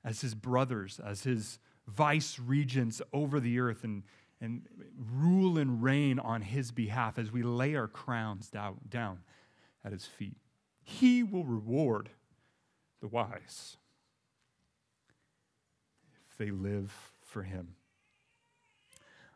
as 0.04 0.22
his 0.22 0.36
brothers, 0.36 1.00
as 1.04 1.24
his 1.24 1.60
vice 1.88 2.38
regents 2.40 3.02
over 3.14 3.40
the 3.40 3.60
earth, 3.60 3.84
and, 3.84 4.04
and 4.42 4.68
rule 5.16 5.58
and 5.58 5.82
reign 5.82 6.20
on 6.20 6.42
his 6.42 6.72
behalf 6.72 7.18
as 7.18 7.32
we 7.32 7.42
lay 7.42 7.74
our 7.76 7.88
crowns 7.88 8.50
down, 8.50 8.78
down 8.90 9.20
at 9.84 9.92
his 9.92 10.06
feet. 10.06 10.38
He 10.84 11.24
will 11.24 11.46
reward 11.46 12.10
the 13.04 13.10
wise 13.10 13.76
if 16.32 16.38
they 16.38 16.52
live 16.52 17.12
for 17.22 17.44
him. 17.44 17.76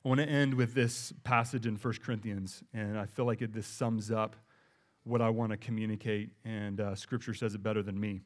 I 0.05 0.07
want 0.07 0.21
to 0.21 0.29
end 0.29 0.53
with 0.53 0.73
this 0.73 1.11
passage 1.25 1.67
in 1.67 1.75
1 1.75 1.93
Corinthians, 2.01 2.63
and 2.73 2.97
I 2.97 3.05
feel 3.05 3.25
like 3.25 3.41
it, 3.41 3.51
this 3.51 3.67
sums 3.67 4.09
up 4.09 4.37
what 5.03 5.21
I 5.21 5.29
want 5.29 5.51
to 5.51 5.57
communicate, 5.57 6.29
and 6.45 6.79
uh, 6.79 6.95
Scripture 6.95 7.33
says 7.33 7.55
it 7.55 7.61
better 7.61 7.83
than 7.83 7.99
me. 7.99 8.21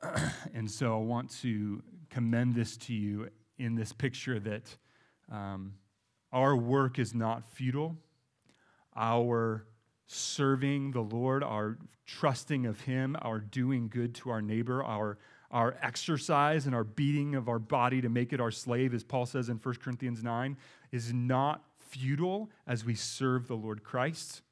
and 0.54 0.70
so 0.70 0.94
I 0.94 1.02
want 1.02 1.30
to 1.40 1.82
commend 2.08 2.54
this 2.54 2.76
to 2.76 2.94
you 2.94 3.30
in 3.58 3.74
this 3.74 3.92
picture 3.92 4.38
that 4.38 4.76
um, 5.28 5.74
our 6.32 6.54
work 6.54 7.00
is 7.00 7.16
not 7.16 7.42
futile. 7.50 7.96
Our 8.94 9.66
serving 10.06 10.92
the 10.92 11.00
Lord, 11.00 11.42
our 11.42 11.78
trusting 12.06 12.66
of 12.66 12.80
Him, 12.82 13.16
our 13.20 13.40
doing 13.40 13.88
good 13.88 14.14
to 14.16 14.30
our 14.30 14.40
neighbor, 14.40 14.82
our, 14.82 15.18
our 15.50 15.76
exercise 15.82 16.66
and 16.66 16.74
our 16.74 16.84
beating 16.84 17.34
of 17.34 17.48
our 17.48 17.58
body 17.58 18.00
to 18.00 18.08
make 18.08 18.32
it 18.32 18.40
our 18.40 18.50
slave, 18.50 18.94
as 18.94 19.04
Paul 19.04 19.26
says 19.26 19.48
in 19.48 19.56
1 19.56 19.74
Corinthians 19.76 20.22
9, 20.22 20.56
is 20.92 21.12
not 21.12 21.64
futile 21.78 22.50
as 22.66 22.84
we 22.84 22.94
serve 22.94 23.48
the 23.48 23.56
Lord 23.56 23.82
Christ. 23.82 24.42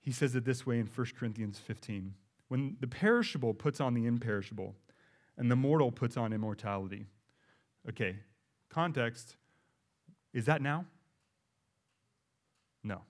He 0.00 0.12
says 0.12 0.34
it 0.34 0.44
this 0.44 0.66
way 0.66 0.78
in 0.78 0.86
1 0.86 1.06
Corinthians 1.18 1.58
15 1.58 2.14
When 2.48 2.76
the 2.80 2.86
perishable 2.86 3.54
puts 3.54 3.80
on 3.80 3.94
the 3.94 4.06
imperishable, 4.06 4.74
and 5.36 5.50
the 5.50 5.56
mortal 5.56 5.90
puts 5.90 6.16
on 6.16 6.32
immortality. 6.32 7.06
Okay, 7.88 8.16
context 8.70 9.36
is 10.32 10.46
that 10.46 10.62
now? 10.62 10.84
No. 12.82 13.02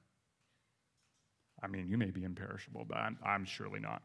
I 1.65 1.67
mean, 1.67 1.89
you 1.89 1.97
may 1.97 2.11
be 2.11 2.25
imperishable, 2.25 2.85
but 2.87 2.99
I'm, 2.99 3.19
I'm 3.25 3.45
surely 3.45 3.81
not. 3.81 4.03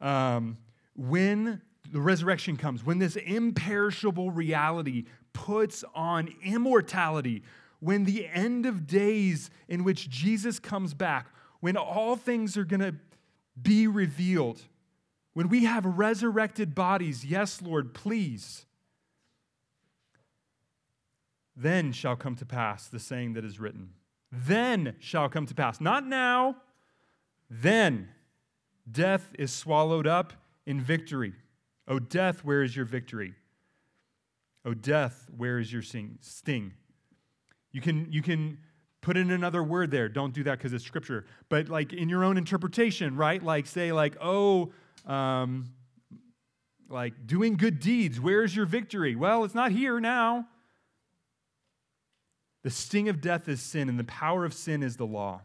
Um, 0.00 0.56
when 0.96 1.60
the 1.92 2.00
resurrection 2.00 2.56
comes, 2.56 2.84
when 2.84 2.98
this 2.98 3.16
imperishable 3.16 4.30
reality 4.30 5.04
puts 5.34 5.84
on 5.94 6.32
immortality, 6.42 7.42
when 7.80 8.04
the 8.04 8.26
end 8.28 8.64
of 8.64 8.86
days 8.86 9.50
in 9.68 9.84
which 9.84 10.08
Jesus 10.08 10.58
comes 10.58 10.94
back, 10.94 11.28
when 11.60 11.76
all 11.76 12.16
things 12.16 12.56
are 12.56 12.64
going 12.64 12.80
to 12.80 12.94
be 13.60 13.86
revealed, 13.86 14.62
when 15.34 15.48
we 15.48 15.64
have 15.64 15.84
resurrected 15.84 16.74
bodies, 16.74 17.24
yes, 17.24 17.60
Lord, 17.60 17.92
please, 17.92 18.64
then 21.54 21.92
shall 21.92 22.16
come 22.16 22.34
to 22.36 22.46
pass 22.46 22.86
the 22.86 22.98
saying 22.98 23.34
that 23.34 23.44
is 23.44 23.60
written. 23.60 23.90
Then 24.32 24.96
shall 24.98 25.28
come 25.28 25.46
to 25.46 25.54
pass. 25.54 25.80
Not 25.80 26.06
now, 26.06 26.56
then 27.62 28.08
death 28.90 29.30
is 29.38 29.52
swallowed 29.52 30.06
up 30.06 30.32
in 30.66 30.80
victory. 30.80 31.34
O 31.86 31.98
death, 31.98 32.44
where 32.44 32.62
is 32.62 32.74
your 32.74 32.84
victory? 32.84 33.34
O 34.64 34.74
death, 34.74 35.28
where 35.36 35.58
is 35.58 35.72
your 35.72 35.82
sting? 35.82 36.72
You 37.72 37.80
can, 37.80 38.10
you 38.10 38.22
can 38.22 38.58
put 39.02 39.16
in 39.16 39.30
another 39.30 39.62
word 39.62 39.90
there. 39.90 40.08
Don't 40.08 40.32
do 40.32 40.42
that 40.44 40.58
because 40.58 40.72
it's 40.72 40.84
scripture. 40.84 41.26
But 41.48 41.68
like 41.68 41.92
in 41.92 42.08
your 42.08 42.24
own 42.24 42.38
interpretation, 42.38 43.16
right? 43.16 43.42
Like 43.42 43.66
say, 43.66 43.92
like, 43.92 44.16
oh, 44.20 44.72
um, 45.06 45.70
like 46.88 47.26
doing 47.26 47.56
good 47.56 47.80
deeds, 47.80 48.20
where's 48.20 48.56
your 48.56 48.66
victory? 48.66 49.14
Well, 49.14 49.44
it's 49.44 49.54
not 49.54 49.72
here 49.72 50.00
now. 50.00 50.46
The 52.62 52.70
sting 52.70 53.10
of 53.10 53.20
death 53.20 53.46
is 53.48 53.60
sin, 53.60 53.90
and 53.90 53.98
the 53.98 54.04
power 54.04 54.46
of 54.46 54.54
sin 54.54 54.82
is 54.82 54.96
the 54.96 55.06
law. 55.06 55.42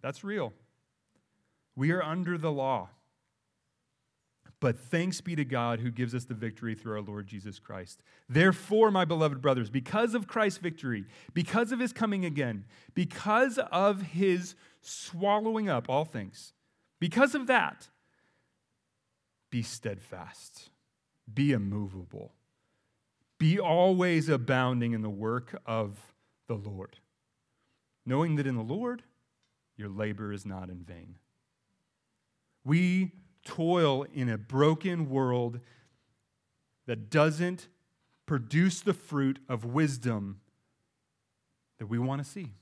That's 0.00 0.24
real. 0.24 0.54
We 1.76 1.92
are 1.92 2.02
under 2.02 2.38
the 2.38 2.50
law. 2.50 2.88
But 4.58 4.78
thanks 4.78 5.20
be 5.20 5.36
to 5.36 5.44
God 5.44 5.80
who 5.80 5.90
gives 5.90 6.14
us 6.14 6.24
the 6.24 6.34
victory 6.34 6.74
through 6.74 6.94
our 6.94 7.02
Lord 7.02 7.26
Jesus 7.26 7.58
Christ. 7.58 8.00
Therefore, 8.28 8.90
my 8.90 9.04
beloved 9.04 9.42
brothers, 9.42 9.68
because 9.68 10.14
of 10.14 10.26
Christ's 10.26 10.58
victory, 10.58 11.04
because 11.34 11.72
of 11.72 11.78
his 11.78 11.92
coming 11.92 12.24
again, 12.24 12.64
because 12.94 13.58
of 13.70 14.00
his 14.00 14.54
swallowing 14.80 15.68
up 15.68 15.90
all 15.90 16.06
things, 16.06 16.54
because 16.98 17.34
of 17.34 17.46
that, 17.48 17.88
be 19.50 19.62
steadfast, 19.62 20.70
be 21.32 21.52
immovable, 21.52 22.32
be 23.38 23.60
always 23.60 24.30
abounding 24.30 24.92
in 24.92 25.02
the 25.02 25.10
work 25.10 25.60
of 25.66 26.14
the 26.46 26.54
Lord, 26.54 26.96
knowing 28.06 28.36
that 28.36 28.46
in 28.46 28.56
the 28.56 28.62
Lord 28.62 29.02
your 29.76 29.90
labor 29.90 30.32
is 30.32 30.46
not 30.46 30.70
in 30.70 30.78
vain. 30.78 31.16
We 32.66 33.12
toil 33.44 34.04
in 34.12 34.28
a 34.28 34.36
broken 34.36 35.08
world 35.08 35.60
that 36.86 37.10
doesn't 37.10 37.68
produce 38.26 38.80
the 38.80 38.92
fruit 38.92 39.38
of 39.48 39.64
wisdom 39.64 40.40
that 41.78 41.86
we 41.86 42.00
want 42.00 42.24
to 42.24 42.28
see. 42.28 42.54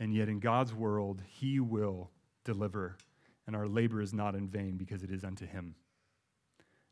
And 0.00 0.12
yet, 0.12 0.28
in 0.28 0.40
God's 0.40 0.74
world, 0.74 1.22
He 1.28 1.60
will 1.60 2.10
deliver, 2.44 2.96
and 3.46 3.54
our 3.54 3.68
labor 3.68 4.02
is 4.02 4.12
not 4.12 4.34
in 4.34 4.48
vain 4.48 4.76
because 4.76 5.04
it 5.04 5.12
is 5.12 5.22
unto 5.22 5.46
Him, 5.46 5.76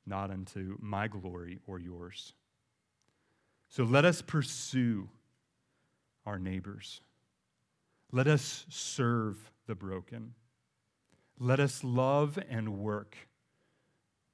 not 0.06 0.30
unto 0.30 0.76
my 0.80 1.08
glory 1.08 1.58
or 1.66 1.80
yours. 1.80 2.34
So 3.68 3.82
let 3.82 4.04
us 4.04 4.22
pursue 4.22 5.08
our 6.24 6.38
neighbors. 6.38 7.00
Let 8.12 8.28
us 8.28 8.64
serve 8.68 9.50
the 9.66 9.74
broken. 9.74 10.34
Let 11.40 11.60
us 11.60 11.84
love 11.84 12.36
and 12.50 12.78
work, 12.78 13.16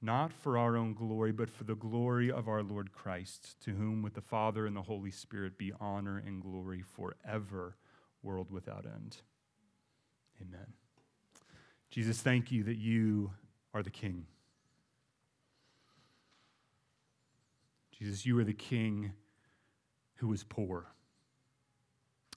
not 0.01 0.33
for 0.33 0.57
our 0.57 0.75
own 0.75 0.95
glory, 0.95 1.31
but 1.31 1.51
for 1.51 1.63
the 1.63 1.75
glory 1.75 2.31
of 2.31 2.47
our 2.47 2.63
Lord 2.63 2.91
Christ, 2.91 3.61
to 3.63 3.71
whom 3.71 4.01
with 4.01 4.15
the 4.15 4.21
Father 4.21 4.65
and 4.65 4.75
the 4.75 4.81
Holy 4.81 5.11
Spirit 5.11 5.55
be 5.55 5.71
honor 5.79 6.17
and 6.17 6.41
glory 6.41 6.81
forever, 6.81 7.75
world 8.23 8.49
without 8.49 8.85
end. 8.85 9.17
Amen. 10.41 10.73
Jesus, 11.91 12.21
thank 12.21 12.51
you 12.51 12.63
that 12.63 12.77
you 12.77 13.31
are 13.73 13.83
the 13.83 13.91
King. 13.91 14.25
Jesus, 17.91 18.25
you 18.25 18.37
are 18.39 18.43
the 18.43 18.51
King 18.51 19.13
who 20.15 20.27
was 20.27 20.43
poor 20.43 20.87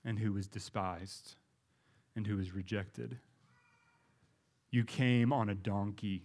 and 0.04 0.18
who 0.18 0.34
was 0.34 0.46
despised 0.46 1.36
and 2.14 2.26
who 2.26 2.36
was 2.36 2.52
rejected. 2.52 3.18
You 4.70 4.84
came 4.84 5.32
on 5.32 5.48
a 5.48 5.54
donkey, 5.54 6.24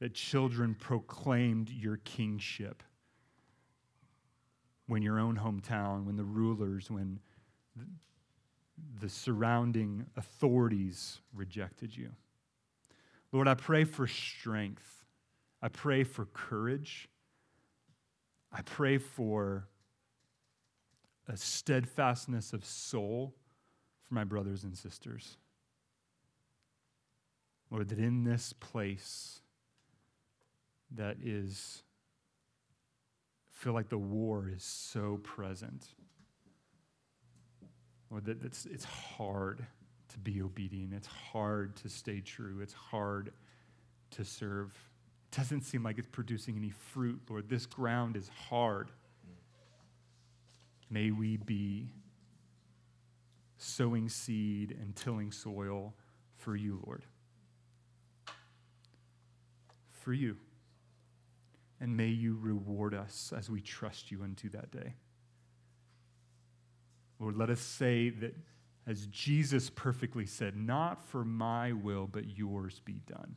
that 0.00 0.14
children 0.14 0.74
proclaimed 0.74 1.70
your 1.70 1.96
kingship. 1.98 2.82
When 4.86 5.02
your 5.02 5.18
own 5.18 5.36
hometown, 5.36 6.04
when 6.04 6.16
the 6.16 6.24
rulers, 6.24 6.90
when 6.90 7.20
the 9.00 9.08
surrounding 9.08 10.06
authorities 10.16 11.20
rejected 11.34 11.96
you. 11.96 12.10
Lord, 13.32 13.48
I 13.48 13.54
pray 13.54 13.84
for 13.84 14.06
strength. 14.06 15.04
I 15.60 15.68
pray 15.68 16.04
for 16.04 16.26
courage. 16.26 17.08
I 18.52 18.62
pray 18.62 18.98
for 18.98 19.68
a 21.28 21.36
steadfastness 21.36 22.52
of 22.52 22.64
soul 22.64 23.34
for 24.06 24.14
my 24.14 24.24
brothers 24.24 24.64
and 24.64 24.76
sisters. 24.76 25.36
Lord, 27.70 27.88
that 27.88 27.98
in 27.98 28.24
this 28.24 28.52
place 28.52 29.40
that 30.94 31.16
is, 31.22 31.82
I 33.50 33.64
feel 33.64 33.72
like 33.74 33.88
the 33.88 33.98
war 33.98 34.50
is 34.54 34.62
so 34.62 35.18
present. 35.22 35.86
Lord, 38.10 38.24
that 38.24 38.42
it's, 38.42 38.64
it's 38.64 38.84
hard 38.84 39.66
to 40.08 40.18
be 40.18 40.40
obedient. 40.40 40.94
It's 40.94 41.06
hard 41.06 41.76
to 41.76 41.88
stay 41.88 42.20
true. 42.20 42.60
It's 42.62 42.72
hard 42.72 43.32
to 44.12 44.24
serve. 44.24 44.74
It 45.30 45.36
doesn't 45.36 45.62
seem 45.62 45.82
like 45.82 45.98
it's 45.98 46.08
producing 46.08 46.56
any 46.56 46.70
fruit, 46.70 47.20
Lord. 47.28 47.50
This 47.50 47.66
ground 47.66 48.16
is 48.16 48.30
hard. 48.48 48.90
May 50.90 51.10
we 51.10 51.36
be 51.36 51.92
sowing 53.58 54.08
seed 54.08 54.74
and 54.80 54.96
tilling 54.96 55.32
soil 55.32 55.92
for 56.36 56.56
you, 56.56 56.80
Lord. 56.86 57.04
For 60.08 60.14
you. 60.14 60.38
And 61.82 61.94
may 61.94 62.06
you 62.06 62.38
reward 62.40 62.94
us 62.94 63.30
as 63.36 63.50
we 63.50 63.60
trust 63.60 64.10
you 64.10 64.22
unto 64.22 64.48
that 64.48 64.70
day. 64.70 64.94
Lord, 67.20 67.36
let 67.36 67.50
us 67.50 67.60
say 67.60 68.08
that 68.08 68.34
as 68.86 69.04
Jesus 69.08 69.68
perfectly 69.68 70.24
said, 70.24 70.56
not 70.56 71.04
for 71.04 71.26
my 71.26 71.74
will, 71.74 72.06
but 72.10 72.38
yours 72.38 72.80
be 72.86 73.02
done. 73.06 73.36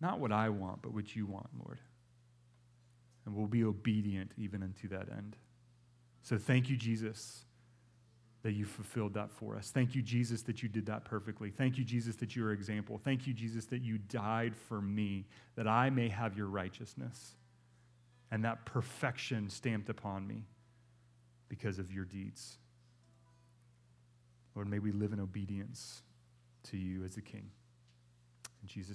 Not 0.00 0.18
what 0.18 0.32
I 0.32 0.48
want, 0.48 0.82
but 0.82 0.94
what 0.94 1.14
you 1.14 1.26
want, 1.26 1.46
Lord. 1.64 1.78
And 3.24 3.32
we'll 3.32 3.46
be 3.46 3.62
obedient 3.62 4.32
even 4.36 4.64
unto 4.64 4.88
that 4.88 5.10
end. 5.16 5.36
So 6.22 6.38
thank 6.38 6.70
you, 6.70 6.76
Jesus, 6.76 7.44
that 8.42 8.52
you 8.52 8.64
fulfilled 8.64 9.14
that 9.14 9.30
for 9.30 9.56
us. 9.56 9.70
Thank 9.70 9.94
you, 9.94 10.02
Jesus, 10.02 10.42
that 10.42 10.62
you 10.62 10.68
did 10.68 10.86
that 10.86 11.04
perfectly. 11.04 11.50
Thank 11.50 11.78
you, 11.78 11.84
Jesus, 11.84 12.16
that 12.16 12.34
you're 12.34 12.52
example. 12.52 13.00
Thank 13.02 13.26
you, 13.26 13.32
Jesus, 13.32 13.66
that 13.66 13.82
you 13.82 13.98
died 13.98 14.56
for 14.56 14.80
me, 14.80 15.26
that 15.54 15.68
I 15.68 15.90
may 15.90 16.08
have 16.08 16.36
your 16.36 16.48
righteousness 16.48 17.36
and 18.32 18.44
that 18.44 18.64
perfection 18.64 19.48
stamped 19.48 19.90
upon 19.90 20.26
me 20.26 20.46
because 21.48 21.78
of 21.78 21.92
your 21.92 22.04
deeds. 22.06 22.56
Lord, 24.54 24.68
may 24.68 24.78
we 24.78 24.90
live 24.90 25.12
in 25.12 25.20
obedience 25.20 26.02
to 26.64 26.78
you 26.78 27.04
as 27.04 27.14
the 27.14 27.20
King. 27.20 27.50
In 28.62 28.68
Jesus' 28.68 28.90